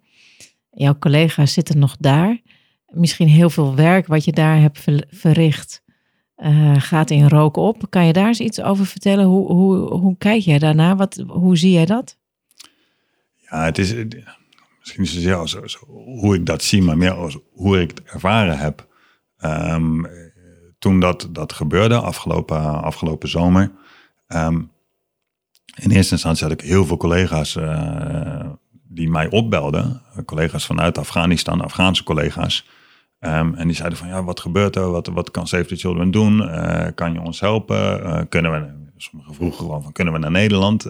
Jouw 0.71 0.99
collega's 0.99 1.53
zitten 1.53 1.79
nog 1.79 1.97
daar. 1.99 2.41
Misschien 2.87 3.29
heel 3.29 3.51
veel 3.51 3.75
werk 3.75 4.07
wat 4.07 4.25
je 4.25 4.33
daar 4.33 4.61
hebt 4.61 4.85
verricht 5.09 5.83
gaat 6.77 7.11
in 7.11 7.29
rook 7.29 7.57
op. 7.57 7.87
Kan 7.91 8.07
je 8.07 8.13
daar 8.13 8.27
eens 8.27 8.41
iets 8.41 8.61
over 8.61 8.87
vertellen? 8.87 9.25
Hoe, 9.25 9.53
hoe, 9.53 9.77
hoe 9.77 10.17
kijk 10.19 10.43
jij 10.43 10.59
daarna? 10.59 10.97
Wat, 10.97 11.25
hoe 11.27 11.59
zie 11.59 11.73
jij 11.73 11.87
dat? 11.87 12.19
Ja, 13.37 13.65
het 13.65 13.79
is 13.79 13.95
misschien 14.81 15.03
is 15.03 15.15
het 15.15 15.23
ja, 15.23 15.47
zo, 15.47 15.67
zo, 15.67 15.79
hoe 15.89 16.35
ik 16.35 16.47
dat 16.47 16.63
zie, 16.63 16.83
maar 16.83 16.97
meer 16.97 17.13
als 17.13 17.39
hoe 17.53 17.81
ik 17.81 17.91
het 17.91 18.03
ervaren 18.03 18.59
heb. 18.59 18.89
Um, 19.45 20.07
toen 20.79 21.01
dat, 21.01 21.29
dat 21.31 21.53
gebeurde, 21.53 22.01
afgelopen, 22.01 22.83
afgelopen 22.83 23.29
zomer. 23.29 23.73
Um, 24.29 24.71
in 25.75 25.91
eerste 25.91 26.13
instantie 26.13 26.47
had 26.47 26.53
ik 26.53 26.61
heel 26.61 26.85
veel 26.85 26.97
collega's 26.97 27.57
uh, 27.57 28.47
die 28.83 29.11
mij 29.11 29.31
opbelden. 29.31 30.03
Collega's 30.25 30.67
vanuit 30.67 30.99
Afghanistan, 30.99 31.61
Afghaanse 31.61 32.05
collega's. 32.05 32.69
Um, 33.21 33.55
en 33.55 33.67
die 33.67 33.77
zeiden 33.77 33.99
van, 33.99 34.09
ja, 34.09 34.25
wat 34.25 34.41
gebeurt 34.41 34.77
er? 34.77 34.91
Wat, 34.91 35.07
wat 35.07 35.31
kan 35.31 35.47
Save 35.47 35.65
the 35.65 35.77
Children 35.77 36.11
doen? 36.11 36.41
Uh, 36.41 36.87
kan 36.95 37.13
je 37.13 37.21
ons 37.21 37.41
helpen? 37.41 38.01
Uh, 38.03 38.21
kunnen 38.29 38.53
we, 38.53 38.89
sommigen 38.97 39.35
vroegen 39.35 39.59
gewoon 39.59 39.83
van, 39.83 39.93
kunnen 39.93 40.15
we 40.15 40.21
naar 40.21 40.31
Nederland? 40.31 40.83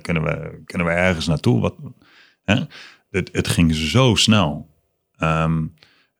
kunnen, 0.00 0.22
we, 0.22 0.62
kunnen 0.64 0.86
we 0.86 0.92
ergens 0.92 1.26
naartoe? 1.26 1.60
Wat, 1.60 1.74
hè? 2.44 2.60
Het, 3.12 3.28
het 3.32 3.48
ging 3.48 3.74
zo 3.74 4.14
snel. 4.14 4.70
Um, 5.18 5.74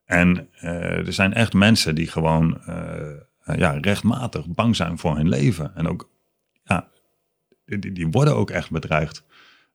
en 0.05 0.49
uh, 0.63 1.07
er 1.07 1.13
zijn 1.13 1.33
echt 1.33 1.53
mensen 1.53 1.95
die 1.95 2.07
gewoon 2.07 2.61
uh, 2.69 3.57
ja, 3.57 3.77
rechtmatig 3.81 4.47
bang 4.47 4.75
zijn 4.75 4.97
voor 4.97 5.15
hun 5.15 5.29
leven. 5.29 5.75
En 5.75 5.87
ook, 5.87 6.09
ja, 6.63 6.87
die, 7.65 7.91
die 7.91 8.07
worden 8.07 8.35
ook 8.35 8.49
echt 8.49 8.71
bedreigd. 8.71 9.23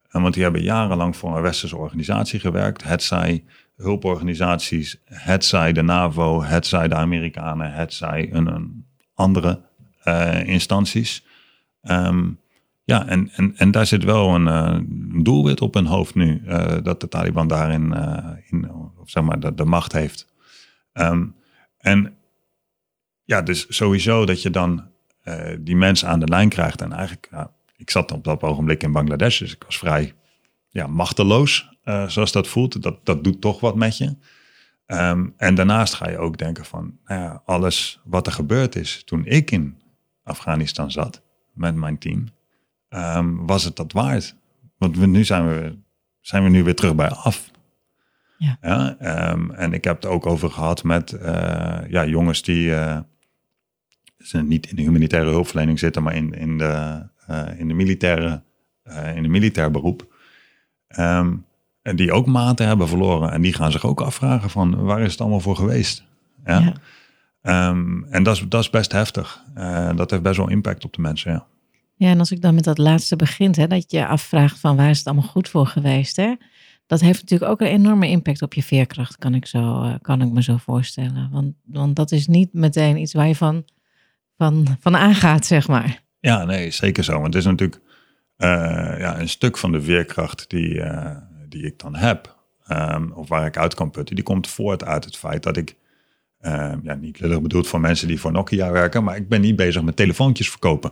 En 0.09 0.21
want 0.21 0.33
die 0.33 0.43
hebben 0.43 0.61
jarenlang 0.61 1.17
voor 1.17 1.35
een 1.35 1.41
westerse 1.41 1.77
organisatie 1.77 2.39
gewerkt. 2.39 2.83
Het 2.83 3.03
zij 3.03 3.43
hulporganisaties, 3.75 4.97
het 5.05 5.45
zij 5.45 5.73
de 5.73 5.81
NAVO, 5.81 6.43
het 6.43 6.65
zij 6.65 6.87
de 6.87 6.95
Amerikanen, 6.95 7.73
het 7.73 7.93
zij 7.93 8.29
een, 8.33 8.85
andere 9.13 9.61
instanties. 10.45 11.25
Um, 11.83 12.39
ja, 12.89 13.07
en, 13.07 13.29
en, 13.35 13.57
en 13.57 13.71
daar 13.71 13.85
zit 13.85 14.03
wel 14.03 14.35
een 14.35 14.47
uh, 14.47 14.79
doelwit 15.23 15.61
op 15.61 15.73
hun 15.73 15.85
hoofd 15.85 16.15
nu, 16.15 16.41
uh, 16.45 16.77
dat 16.83 17.01
de 17.01 17.07
Taliban 17.07 17.47
daarin 17.47 17.93
uh, 17.93 18.27
in, 18.49 18.71
of 18.97 19.09
zeg 19.09 19.23
maar, 19.23 19.39
de, 19.39 19.55
de 19.55 19.65
macht 19.65 19.91
heeft. 19.91 20.27
Um, 20.93 21.35
en 21.77 22.15
ja, 23.23 23.41
dus 23.41 23.65
sowieso 23.69 24.25
dat 24.25 24.41
je 24.41 24.49
dan 24.49 24.87
die 25.59 25.75
mensen 25.75 26.07
aan 26.07 26.19
de 26.19 26.27
lijn 26.27 26.49
krijgt. 26.49 26.81
En 26.81 26.91
eigenlijk, 26.91 27.29
ik 27.77 27.89
zat 27.89 28.11
op 28.11 28.23
dat 28.23 28.41
ogenblik 28.41 28.83
in 28.83 28.91
Bangladesh, 28.91 29.39
dus 29.39 29.53
ik 29.53 29.63
was 29.63 29.77
vrij 29.77 30.13
ja, 30.69 30.87
machteloos, 30.87 31.69
zoals 32.07 32.31
dat 32.31 32.47
voelt. 32.47 32.81
Dat, 32.81 33.05
dat 33.05 33.23
doet 33.23 33.41
toch 33.41 33.59
wat 33.59 33.75
met 33.75 33.97
je. 33.97 34.15
Um, 34.87 35.33
en 35.37 35.55
daarnaast 35.55 35.93
ga 35.93 36.09
je 36.09 36.17
ook 36.17 36.37
denken 36.37 36.65
van, 36.65 36.97
nou 37.05 37.21
ja, 37.21 37.41
alles 37.45 38.01
wat 38.03 38.27
er 38.27 38.33
gebeurd 38.33 38.75
is 38.75 39.03
toen 39.05 39.25
ik 39.25 39.51
in 39.51 39.77
Afghanistan 40.23 40.91
zat 40.91 41.21
met 41.53 41.75
mijn 41.75 41.97
team 41.97 42.25
um, 42.89 43.45
was 43.45 43.63
het 43.63 43.75
dat 43.75 43.91
waard? 43.91 44.35
Want 44.77 44.97
we, 44.97 45.05
nu 45.05 45.23
zijn 45.23 45.47
we, 45.47 45.77
zijn 46.21 46.43
we 46.43 46.49
nu 46.49 46.63
weer 46.63 46.75
terug 46.75 46.95
bij 46.95 47.09
af. 47.09 47.51
Ja. 48.37 48.57
ja 48.61 49.31
um, 49.31 49.51
en 49.51 49.73
ik 49.73 49.83
heb 49.83 49.95
het 49.95 50.05
ook 50.05 50.25
over 50.25 50.51
gehad 50.51 50.83
met 50.83 51.11
uh, 51.11 51.79
ja, 51.89 52.05
jongens 52.05 52.41
die 52.41 52.69
uh, 52.69 52.99
niet 54.31 54.67
in 54.67 54.75
de 54.75 54.81
humanitaire 54.81 55.29
hulpverlening 55.29 55.79
zitten, 55.79 56.03
maar 56.03 56.15
in, 56.15 56.33
in, 56.33 56.57
de, 56.57 57.03
uh, 57.29 57.59
in, 57.59 57.67
de, 57.67 57.73
militaire, 57.73 58.41
in 59.15 59.23
de 59.23 59.29
militair 59.29 59.71
beroep. 59.71 60.13
Um, 60.99 61.45
en 61.81 61.95
die 61.95 62.11
ook 62.11 62.25
maten 62.25 62.67
hebben 62.67 62.87
verloren. 62.87 63.31
En 63.31 63.41
die 63.41 63.53
gaan 63.53 63.71
zich 63.71 63.85
ook 63.85 64.01
afvragen 64.01 64.49
van 64.49 64.83
waar 64.83 65.01
is 65.01 65.11
het 65.11 65.21
allemaal 65.21 65.39
voor 65.39 65.55
geweest? 65.55 66.03
Ja. 66.45 66.73
ja. 67.41 67.69
Um, 67.69 68.05
en 68.09 68.23
dat 68.23 68.35
is, 68.35 68.45
dat 68.47 68.61
is 68.61 68.69
best 68.69 68.91
heftig. 68.91 69.43
dat 69.95 70.11
heeft 70.11 70.23
best 70.23 70.37
wel 70.37 70.49
impact 70.49 70.85
op 70.85 70.93
de 70.93 71.01
mensen, 71.01 71.31
ja. 71.31 71.47
Ja, 71.99 72.09
en 72.09 72.19
als 72.19 72.31
ik 72.31 72.41
dan 72.41 72.55
met 72.55 72.63
dat 72.63 72.77
laatste 72.77 73.15
begint, 73.15 73.55
hè, 73.55 73.67
dat 73.67 73.91
je 73.91 74.07
afvraagt 74.07 74.59
van 74.59 74.75
waar 74.75 74.89
is 74.89 74.97
het 74.97 75.07
allemaal 75.07 75.27
goed 75.27 75.49
voor 75.49 75.67
geweest, 75.67 76.15
hè? 76.15 76.35
Dat 76.87 76.99
heeft 76.99 77.21
natuurlijk 77.21 77.51
ook 77.51 77.61
een 77.61 77.67
enorme 77.67 78.07
impact 78.07 78.41
op 78.41 78.53
je 78.53 78.63
veerkracht, 78.63 79.17
kan 79.17 79.35
ik, 79.35 79.45
zo, 79.45 79.83
uh, 79.83 79.93
kan 80.01 80.21
ik 80.21 80.31
me 80.31 80.43
zo 80.43 80.57
voorstellen. 80.57 81.29
Want, 81.31 81.53
want 81.65 81.95
dat 81.95 82.11
is 82.11 82.27
niet 82.27 82.53
meteen 82.53 82.97
iets 82.97 83.13
waar 83.13 83.27
je 83.27 83.35
van, 83.35 83.65
van, 84.37 84.77
van 84.79 84.95
aangaat, 84.95 85.45
zeg 85.45 85.67
maar. 85.67 86.03
Ja, 86.19 86.45
nee, 86.45 86.71
zeker 86.71 87.03
zo. 87.03 87.13
Want 87.13 87.25
het 87.25 87.35
is 87.35 87.45
natuurlijk 87.45 87.81
uh, 88.37 88.47
ja, 88.99 89.19
een 89.19 89.29
stuk 89.29 89.57
van 89.57 89.71
de 89.71 89.81
veerkracht 89.81 90.49
die, 90.49 90.73
uh, 90.73 91.15
die 91.49 91.65
ik 91.65 91.79
dan 91.79 91.95
heb, 91.95 92.37
um, 92.67 93.11
of 93.11 93.27
waar 93.27 93.45
ik 93.45 93.57
uit 93.57 93.73
kan 93.73 93.91
putten, 93.91 94.15
die 94.15 94.23
komt 94.23 94.47
voort 94.47 94.83
uit 94.83 95.05
het 95.05 95.17
feit 95.17 95.43
dat 95.43 95.57
ik, 95.57 95.75
ja, 96.83 96.95
niet 96.99 97.19
lullig 97.19 97.41
bedoeld 97.41 97.67
voor 97.67 97.79
mensen 97.79 98.07
die 98.07 98.19
voor 98.19 98.31
Nokia 98.31 98.71
werken, 98.71 99.03
maar 99.03 99.15
ik 99.15 99.29
ben 99.29 99.41
niet 99.41 99.55
bezig 99.55 99.81
met 99.81 99.95
telefoontjes 99.95 100.49
verkopen. 100.49 100.91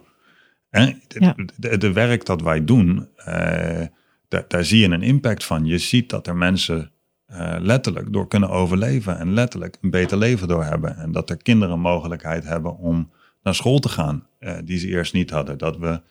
De, 0.70 1.92
werk 1.94 2.26
dat 2.26 2.42
wij 2.42 2.66
doen, 2.66 3.08
uh, 3.18 3.82
daar, 4.28 4.64
zie 4.66 4.80
je 4.80 4.90
een 4.90 5.02
impact 5.02 5.46
van. 5.46 5.66
Je 5.66 5.78
ziet 5.78 6.10
dat 6.10 6.28
er 6.28 6.36
mensen 6.36 6.92
uh, 7.32 7.56
letterlijk 7.60 8.14
door 8.14 8.28
kunnen 8.28 8.50
overleven 8.50 9.18
en 9.18 9.34
letterlijk 9.34 9.78
een 9.82 9.90
beter 9.90 10.18
leven 10.18 10.48
door 10.48 10.64
hebben. 10.64 10.98
En 10.98 11.12
dat 11.12 11.30
er 11.30 11.38
kinderen 11.38 11.80
mogelijkheid 11.80 12.44
hebben 12.44 12.78
om 12.78 13.12
naar 13.44 13.56
school 13.56 13.80
te 13.80 13.90
gaan, 13.90 14.28
uh, 14.40 14.58
die 14.64 14.78
ze 14.78 14.88
eerst 14.88 15.14
niet 15.14 15.30
hadden. 15.30 15.58
Dat 15.58 15.78
we 15.78 16.02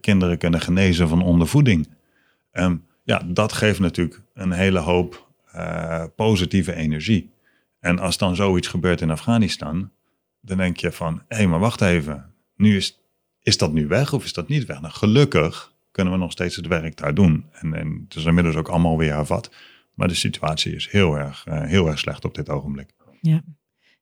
kinderen 0.00 0.38
kunnen 0.38 0.60
genezen 0.60 1.08
van 1.08 1.22
ondervoeding. 1.22 1.88
Um, 2.52 2.84
ja, 3.02 3.22
dat 3.26 3.52
geeft 3.52 3.78
natuurlijk 3.78 4.22
een 4.34 4.52
hele 4.52 4.78
hoop 4.78 5.28
positieve 6.16 6.74
energie. 6.74 7.30
En 7.80 7.98
als 7.98 8.18
dan 8.18 8.36
zoiets 8.36 8.68
gebeurt 8.68 9.00
in 9.00 9.10
Afghanistan, 9.10 9.90
dan 10.40 10.56
denk 10.56 10.76
je 10.76 10.92
van, 10.92 11.22
hé, 11.28 11.36
hey, 11.36 11.46
maar 11.46 11.58
wacht 11.58 11.80
even. 11.80 12.32
Nu 12.56 12.76
is 12.76 13.05
is 13.46 13.58
dat 13.58 13.72
nu 13.72 13.86
weg 13.86 14.12
of 14.12 14.24
is 14.24 14.32
dat 14.32 14.48
niet 14.48 14.64
weg? 14.64 14.80
Nou, 14.80 14.92
gelukkig 14.94 15.72
kunnen 15.90 16.12
we 16.12 16.18
nog 16.18 16.32
steeds 16.32 16.56
het 16.56 16.66
werk 16.66 16.96
daar 16.96 17.14
doen. 17.14 17.44
En, 17.52 17.74
en 17.74 18.04
het 18.08 18.16
is 18.16 18.24
inmiddels 18.24 18.56
ook 18.56 18.68
allemaal 18.68 18.98
weer 18.98 19.14
hervat. 19.14 19.50
Maar 19.94 20.08
de 20.08 20.14
situatie 20.14 20.74
is 20.74 20.88
heel 20.90 21.18
erg, 21.18 21.46
uh, 21.48 21.64
heel 21.64 21.86
erg 21.86 21.98
slecht 21.98 22.24
op 22.24 22.34
dit 22.34 22.48
ogenblik. 22.48 22.90
Ja, 23.20 23.42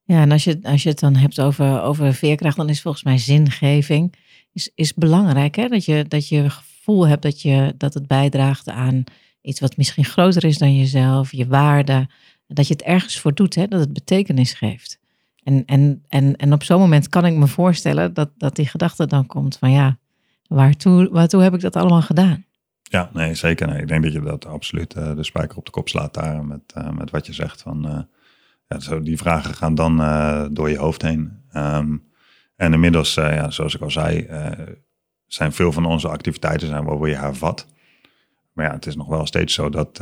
ja 0.03 0.21
en 0.21 0.33
als 0.33 0.45
je, 0.45 0.59
als 0.63 0.83
je 0.83 0.89
het 0.89 0.99
dan 0.99 1.17
hebt 1.17 1.41
over, 1.41 1.83
over 1.83 2.15
veerkracht, 2.15 2.57
dan 2.57 2.69
is 2.69 2.83
volgens 2.83 3.05
mij 3.05 3.19
zingeving 3.19 4.15
is, 4.53 4.71
is 4.75 4.95
belangrijk. 4.95 5.55
Hè? 5.55 5.69
Dat, 5.69 5.85
je, 5.85 6.05
dat 6.09 6.29
je 6.29 6.51
gevoel 6.51 7.07
hebt 7.07 7.23
dat, 7.23 7.43
je, 7.43 7.75
dat 7.77 7.95
het 7.95 8.07
bijdraagt 8.07 8.69
aan 8.69 9.05
iets 9.41 9.61
wat 9.61 9.77
misschien 9.77 10.05
groter 10.05 10.45
is 10.45 10.59
dan 10.59 10.77
jezelf, 10.77 11.33
je 11.33 11.47
waarde. 11.47 12.09
Dat 12.47 12.67
je 12.67 12.73
het 12.73 12.83
ergens 12.83 13.19
voor 13.19 13.35
doet, 13.35 13.55
hè? 13.55 13.67
dat 13.67 13.81
het 13.81 13.93
betekenis 13.93 14.53
geeft. 14.53 14.99
En, 15.45 15.63
en, 15.67 16.05
en, 16.09 16.37
en 16.37 16.53
op 16.53 16.63
zo'n 16.63 16.81
moment 16.81 17.09
kan 17.09 17.27
ik 17.27 17.35
me 17.35 17.47
voorstellen 17.47 18.15
dat, 18.15 18.31
dat 18.37 18.57
die 18.57 18.67
gedachte 18.67 19.07
dan 19.07 19.27
komt 19.27 19.57
van 19.59 19.71
ja, 19.71 19.99
waartoe, 20.47 21.09
waartoe 21.11 21.43
heb 21.43 21.55
ik 21.55 21.61
dat 21.61 21.77
allemaal 21.77 22.03
gedaan? 22.03 22.45
Ja, 22.83 23.11
nee, 23.13 23.35
zeker. 23.35 23.67
Nee. 23.67 23.81
Ik 23.81 23.89
denk 23.89 24.03
dat 24.03 24.13
je 24.13 24.21
dat 24.21 24.47
absoluut 24.47 24.95
uh, 24.97 25.15
de 25.15 25.25
spijker 25.25 25.57
op 25.57 25.65
de 25.65 25.71
kop 25.71 25.89
slaat 25.89 26.15
daar 26.15 26.45
met, 26.45 26.75
uh, 26.79 26.91
met 26.91 27.11
wat 27.11 27.27
je 27.27 27.33
zegt. 27.33 27.63
Van, 27.63 27.87
uh, 27.87 27.99
ja, 28.69 28.81
zo 28.81 29.03
die 29.03 29.17
vragen 29.17 29.55
gaan 29.55 29.75
dan 29.75 29.97
door 30.55 30.71
je 30.71 30.79
hoofd 30.79 31.03
heen. 31.03 31.43
Um, 31.57 32.05
en 32.57 32.73
inmiddels, 32.73 33.15
ja, 33.15 33.51
zoals 33.51 33.75
ik 33.75 33.81
al 33.81 33.91
zei, 33.91 34.29
zijn 35.27 35.53
veel 35.53 35.73
van 35.73 35.85
onze 35.85 36.09
activiteiten 36.09 36.69
zijn 36.69 36.85
wel 36.85 37.01
weer 37.01 37.21
hervat. 37.21 37.67
Maar 38.53 38.67
ja, 38.67 38.73
het 38.73 38.87
is 38.87 38.97
nog 38.97 39.07
wel 39.07 39.27
steeds 39.27 39.55
zo 39.55 39.71
dat 39.71 40.01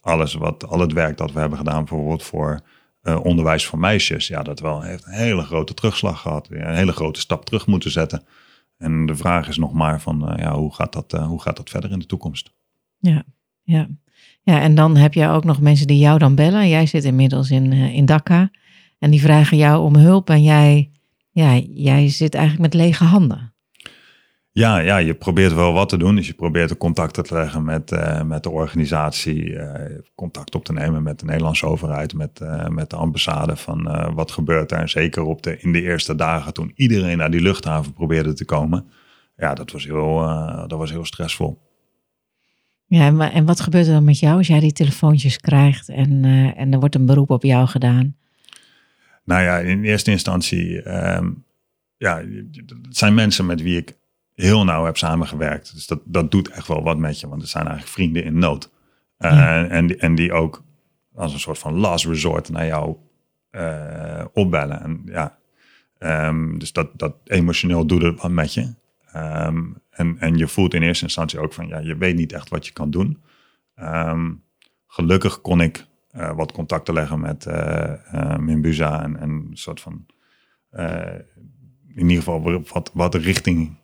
alles 0.00 0.34
wat, 0.34 0.66
al 0.66 0.80
het 0.80 0.92
werk 0.92 1.16
dat 1.16 1.32
we 1.32 1.40
hebben 1.40 1.58
gedaan, 1.58 1.84
bijvoorbeeld 1.84 2.22
voor 2.22 2.60
onderwijs 3.02 3.66
voor 3.66 3.78
meisjes, 3.78 4.28
ja, 4.28 4.42
dat 4.42 4.60
wel 4.60 4.82
heeft 4.82 5.06
een 5.06 5.12
hele 5.12 5.42
grote 5.42 5.74
terugslag 5.74 6.20
gehad. 6.20 6.48
Een 6.50 6.74
hele 6.74 6.92
grote 6.92 7.20
stap 7.20 7.44
terug 7.44 7.66
moeten 7.66 7.90
zetten. 7.90 8.22
En 8.76 9.06
de 9.06 9.16
vraag 9.16 9.48
is 9.48 9.56
nog 9.56 9.72
maar 9.72 10.00
van, 10.00 10.34
ja, 10.36 10.54
hoe, 10.54 10.74
gaat 10.74 10.92
dat, 10.92 11.12
hoe 11.12 11.42
gaat 11.42 11.56
dat 11.56 11.70
verder 11.70 11.90
in 11.90 11.98
de 11.98 12.06
toekomst? 12.06 12.54
Ja, 12.98 13.24
ja. 13.62 13.88
Ja, 14.42 14.60
en 14.60 14.74
dan 14.74 14.96
heb 14.96 15.14
je 15.14 15.28
ook 15.28 15.44
nog 15.44 15.60
mensen 15.60 15.86
die 15.86 15.98
jou 15.98 16.18
dan 16.18 16.34
bellen. 16.34 16.68
Jij 16.68 16.86
zit 16.86 17.04
inmiddels 17.04 17.50
in, 17.50 17.72
in 17.72 18.04
Dhaka. 18.04 18.50
En 18.98 19.10
die 19.10 19.20
vragen 19.20 19.56
jou 19.56 19.82
om 19.82 19.96
hulp. 19.96 20.30
En 20.30 20.42
jij, 20.42 20.90
ja, 21.30 21.56
jij 21.56 22.08
zit 22.08 22.34
eigenlijk 22.34 22.74
met 22.74 22.82
lege 22.82 23.04
handen. 23.04 23.54
Ja, 24.58 24.78
ja, 24.78 24.96
je 24.96 25.14
probeert 25.14 25.54
wel 25.54 25.72
wat 25.72 25.88
te 25.88 25.96
doen. 25.96 26.14
Dus 26.16 26.26
je 26.26 26.32
probeert 26.34 26.68
de 26.68 26.76
contacten 26.76 27.24
te 27.24 27.34
leggen 27.34 27.64
met, 27.64 27.92
uh, 27.92 28.22
met 28.22 28.42
de 28.42 28.50
organisatie. 28.50 29.44
Uh, 29.44 29.72
contact 30.14 30.54
op 30.54 30.64
te 30.64 30.72
nemen 30.72 31.02
met 31.02 31.18
de 31.20 31.24
Nederlandse 31.24 31.66
overheid. 31.66 32.14
Met, 32.14 32.40
uh, 32.42 32.66
met 32.66 32.90
de 32.90 32.96
ambassade 32.96 33.56
van 33.56 33.82
wat 34.14 34.30
gebeurt 34.30 34.72
er. 34.72 34.78
En 34.78 34.88
zeker 34.88 35.22
op 35.22 35.42
de, 35.42 35.58
in 35.60 35.72
de 35.72 35.82
eerste 35.82 36.14
dagen 36.14 36.52
toen 36.52 36.72
iedereen 36.74 37.16
naar 37.16 37.30
die 37.30 37.40
luchthaven 37.40 37.92
probeerde 37.92 38.32
te 38.32 38.44
komen. 38.44 38.86
Ja, 39.36 39.54
dat 39.54 39.70
was 39.70 39.84
heel, 39.84 40.16
dat 40.66 40.78
was 40.78 40.90
heel 40.90 41.04
stressvol. 41.04 41.58
Ja, 42.86 43.30
en 43.30 43.44
wat 43.44 43.60
gebeurt 43.60 43.86
er 43.86 43.92
dan 43.92 44.04
met 44.04 44.18
jou 44.18 44.36
als 44.36 44.46
jij 44.46 44.60
die 44.60 44.72
telefoontjes 44.72 45.38
krijgt 45.38 45.88
en, 45.88 46.24
en 46.56 46.72
er 46.72 46.78
wordt 46.78 46.94
een 46.94 47.06
beroep 47.06 47.30
op 47.30 47.42
jou 47.42 47.66
gedaan? 47.66 48.16
Nou 49.24 49.42
ja, 49.42 49.58
in 49.58 49.84
eerste 49.84 50.10
instantie, 50.10 50.90
um, 51.16 51.44
ja, 51.96 52.22
het 52.82 52.96
zijn 52.96 53.14
mensen 53.14 53.46
met 53.46 53.62
wie 53.62 53.76
ik 53.76 53.97
heel 54.38 54.64
nauw 54.64 54.84
heb 54.84 54.96
samengewerkt. 54.96 55.74
Dus 55.74 55.86
dat, 55.86 56.00
dat 56.04 56.30
doet 56.30 56.48
echt 56.48 56.68
wel 56.68 56.82
wat 56.82 56.98
met 56.98 57.20
je, 57.20 57.28
want 57.28 57.40
het 57.40 57.50
zijn 57.50 57.66
eigenlijk 57.66 57.94
vrienden 57.94 58.24
in 58.24 58.38
nood. 58.38 58.70
Uh, 59.18 59.72
en, 59.72 59.98
en 59.98 60.14
die 60.14 60.32
ook 60.32 60.64
als 61.14 61.32
een 61.32 61.40
soort 61.40 61.58
van 61.58 61.74
last 61.74 62.06
resort 62.06 62.50
naar 62.50 62.66
jou 62.66 62.96
uh, 63.50 64.24
opbellen. 64.32 64.80
En 64.80 65.02
ja, 65.04 65.38
um, 65.98 66.58
dus 66.58 66.72
dat, 66.72 66.90
dat 66.94 67.14
emotioneel 67.24 67.86
doet 67.86 68.02
het 68.02 68.20
wat 68.20 68.30
met 68.30 68.54
je. 68.54 68.74
Um, 69.16 69.82
en, 69.90 70.16
en 70.18 70.36
je 70.36 70.48
voelt 70.48 70.74
in 70.74 70.82
eerste 70.82 71.04
instantie 71.04 71.38
ook 71.38 71.52
van, 71.52 71.68
ja, 71.68 71.78
je 71.78 71.96
weet 71.96 72.16
niet 72.16 72.32
echt 72.32 72.48
wat 72.48 72.66
je 72.66 72.72
kan 72.72 72.90
doen. 72.90 73.22
Um, 73.76 74.42
gelukkig 74.86 75.40
kon 75.40 75.60
ik 75.60 75.86
uh, 76.16 76.32
wat 76.32 76.52
contacten 76.52 76.94
leggen 76.94 77.20
met 77.20 77.46
Mimbuza 78.38 79.02
en, 79.02 79.16
en 79.16 79.30
een 79.30 79.50
soort 79.52 79.80
van, 79.80 80.06
in 81.94 82.08
ieder 82.08 82.16
geval 82.16 82.62
wat, 82.72 82.90
wat 82.94 83.14
richting 83.14 83.76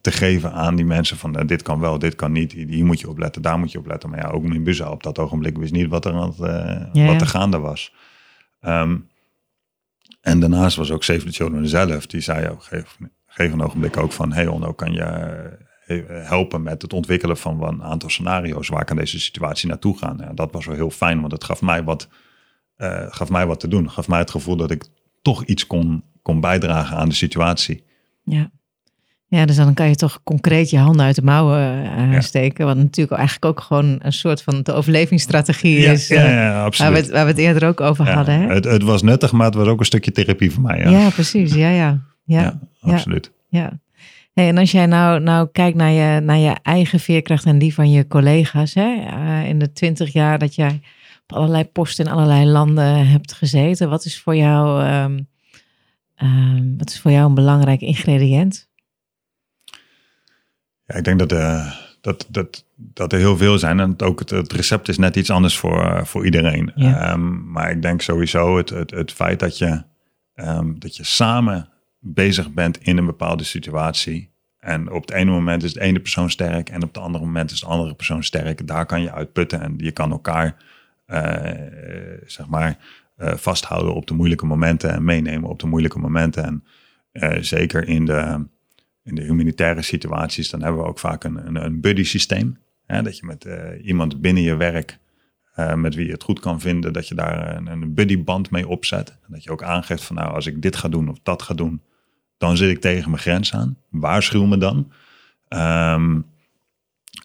te 0.00 0.12
geven 0.12 0.52
aan 0.52 0.76
die 0.76 0.84
mensen 0.84 1.16
van 1.16 1.32
dit 1.32 1.62
kan 1.62 1.80
wel, 1.80 1.98
dit 1.98 2.14
kan 2.14 2.32
niet, 2.32 2.52
hier 2.52 2.84
moet 2.84 3.00
je 3.00 3.08
op 3.08 3.18
letten, 3.18 3.42
daar 3.42 3.58
moet 3.58 3.72
je 3.72 3.78
op 3.78 3.86
letten. 3.86 4.10
Maar 4.10 4.18
ja, 4.18 4.28
ook 4.28 4.42
Mimbuza 4.42 4.90
op 4.90 5.02
dat 5.02 5.18
ogenblik 5.18 5.58
wist 5.58 5.72
niet 5.72 5.88
wat 5.88 6.04
er, 6.04 6.12
aan 6.12 6.34
het, 6.36 6.90
ja, 6.92 7.06
wat 7.06 7.20
er 7.20 7.26
gaande 7.26 7.58
was. 7.58 7.94
Um, 8.60 9.08
en 10.20 10.40
daarnaast 10.40 10.76
was 10.76 10.90
ook 10.90 11.04
Save 11.04 11.24
the 11.24 11.32
Children 11.32 11.68
zelf, 11.68 12.06
die 12.06 12.20
zei 12.20 12.48
op 12.48 12.66
een 12.70 12.86
gegeven 13.26 13.60
ogenblik 13.60 13.96
ook 13.96 14.12
van, 14.12 14.32
hey 14.32 14.46
Onno, 14.46 14.72
kan 14.72 14.92
je 14.92 15.02
helpen 16.08 16.62
met 16.62 16.82
het 16.82 16.92
ontwikkelen 16.92 17.36
van 17.36 17.62
een 17.62 17.82
aantal 17.82 18.10
scenario's. 18.10 18.68
Waar 18.68 18.84
kan 18.84 18.96
deze 18.96 19.20
situatie 19.20 19.68
naartoe 19.68 19.98
gaan? 19.98 20.16
Ja, 20.20 20.32
dat 20.32 20.52
was 20.52 20.66
wel 20.66 20.74
heel 20.74 20.90
fijn, 20.90 21.20
want 21.20 21.32
het 21.32 21.44
gaf 21.44 21.62
mij 21.62 21.84
wat, 21.84 22.08
uh, 22.76 23.06
gaf 23.08 23.30
mij 23.30 23.46
wat 23.46 23.60
te 23.60 23.68
doen. 23.68 23.90
Gaf 23.90 24.08
mij 24.08 24.18
het 24.18 24.30
gevoel 24.30 24.56
dat 24.56 24.70
ik 24.70 24.84
toch 25.22 25.44
iets 25.44 25.66
kon, 25.66 26.04
kon 26.22 26.40
bijdragen 26.40 26.96
aan 26.96 27.08
de 27.08 27.14
situatie. 27.14 27.84
Ja. 28.22 28.50
Ja, 29.34 29.46
dus 29.46 29.56
dan 29.56 29.74
kan 29.74 29.88
je 29.88 29.94
toch 29.94 30.20
concreet 30.24 30.70
je 30.70 30.78
handen 30.78 31.06
uit 31.06 31.14
de 31.14 31.22
mouwen 31.22 31.84
uh, 31.84 32.12
ja. 32.12 32.20
steken. 32.20 32.66
Wat 32.66 32.76
natuurlijk 32.76 33.16
eigenlijk 33.16 33.44
ook 33.44 33.60
gewoon 33.60 33.96
een 33.98 34.12
soort 34.12 34.42
van 34.42 34.62
de 34.62 34.72
overlevingsstrategie 34.72 35.80
ja, 35.80 35.92
is. 35.92 36.08
Ja, 36.08 36.30
ja, 36.30 36.64
absoluut. 36.64 36.92
Waar 36.92 37.00
we, 37.00 37.06
het, 37.06 37.16
waar 37.16 37.24
we 37.24 37.30
het 37.30 37.40
eerder 37.40 37.68
ook 37.68 37.80
over 37.80 38.10
hadden. 38.10 38.40
Hè? 38.40 38.54
Het, 38.54 38.64
het, 38.64 38.82
was 38.82 39.02
nuttig, 39.02 39.32
maar 39.32 39.46
het 39.46 39.54
was 39.54 39.66
ook 39.66 39.78
een 39.78 39.84
stukje 39.84 40.12
therapie 40.12 40.52
voor 40.52 40.62
mij. 40.62 40.78
Ja, 40.78 40.90
ja 40.90 41.10
precies. 41.10 41.54
Ja, 41.54 41.68
ja. 41.68 42.00
Ja, 42.24 42.60
absoluut. 42.80 43.30
Ja. 43.48 43.78
Hey, 44.32 44.48
en 44.48 44.58
als 44.58 44.70
jij 44.70 44.86
nou, 44.86 45.20
nou 45.20 45.48
kijkt 45.52 45.76
naar 45.76 45.90
je, 45.90 46.20
naar 46.20 46.38
je 46.38 46.56
eigen 46.62 47.00
veerkracht 47.00 47.44
en 47.44 47.58
die 47.58 47.74
van 47.74 47.90
je 47.90 48.06
collega's, 48.06 48.74
hè, 48.74 48.94
uh, 48.94 49.48
in 49.48 49.58
de 49.58 49.72
twintig 49.72 50.12
jaar 50.12 50.38
dat 50.38 50.54
jij 50.54 50.80
op 51.22 51.36
allerlei 51.36 51.64
posten 51.64 52.04
in 52.04 52.10
allerlei 52.10 52.46
landen 52.46 53.06
hebt 53.08 53.32
gezeten, 53.32 53.88
wat 53.88 54.04
is 54.04 54.20
voor 54.20 54.36
jou, 54.36 54.88
um, 54.88 55.28
um, 56.22 56.74
wat 56.78 56.90
is 56.90 57.00
voor 57.00 57.10
jou 57.10 57.28
een 57.28 57.34
belangrijk 57.34 57.80
ingrediënt? 57.80 58.72
Ja, 60.86 60.94
ik 60.94 61.04
denk 61.04 61.18
dat, 61.18 61.32
uh, 61.32 61.72
dat, 62.00 62.26
dat, 62.28 62.64
dat 62.76 63.12
er 63.12 63.18
heel 63.18 63.36
veel 63.36 63.58
zijn 63.58 63.80
en 63.80 64.00
ook 64.00 64.18
het, 64.18 64.30
het 64.30 64.52
recept 64.52 64.88
is 64.88 64.98
net 64.98 65.16
iets 65.16 65.30
anders 65.30 65.56
voor, 65.56 65.84
uh, 65.84 66.04
voor 66.04 66.24
iedereen. 66.24 66.72
Ja. 66.74 67.12
Um, 67.12 67.50
maar 67.50 67.70
ik 67.70 67.82
denk 67.82 68.00
sowieso 68.00 68.56
het, 68.56 68.68
het, 68.68 68.90
het 68.90 69.12
feit 69.12 69.40
dat 69.40 69.58
je, 69.58 69.82
dat 70.78 70.96
je 70.96 71.04
samen 71.04 71.68
bezig 71.98 72.52
bent 72.52 72.78
in 72.78 72.96
een 72.96 73.06
bepaalde 73.06 73.44
situatie. 73.44 74.32
En 74.58 74.90
op 74.90 75.00
het 75.00 75.10
ene 75.10 75.30
moment 75.30 75.62
is 75.62 75.72
de 75.72 75.80
ene 75.80 76.00
persoon 76.00 76.30
sterk 76.30 76.68
en 76.68 76.82
op 76.82 76.94
het 76.94 77.02
andere 77.02 77.24
moment 77.24 77.50
is 77.50 77.60
de 77.60 77.66
andere 77.66 77.94
persoon 77.94 78.24
sterk. 78.24 78.66
Daar 78.66 78.86
kan 78.86 79.02
je 79.02 79.12
uitputten 79.12 79.60
en 79.60 79.74
je 79.76 79.92
kan 79.92 80.10
elkaar, 80.10 80.56
uh, 81.06 81.20
zeg 82.26 82.46
maar, 82.48 82.78
uh, 83.18 83.34
vasthouden 83.34 83.94
op 83.94 84.06
de 84.06 84.14
moeilijke 84.14 84.46
momenten 84.46 84.90
en 84.90 85.04
meenemen 85.04 85.50
op 85.50 85.58
de 85.58 85.66
moeilijke 85.66 85.98
momenten. 85.98 86.44
En 86.44 86.64
uh, 87.12 87.42
zeker 87.42 87.88
in 87.88 88.04
de, 88.04 88.46
in 89.04 89.14
de 89.14 89.22
humanitaire 89.22 89.82
situaties, 89.82 90.50
dan 90.50 90.62
hebben 90.62 90.82
we 90.82 90.88
ook 90.88 90.98
vaak 90.98 91.24
een, 91.24 91.46
een, 91.46 91.64
een 91.64 91.80
buddy 91.80 92.04
systeem. 92.04 92.58
Hè? 92.86 93.02
Dat 93.02 93.18
je 93.18 93.26
met 93.26 93.46
iemand 93.82 94.20
binnen 94.20 94.42
je 94.42 94.56
werk, 94.56 94.98
met 95.74 95.94
wie 95.94 96.06
je 96.06 96.12
het 96.12 96.22
goed 96.22 96.40
kan 96.40 96.60
vinden, 96.60 96.92
dat 96.92 97.08
je 97.08 97.14
daar 97.14 97.56
een, 97.56 97.66
een 97.66 97.94
buddyband 97.94 98.50
mee 98.50 98.68
opzet. 98.68 99.08
En 99.08 99.32
dat 99.32 99.44
je 99.44 99.50
ook 99.50 99.62
aangeeft 99.62 100.04
van 100.04 100.16
nou, 100.16 100.34
als 100.34 100.46
ik 100.46 100.62
dit 100.62 100.76
ga 100.76 100.88
doen 100.88 101.08
of 101.08 101.18
dat 101.22 101.42
ga 101.42 101.54
doen, 101.54 101.82
dan 102.38 102.56
zit 102.56 102.70
ik 102.70 102.80
tegen 102.80 103.10
mijn 103.10 103.22
grens 103.22 103.54
aan. 103.54 103.76
Waarschuw 103.90 104.44
me 104.44 104.58
dan. 104.58 104.92
Um, 105.48 106.26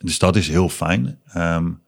dus 0.02 0.20
dat 0.20 0.36
is 0.36 0.48
heel 0.48 0.70
fijn. 0.70 1.20
Um, 1.38 1.82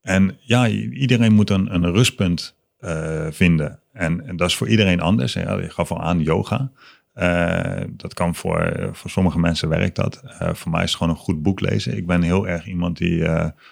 en 0.00 0.36
ja, 0.40 0.68
iedereen 0.68 1.32
moet 1.32 1.50
een, 1.50 1.74
een 1.74 1.92
rustpunt 1.92 2.56
uh, 2.80 3.26
vinden. 3.30 3.80
En, 3.92 4.26
en, 4.26 4.36
dat 4.36 4.48
is 4.48 4.56
voor 4.56 4.68
iedereen 4.68 5.00
anders. 5.00 5.32
Ja, 5.32 5.58
je 5.58 5.70
gaf 5.70 5.90
al 5.90 6.02
aan 6.02 6.22
yoga. 6.22 6.70
Uh, 7.18 7.80
dat 7.90 8.14
kan 8.14 8.34
voor, 8.34 8.88
voor 8.92 9.10
sommige 9.10 9.38
mensen 9.38 9.68
werkt 9.68 9.96
dat. 9.96 10.22
Uh, 10.24 10.54
voor 10.54 10.70
mij 10.70 10.82
is 10.82 10.88
het 10.88 10.98
gewoon 10.98 11.12
een 11.12 11.20
goed 11.20 11.42
boek 11.42 11.60
lezen. 11.60 11.96
Ik 11.96 12.06
ben 12.06 12.22
heel 12.22 12.48
erg 12.48 12.66
iemand 12.66 12.96
die 12.96 13.28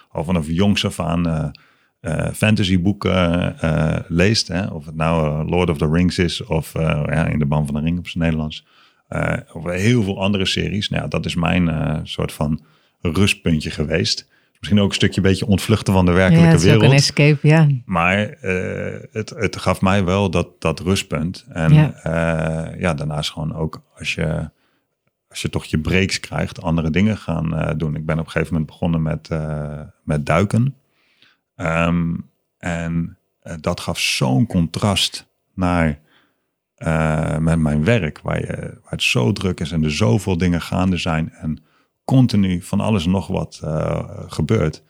al 0.09 0.23
vanaf 0.23 0.47
jongs 0.47 0.85
af 0.85 0.99
aan 0.99 1.51
fantasyboeken 2.33 3.55
leest. 4.07 4.47
Hè? 4.47 4.65
Of 4.65 4.85
het 4.85 4.95
nou 4.95 5.45
Lord 5.49 5.69
of 5.69 5.77
the 5.77 5.89
Rings 5.91 6.17
is 6.17 6.43
of 6.43 6.73
ja, 6.73 7.25
in 7.25 7.39
de 7.39 7.45
Ban 7.45 7.65
van 7.65 7.75
de 7.75 7.81
Ring 7.81 7.97
op 7.97 8.07
zijn 8.07 8.23
Nederlands. 8.23 8.65
Uh, 9.09 9.37
of 9.53 9.63
heel 9.65 10.03
veel 10.03 10.21
andere 10.21 10.45
series. 10.45 10.89
Nou 10.89 11.09
dat 11.09 11.25
is 11.25 11.35
mijn 11.35 11.67
uh, 11.67 11.99
soort 12.03 12.31
van 12.31 12.61
rustpuntje 13.01 13.71
geweest. 13.71 14.29
Misschien 14.59 14.79
ook 14.79 14.89
een 14.89 14.95
stukje 14.95 15.21
beetje 15.21 15.45
ontvluchten 15.45 15.93
van 15.93 16.05
de 16.05 16.11
werkelijke 16.11 16.55
ja, 16.55 16.63
wereld. 16.63 16.83
Ook 16.83 16.89
een 16.89 16.95
escape, 16.95 17.47
ja. 17.47 17.67
Maar 17.85 18.37
uh, 18.43 18.99
het, 19.11 19.29
het 19.29 19.57
gaf 19.57 19.81
mij 19.81 20.03
wel 20.03 20.29
dat, 20.29 20.61
dat 20.61 20.79
rustpunt. 20.79 21.45
En 21.49 21.73
ja. 21.73 21.93
ja, 22.77 22.93
daarnaast 22.93 23.31
gewoon 23.31 23.55
ook 23.55 23.81
als 23.95 24.13
je, 24.13 24.49
als 25.29 25.41
je 25.41 25.49
toch 25.49 25.65
je 25.65 25.79
breaks 25.79 26.19
krijgt, 26.19 26.61
andere 26.61 26.89
dingen 26.89 27.17
gaan 27.17 27.77
doen. 27.77 27.95
Ik 27.95 28.05
ben 28.05 28.19
op 28.19 28.25
een 28.25 28.31
gegeven 28.31 28.53
moment 28.53 28.71
begonnen 28.71 29.01
met, 29.01 29.29
met 30.03 30.25
duiken. 30.25 30.75
Um, 31.55 32.29
en 32.57 33.17
dat 33.59 33.79
gaf 33.79 33.99
zo'n 33.99 34.45
contrast 34.45 35.27
naar 35.53 35.99
met 37.39 37.59
mijn 37.59 37.83
werk, 37.83 38.19
waar, 38.23 38.39
je, 38.39 38.79
waar 38.81 38.91
het 38.91 39.03
zo 39.03 39.31
druk 39.31 39.59
is 39.59 39.71
en 39.71 39.83
er 39.83 39.91
zoveel 39.91 40.37
dingen 40.37 40.61
gaande 40.61 40.97
zijn 40.97 41.33
en 41.33 41.63
continu 42.15 42.61
van 42.61 42.79
alles 42.79 43.05
en 43.05 43.11
nog 43.11 43.27
wat 43.27 43.61
uh, 43.63 44.09
gebeurt. 44.27 44.83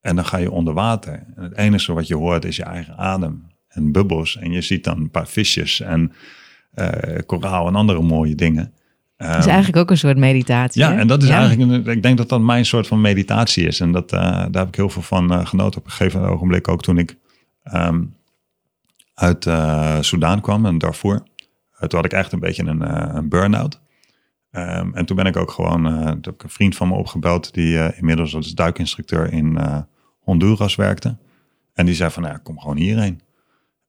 En 0.00 0.16
dan 0.16 0.24
ga 0.24 0.36
je 0.36 0.50
onder 0.50 0.74
water. 0.74 1.26
En 1.36 1.42
het 1.42 1.56
enige 1.56 1.92
wat 1.92 2.06
je 2.06 2.16
hoort 2.16 2.44
is 2.44 2.56
je 2.56 2.62
eigen 2.62 2.96
adem 2.96 3.46
en 3.68 3.92
bubbels. 3.92 4.36
En 4.36 4.52
je 4.52 4.60
ziet 4.60 4.84
dan 4.84 5.00
een 5.00 5.10
paar 5.10 5.26
visjes 5.28 5.80
en 5.80 6.12
uh, 6.74 6.88
koraal 7.26 7.66
en 7.66 7.74
andere 7.74 8.02
mooie 8.02 8.34
dingen. 8.34 8.72
Dat 9.16 9.36
is 9.36 9.46
eigenlijk 9.46 9.76
ook 9.76 9.90
een 9.90 9.98
soort 9.98 10.16
meditatie. 10.16 10.82
Ja, 10.82 10.92
hè? 10.92 10.98
en 10.98 11.06
dat 11.06 11.22
is 11.22 11.28
Ja. 11.28 11.38
eigenlijk, 11.38 11.70
een, 11.70 11.92
ik 11.92 12.02
denk 12.02 12.16
dat 12.16 12.28
dat 12.28 12.40
mijn 12.40 12.64
soort 12.66 12.86
van 12.86 13.00
meditatie 13.00 13.66
is. 13.66 13.80
En 13.80 13.92
dat, 13.92 14.12
eh, 14.12 14.20
daar 14.20 14.48
heb 14.52 14.68
ik 14.68 14.74
heel 14.74 14.88
veel 14.88 15.02
van 15.02 15.32
eh, 15.32 15.46
genoten 15.46 15.80
op 15.80 15.84
een 15.84 15.90
gegeven 15.92 16.20
ogenblik. 16.20 16.68
Ook 16.68 16.82
toen 16.82 16.98
ik 16.98 17.16
ehm, 17.62 18.02
uit 19.14 19.46
eh 19.46 19.96
Soudaan 20.00 20.40
kwam, 20.40 20.66
en. 20.66 20.78
Eh, 20.78 21.88
toen 21.88 21.98
had 22.00 22.04
ik 22.04 22.12
echt 22.12 22.32
een 22.32 22.40
beetje 22.40 22.64
een, 22.64 22.82
eh, 22.82 23.14
een 23.14 23.28
burn-out. 23.28 23.80
Ehm, 24.56 24.94
en 24.94 25.06
toen 25.06 25.16
ben 25.16 25.26
ik 25.26 25.36
ook 25.36 25.50
gewoon, 25.50 25.86
eh, 25.86 25.92
toen 25.92 26.20
heb 26.20 26.34
ik 26.34 26.42
een 26.42 26.50
vriend 26.50 26.76
van 26.76 26.88
me 26.88 26.94
opgebeld, 26.94 27.54
die 27.54 27.78
eh, 27.78 27.98
inmiddels 27.98 28.34
als 28.34 28.54
duikinstructeur 28.54 29.32
in 29.32 29.58
eh, 29.58 29.78
Honduras 30.20 30.74
werkte. 30.74 31.16
En 31.74 31.86
die 31.86 31.94
zei 31.94 32.10
van, 32.10 32.22
nou 32.22 32.38
kom 32.38 32.58
gewoon 32.60 32.76
hierheen. 32.76 33.20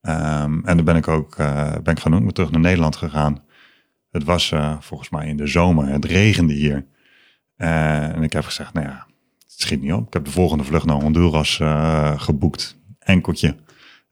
Ehm, 0.02 0.60
en 0.64 0.78
toen 0.78 0.86
ben 0.86 0.96
ik 0.96 1.08
ook 1.08 1.36
ben 1.84 1.96
ik 1.96 2.00
gaan 2.00 2.32
terug 2.32 2.52
naar 2.52 2.62
Nederland 2.62 2.96
gegaan. 2.96 3.44
Het 4.12 4.24
was 4.24 4.54
volgens 4.80 5.10
mij 5.10 5.28
in 5.28 5.38
de 5.38 5.48
zomer, 5.48 5.88
het 5.88 6.06
regende 6.06 6.54
hier. 6.54 6.86
En 7.56 8.24
ik 8.24 8.34
heb 8.34 8.44
gezegd, 8.44 8.74
nou 8.74 8.86
ja, 8.86 9.06
het 9.40 9.62
schiet 9.62 9.82
niet 9.82 9.94
op. 9.94 10.08
Ik 10.08 10.14
heb 10.14 10.26
de 10.26 10.32
volgende 10.32 10.64
vlucht 10.64 10.86
naar 10.86 11.02
Honduras 11.02 11.60
geboekt, 12.16 12.78
enkeltje. 13.00 13.56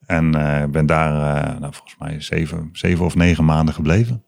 En 0.05 0.31
ben 0.71 0.85
daar 0.85 1.13
nou, 1.59 1.73
volgens 1.73 1.95
mij 1.99 2.21
zeven, 2.21 2.69
zeven 2.71 3.05
of 3.05 3.15
negen 3.15 3.45
maanden 3.45 3.73
gebleven. 3.73 4.23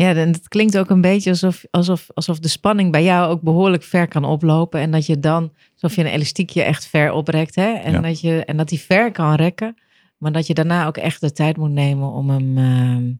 Ja, 0.00 0.14
en 0.14 0.32
het 0.32 0.48
klinkt 0.48 0.78
ook 0.78 0.90
een 0.90 1.00
beetje 1.00 1.30
alsof, 1.30 1.64
alsof, 1.70 2.06
alsof 2.14 2.38
de 2.38 2.48
spanning 2.48 2.92
bij 2.92 3.04
jou 3.04 3.30
ook 3.30 3.40
behoorlijk 3.40 3.82
ver 3.82 4.08
kan 4.08 4.24
oplopen. 4.24 4.80
En 4.80 4.90
dat 4.90 5.06
je 5.06 5.20
dan, 5.20 5.52
alsof 5.72 5.96
je 5.96 6.00
een 6.00 6.10
elastiekje 6.10 6.62
echt 6.62 6.86
ver 6.86 7.12
oprekt. 7.12 7.54
Hè? 7.54 7.72
En, 7.72 7.92
Ja. 7.92 8.00
dat 8.00 8.20
je, 8.20 8.44
en 8.44 8.56
dat 8.56 8.68
die 8.68 8.80
ver 8.80 9.12
kan 9.12 9.34
rekken. 9.34 9.76
Maar 10.18 10.32
dat 10.32 10.46
je 10.46 10.54
daarna 10.54 10.86
ook 10.86 10.96
echt 10.96 11.20
de 11.20 11.32
tijd 11.32 11.56
moet 11.56 11.70
nemen 11.70 12.10
om 12.10 12.30
hem, 12.30 12.58
ehm, 12.58 13.12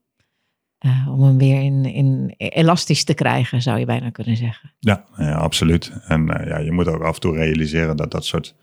eh, 0.79 1.09
om 1.12 1.22
hem 1.22 1.39
weer 1.39 1.62
in, 1.62 1.85
in 1.85 2.35
elastisch 2.37 3.05
te 3.05 3.14
krijgen, 3.14 3.62
zou 3.62 3.79
je 3.79 3.85
bijna 3.85 4.11
kunnen 4.11 4.37
zeggen. 4.37 4.72
Ja, 4.79 5.05
ja 5.16 5.35
absoluut. 5.35 5.93
En 6.07 6.29
eh, 6.29 6.49
ja, 6.49 6.59
je 6.59 6.72
moet 6.72 6.89
ook 6.89 7.03
af 7.03 7.14
en 7.14 7.20
toe 7.20 7.37
realiseren 7.37 7.97
dat 7.97 8.11
dat 8.11 8.24
soort... 8.24 8.55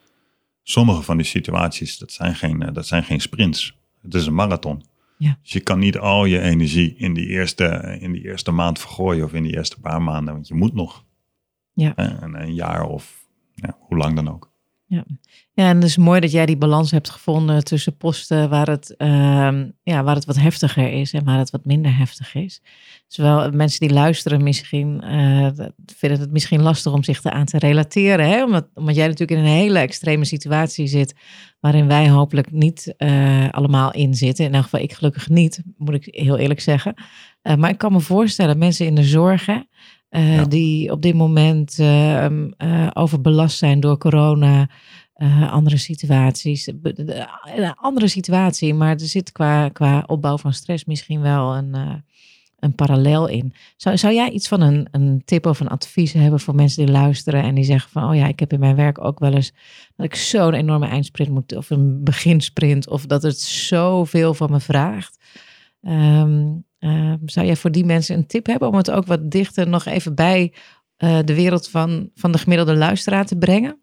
Sommige 0.64 1.02
van 1.02 1.18
die 1.18 1.26
situaties, 1.26 1.98
dat 1.98 2.12
zijn 2.12 2.36
geen, 2.36 2.62
eh, 2.62 2.74
dat 2.74 2.88
zijn 2.88 3.04
geen 3.04 3.22
sprints. 3.22 3.78
Het 4.02 4.14
is 4.14 4.26
een 4.26 4.36
marathon. 4.36 4.84
Ja. 5.18 5.38
Dus 5.42 5.52
je 5.52 5.60
kan 5.60 5.80
niet 5.80 5.98
al 5.98 6.26
je 6.26 6.40
energie 6.40 6.96
in 6.98 7.14
die, 7.14 7.28
eerste, 7.28 7.98
in 8.00 8.12
die 8.12 8.24
eerste 8.24 8.52
maand 8.52 8.80
vergooien 8.80 9.26
of 9.26 9.34
in 9.34 9.44
die 9.44 9.56
eerste 9.56 9.80
paar 9.80 10.02
maanden. 10.02 10.34
Want 10.34 10.48
je 10.48 10.56
moet 10.56 10.74
nog. 10.74 11.06
Ja. 11.74 11.94
Een, 11.96 12.42
een 12.42 12.54
jaar 12.54 12.84
of 12.84 13.26
ja, 13.54 13.78
hoe 13.80 13.98
lang 13.98 14.16
dan 14.16 14.30
ook. 14.30 14.54
Ja, 14.88 15.04
en 15.54 15.76
het 15.76 15.84
is 15.84 15.98
mooi 15.98 16.20
dat 16.20 16.32
jij 16.32 16.46
die 16.46 16.58
balans 16.58 16.92
hebt 16.92 17.10
gevonden 17.10 17.64
tussen 17.64 17.98
posten 17.98 18.50
waar 18.50 18.68
het, 18.68 18.96
ehm, 18.96 19.70
ja, 19.84 20.04
waar 20.04 20.16
het 20.16 20.26
wat 20.26 20.36
heftiger 20.36 20.92
is 20.92 21.14
en 21.14 21.24
waar 21.24 21.38
het 21.38 21.50
wat 21.50 21.66
minder 21.66 21.98
heftig 21.98 22.36
is. 22.36 22.62
Zowel 23.08 23.52
mensen 23.52 23.80
die 23.80 23.96
luisteren 23.96 24.44
misschien 24.44 25.02
eh, 25.02 25.48
vinden 25.86 26.20
het 26.20 26.32
misschien 26.32 26.62
lastig 26.62 26.94
om 26.94 27.04
zich 27.04 27.24
eraan 27.24 27.46
te 27.46 27.58
relateren. 27.58 28.30
Hè? 28.30 28.44
Omdat, 28.44 28.68
omdat 28.74 28.96
jij 28.96 29.08
natuurlijk 29.08 29.40
in 29.40 29.46
een 29.46 29.58
hele 29.60 29.80
extreme 29.80 30.26
situatie 30.26 30.88
zit 30.88 31.16
waarin 31.60 31.88
wij 31.88 32.10
hopelijk 32.10 32.52
niet 32.52 32.94
eh, 32.98 33.50
allemaal 33.50 33.92
in 33.94 34.14
zitten. 34.14 34.46
In 34.46 34.54
elk 34.54 34.64
geval 34.64 34.80
ik 34.80 34.94
gelukkig 34.94 35.30
niet, 35.30 35.62
moet 35.78 35.94
ik 35.94 36.08
heel 36.16 36.38
eerlijk 36.38 36.60
zeggen. 36.60 36.94
Eh, 37.42 37.56
maar 37.56 37.70
ik 37.70 37.78
kan 37.78 37.92
me 37.92 38.00
voorstellen, 38.00 38.58
mensen 38.58 38.86
in 38.86 38.96
de 38.96 39.04
zorgen 39.04 39.68
Ja. 40.10 40.46
die 40.46 40.92
op 40.92 41.02
dit 41.02 41.14
moment 41.16 41.80
overbelast 42.94 43.58
zijn 43.58 43.80
door 43.80 43.98
corona, 43.98 44.70
andere 45.50 45.78
situaties. 45.78 46.68
Een 46.68 47.74
andere 47.76 48.08
situatie, 48.08 48.74
maar 48.74 48.92
er 48.92 49.00
zit 49.00 49.32
qua, 49.32 49.70
qua 49.70 50.04
opbouw 50.08 50.38
van 50.38 50.54
stress 50.54 50.86
misschien 50.86 51.22
wel 51.22 51.56
een, 51.56 52.04
een 52.60 52.76
parallel 52.76 53.28
in. 53.28 53.54
Zou, 53.78 53.98
zou 53.98 54.14
jij 54.14 54.30
iets 54.30 54.48
van 54.48 54.62
een, 54.62 54.88
een 54.92 55.22
tip 55.26 55.46
of 55.46 55.60
een 55.60 55.68
advies 55.68 56.14
hebben 56.14 56.40
voor 56.40 56.56
mensen 56.56 56.86
die 56.86 56.94
luisteren 56.94 57.44
en 57.44 57.56
die 57.56 57.64
zeggen 57.64 57.92
van, 57.92 58.10
oh 58.10 58.16
ja, 58.16 58.28
ik 58.28 58.40
heb 58.40 58.54
in 58.54 58.60
mijn 58.60 58.76
werk 58.76 59.04
ook 59.04 59.20
wel 59.20 59.34
eens 59.34 59.54
dat 59.96 60.06
ik 60.06 60.16
zo'n 60.16 60.54
enorme 60.54 60.88
eindsprint 60.88 61.30
moet, 61.30 61.56
of 61.56 61.70
een 61.70 62.04
beginsprint, 62.04 62.90
of 62.90 63.06
dat 63.06 63.24
het 63.24 63.40
zoveel 63.40 64.34
van 64.34 64.52
me 64.52 64.60
vraagt. 64.60 65.18
Ehm, 65.82 66.54
ehm, 66.80 67.18
zou 67.26 67.46
jij 67.46 67.56
voor 67.56 67.72
die 67.72 67.86
mensen 67.86 68.16
een 68.16 68.28
tip 68.28 68.46
hebben 68.46 68.68
om 68.68 68.76
het 68.76 68.92
ook 68.92 69.06
wat 69.06 69.32
dichter 69.32 69.68
nog 69.68 69.86
even 69.86 70.16
bij 70.16 70.54
eh, 70.98 71.20
de 71.26 71.36
wereld 71.36 71.70
van, 71.70 72.10
van 72.16 72.32
de 72.32 72.38
gemiddelde 72.38 72.76
luisteraar 72.76 73.26
te 73.26 73.38
brengen? 73.38 73.80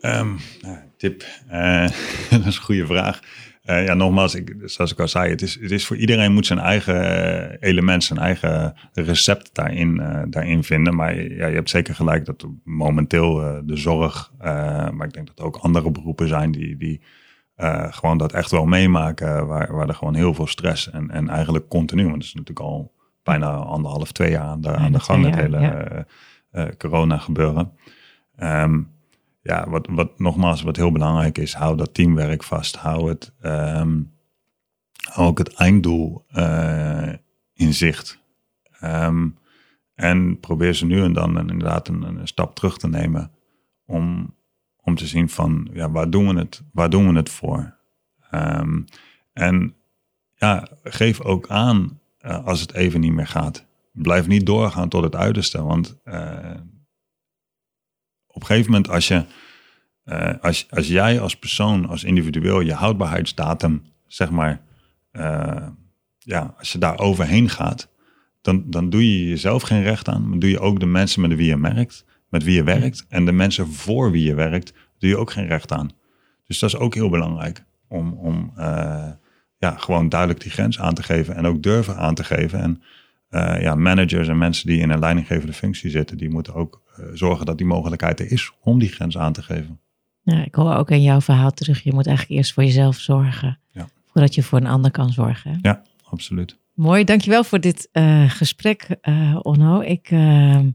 Ehm, 0.00 0.36
nou, 0.60 0.78
tip, 0.96 1.24
eh, 1.48 1.88
dat 2.30 2.46
is 2.46 2.56
een 2.56 2.62
goede 2.62 2.86
vraag. 2.86 3.20
Eh, 3.62 3.84
ja, 3.84 3.94
nogmaals, 3.94 4.34
ik, 4.34 4.54
zoals 4.64 4.92
ik 4.92 5.00
al 5.00 5.08
zei, 5.08 5.30
het 5.30 5.42
is, 5.42 5.60
het 5.60 5.70
is 5.70 5.86
voor 5.86 5.96
iedereen 5.96 6.32
moet 6.32 6.46
zijn 6.46 6.58
eigen 6.58 7.02
eh, 7.50 7.68
element, 7.68 8.04
zijn 8.04 8.18
eigen 8.18 8.74
recept 8.92 9.54
daarin, 9.54 10.00
eh, 10.00 10.22
daarin 10.28 10.64
vinden. 10.64 10.94
Maar 10.94 11.14
ja, 11.14 11.46
je 11.46 11.54
hebt 11.54 11.70
zeker 11.70 11.94
gelijk 11.94 12.24
dat 12.24 12.46
momenteel 12.64 13.60
de 13.64 13.76
zorg, 13.76 14.32
maar 14.92 15.06
ik 15.06 15.12
denk 15.12 15.26
dat 15.26 15.38
er 15.38 15.44
ook 15.44 15.56
andere 15.56 15.90
beroepen 15.90 16.28
zijn 16.28 16.52
die, 16.52 16.76
die 16.76 17.00
gewoon 17.90 18.18
dat 18.18 18.32
echt 18.32 18.50
wel 18.50 18.64
meemaken, 18.64 19.46
waar, 19.46 19.72
waar 19.72 19.88
er 19.88 19.94
gewoon 19.94 20.14
heel 20.14 20.34
veel 20.34 20.46
stress 20.46 20.90
en, 20.90 21.10
en 21.10 21.28
eigenlijk 21.28 21.68
continu, 21.68 22.02
want 22.02 22.14
het 22.14 22.24
is 22.24 22.34
natuurlijk 22.34 22.66
al 22.66 22.92
bijna 23.22 23.50
anderhalf, 23.50 24.12
twee 24.12 24.30
jaar 24.30 24.42
aan 24.42 24.60
de, 24.60 24.68
aan 24.68 24.74
Bijna 24.74 24.98
de 24.98 25.04
gang, 25.04 25.24
het 25.24 25.34
hele 25.34 25.60
ja. 26.52 26.68
corona 26.78 27.18
gebeuren. 27.18 27.72
Ehm, 28.36 28.80
ja, 29.42 29.68
wat, 29.68 29.88
wat 29.90 30.18
nogmaals, 30.18 30.62
wat 30.62 30.76
heel 30.76 30.92
belangrijk 30.92 31.38
is, 31.38 31.54
hou 31.54 31.76
dat 31.76 31.94
teamwerk 31.94 32.42
vast. 32.42 32.76
Hou 32.76 33.08
het, 33.08 33.32
ehm, 33.40 34.00
hou 35.10 35.28
ook 35.28 35.38
het 35.38 35.54
einddoel 35.54 36.24
eh, 36.28 37.12
in 37.52 37.74
zicht. 37.74 38.20
Ehm, 38.80 39.28
en 39.94 40.40
probeer 40.40 40.74
ze 40.74 40.86
nu 40.86 41.02
en 41.02 41.12
dan 41.12 41.38
inderdaad 41.38 41.88
een, 41.88 42.20
stap 42.24 42.54
terug 42.54 42.78
te 42.78 42.88
nemen 42.88 43.30
om, 43.86 44.34
om 44.82 44.94
te 44.94 45.06
zien 45.06 45.28
van, 45.28 45.68
ja, 45.72 45.90
waar 45.90 46.10
doen 46.10 46.34
we 46.34 46.40
het, 46.40 46.62
waar 46.72 46.90
doen 46.90 47.08
we 47.08 47.16
het 47.16 47.30
voor? 47.30 47.76
Ehm, 48.30 48.82
en 49.32 49.74
ja, 50.34 50.68
geef 50.82 51.20
ook 51.20 51.48
aan 51.48 52.00
eh, 52.18 52.46
als 52.46 52.60
het 52.60 52.72
even 52.72 53.00
niet 53.00 53.12
meer 53.12 53.26
gaat. 53.26 53.66
Blijf 53.92 54.26
niet 54.26 54.46
doorgaan 54.46 54.88
tot 54.88 55.02
het 55.02 55.16
uiterste, 55.16 55.62
want 55.62 56.00
eh, 56.04 56.54
op 58.32 58.40
een 58.40 58.46
gegeven 58.46 58.70
moment 58.70 58.90
als 58.90 59.08
je, 59.08 59.24
eh, 60.04 60.34
als, 60.40 60.66
als 60.70 60.88
jij 60.88 61.20
als 61.20 61.36
persoon, 61.36 61.86
als 61.86 62.04
individueel, 62.04 62.60
je 62.60 62.72
houdbaarheidsdatum, 62.72 63.82
zeg 64.06 64.30
maar, 64.30 64.60
eh, 65.10 65.68
ja, 66.18 66.54
als 66.58 66.72
je 66.72 66.78
daar 66.78 66.98
overheen 66.98 67.48
gaat, 67.48 67.88
dan, 68.40 68.70
dan 68.70 68.90
doe 68.90 69.18
je 69.18 69.28
jezelf 69.28 69.62
geen 69.62 69.82
recht 69.82 70.08
aan, 70.08 70.28
maar 70.28 70.38
doe 70.38 70.50
je 70.50 70.60
ook 70.60 70.80
de 70.80 70.86
mensen 70.86 71.20
met 71.20 71.34
wie 71.34 71.46
je 71.46 71.56
merkt, 71.56 72.04
met 72.28 72.44
wie 72.44 72.54
je 72.54 72.62
werkt, 72.62 73.06
en 73.08 73.24
de 73.24 73.32
mensen 73.32 73.68
voor 73.68 74.10
wie 74.10 74.24
je 74.24 74.34
werkt, 74.34 74.72
doe 74.98 75.10
je 75.10 75.16
ook 75.16 75.30
geen 75.30 75.46
recht 75.46 75.72
aan. 75.72 75.90
Dus 76.46 76.58
dat 76.58 76.68
is 76.68 76.76
ook 76.76 76.94
heel 76.94 77.10
belangrijk 77.10 77.64
om, 77.88 78.12
om 78.12 78.52
eh, 78.56 79.10
ja, 79.56 79.76
gewoon 79.76 80.08
duidelijk 80.08 80.40
die 80.40 80.50
grens 80.50 80.80
aan 80.80 80.94
te 80.94 81.02
geven 81.02 81.34
en 81.34 81.46
ook 81.46 81.62
durven 81.62 81.96
aan 81.96 82.14
te 82.14 82.24
geven. 82.24 82.60
En 82.60 82.82
ja, 83.60 83.74
managers 83.74 84.28
en 84.28 84.38
mensen 84.38 84.66
die 84.66 84.80
in 84.80 84.90
een 84.90 84.98
leidinggevende 84.98 85.52
functie 85.52 85.90
zitten, 85.90 86.16
die 86.16 86.30
moeten 86.30 86.54
ook 86.54 86.81
zorgen 87.14 87.46
dat 87.46 87.58
die 87.58 87.66
mogelijkheid 87.66 88.20
er 88.20 88.32
is 88.32 88.52
om 88.60 88.78
die 88.78 88.88
grens 88.88 89.18
aan 89.18 89.32
te 89.32 89.42
geven. 89.42 89.80
Ja, 90.22 90.44
ik 90.44 90.54
hoor 90.54 90.74
ook 90.74 90.90
in 90.90 91.02
jouw 91.02 91.20
verhaal 91.20 91.50
terug, 91.50 91.82
je 91.82 91.92
moet 91.92 92.06
eigenlijk 92.06 92.38
eerst 92.38 92.52
voor 92.52 92.64
jezelf 92.64 92.96
zorgen, 92.98 93.58
Ja. 93.70 93.88
voordat 94.12 94.34
je 94.34 94.42
voor 94.42 94.58
een 94.58 94.66
ander 94.66 94.90
kan 94.90 95.12
zorgen. 95.12 95.50
hè? 95.50 95.58
Ja, 95.68 95.82
absoluut. 96.04 96.58
Mooi, 96.74 97.04
dankjewel 97.04 97.44
voor 97.44 97.60
dit 97.60 97.88
eh, 97.92 98.30
gesprek, 98.30 98.96
eh, 99.00 99.38
Onno. 99.42 99.80
Ik, 99.80 100.10
ehm, 100.10 100.70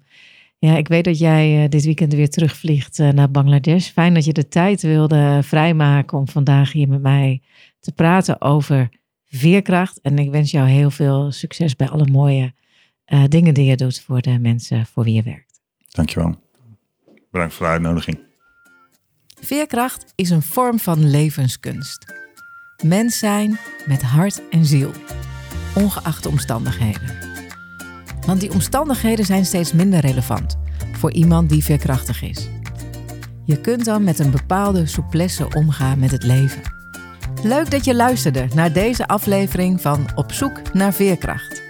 ja, 0.57 0.77
ik 0.77 0.87
weet 0.87 1.03
dat 1.03 1.17
jij 1.19 1.63
eh, 1.63 1.69
dit 1.69 1.83
weekend 1.85 2.13
weer 2.13 2.29
terugvliegt 2.29 2.99
eh, 2.99 3.09
naar 3.09 3.31
Bangladesh. 3.31 3.87
Fijn 3.89 4.13
dat 4.13 4.25
je 4.25 4.33
de 4.33 4.47
tijd 4.47 4.81
wilde 4.81 5.39
vrijmaken 5.43 6.17
om 6.17 6.27
vandaag 6.27 6.71
hier 6.71 6.87
met 6.87 7.01
mij 7.01 7.41
te 7.79 7.91
praten 7.91 8.41
over 8.41 8.89
veerkracht. 9.25 10.01
En 10.01 10.19
ik 10.19 10.31
wens 10.31 10.51
jou 10.51 10.67
heel 10.67 10.91
veel 10.91 11.31
succes 11.31 11.75
bij 11.75 11.89
alle 11.89 12.07
mooie 12.11 12.53
eh, 13.05 13.23
dingen 13.27 13.53
die 13.53 13.65
je 13.65 13.75
doet 13.75 13.99
voor 14.01 14.21
de 14.21 14.39
mensen 14.39 14.85
voor 14.85 15.03
wie 15.03 15.13
je 15.13 15.23
werkt. 15.23 15.46
Dankjewel. 15.97 16.35
Bedankt 17.31 17.53
voor 17.53 17.65
de 17.65 17.71
uitnodiging. 17.71 18.19
Veerkracht 19.39 20.13
is 20.15 20.29
een 20.29 20.41
vorm 20.41 20.79
van 20.79 21.09
levenskunst. 21.09 22.13
Mens 22.83 23.17
zijn 23.17 23.59
met 23.85 24.01
hart 24.01 24.49
en 24.49 24.65
ziel, 24.65 24.91
ongeacht 25.75 26.23
de 26.23 26.29
omstandigheden. 26.29 27.15
Want 28.25 28.39
die 28.39 28.51
omstandigheden 28.51 29.25
zijn 29.25 29.45
steeds 29.45 29.73
minder 29.73 29.99
relevant 29.99 30.57
voor 30.91 31.11
iemand 31.11 31.49
die 31.49 31.63
veerkrachtig 31.63 32.21
is. 32.21 32.49
Je 33.45 33.61
kunt 33.61 33.85
dan 33.85 34.03
met 34.03 34.19
een 34.19 34.31
bepaalde 34.31 34.85
souplesse 34.85 35.47
omgaan 35.53 35.99
met 35.99 36.11
het 36.11 36.23
leven. 36.23 36.61
Leuk 37.43 37.71
dat 37.71 37.85
je 37.85 37.95
luisterde 37.95 38.47
naar 38.55 38.73
deze 38.73 39.07
aflevering 39.07 39.81
van 39.81 40.07
Op 40.15 40.31
zoek 40.31 40.73
naar 40.73 40.93
veerkracht. 40.93 41.66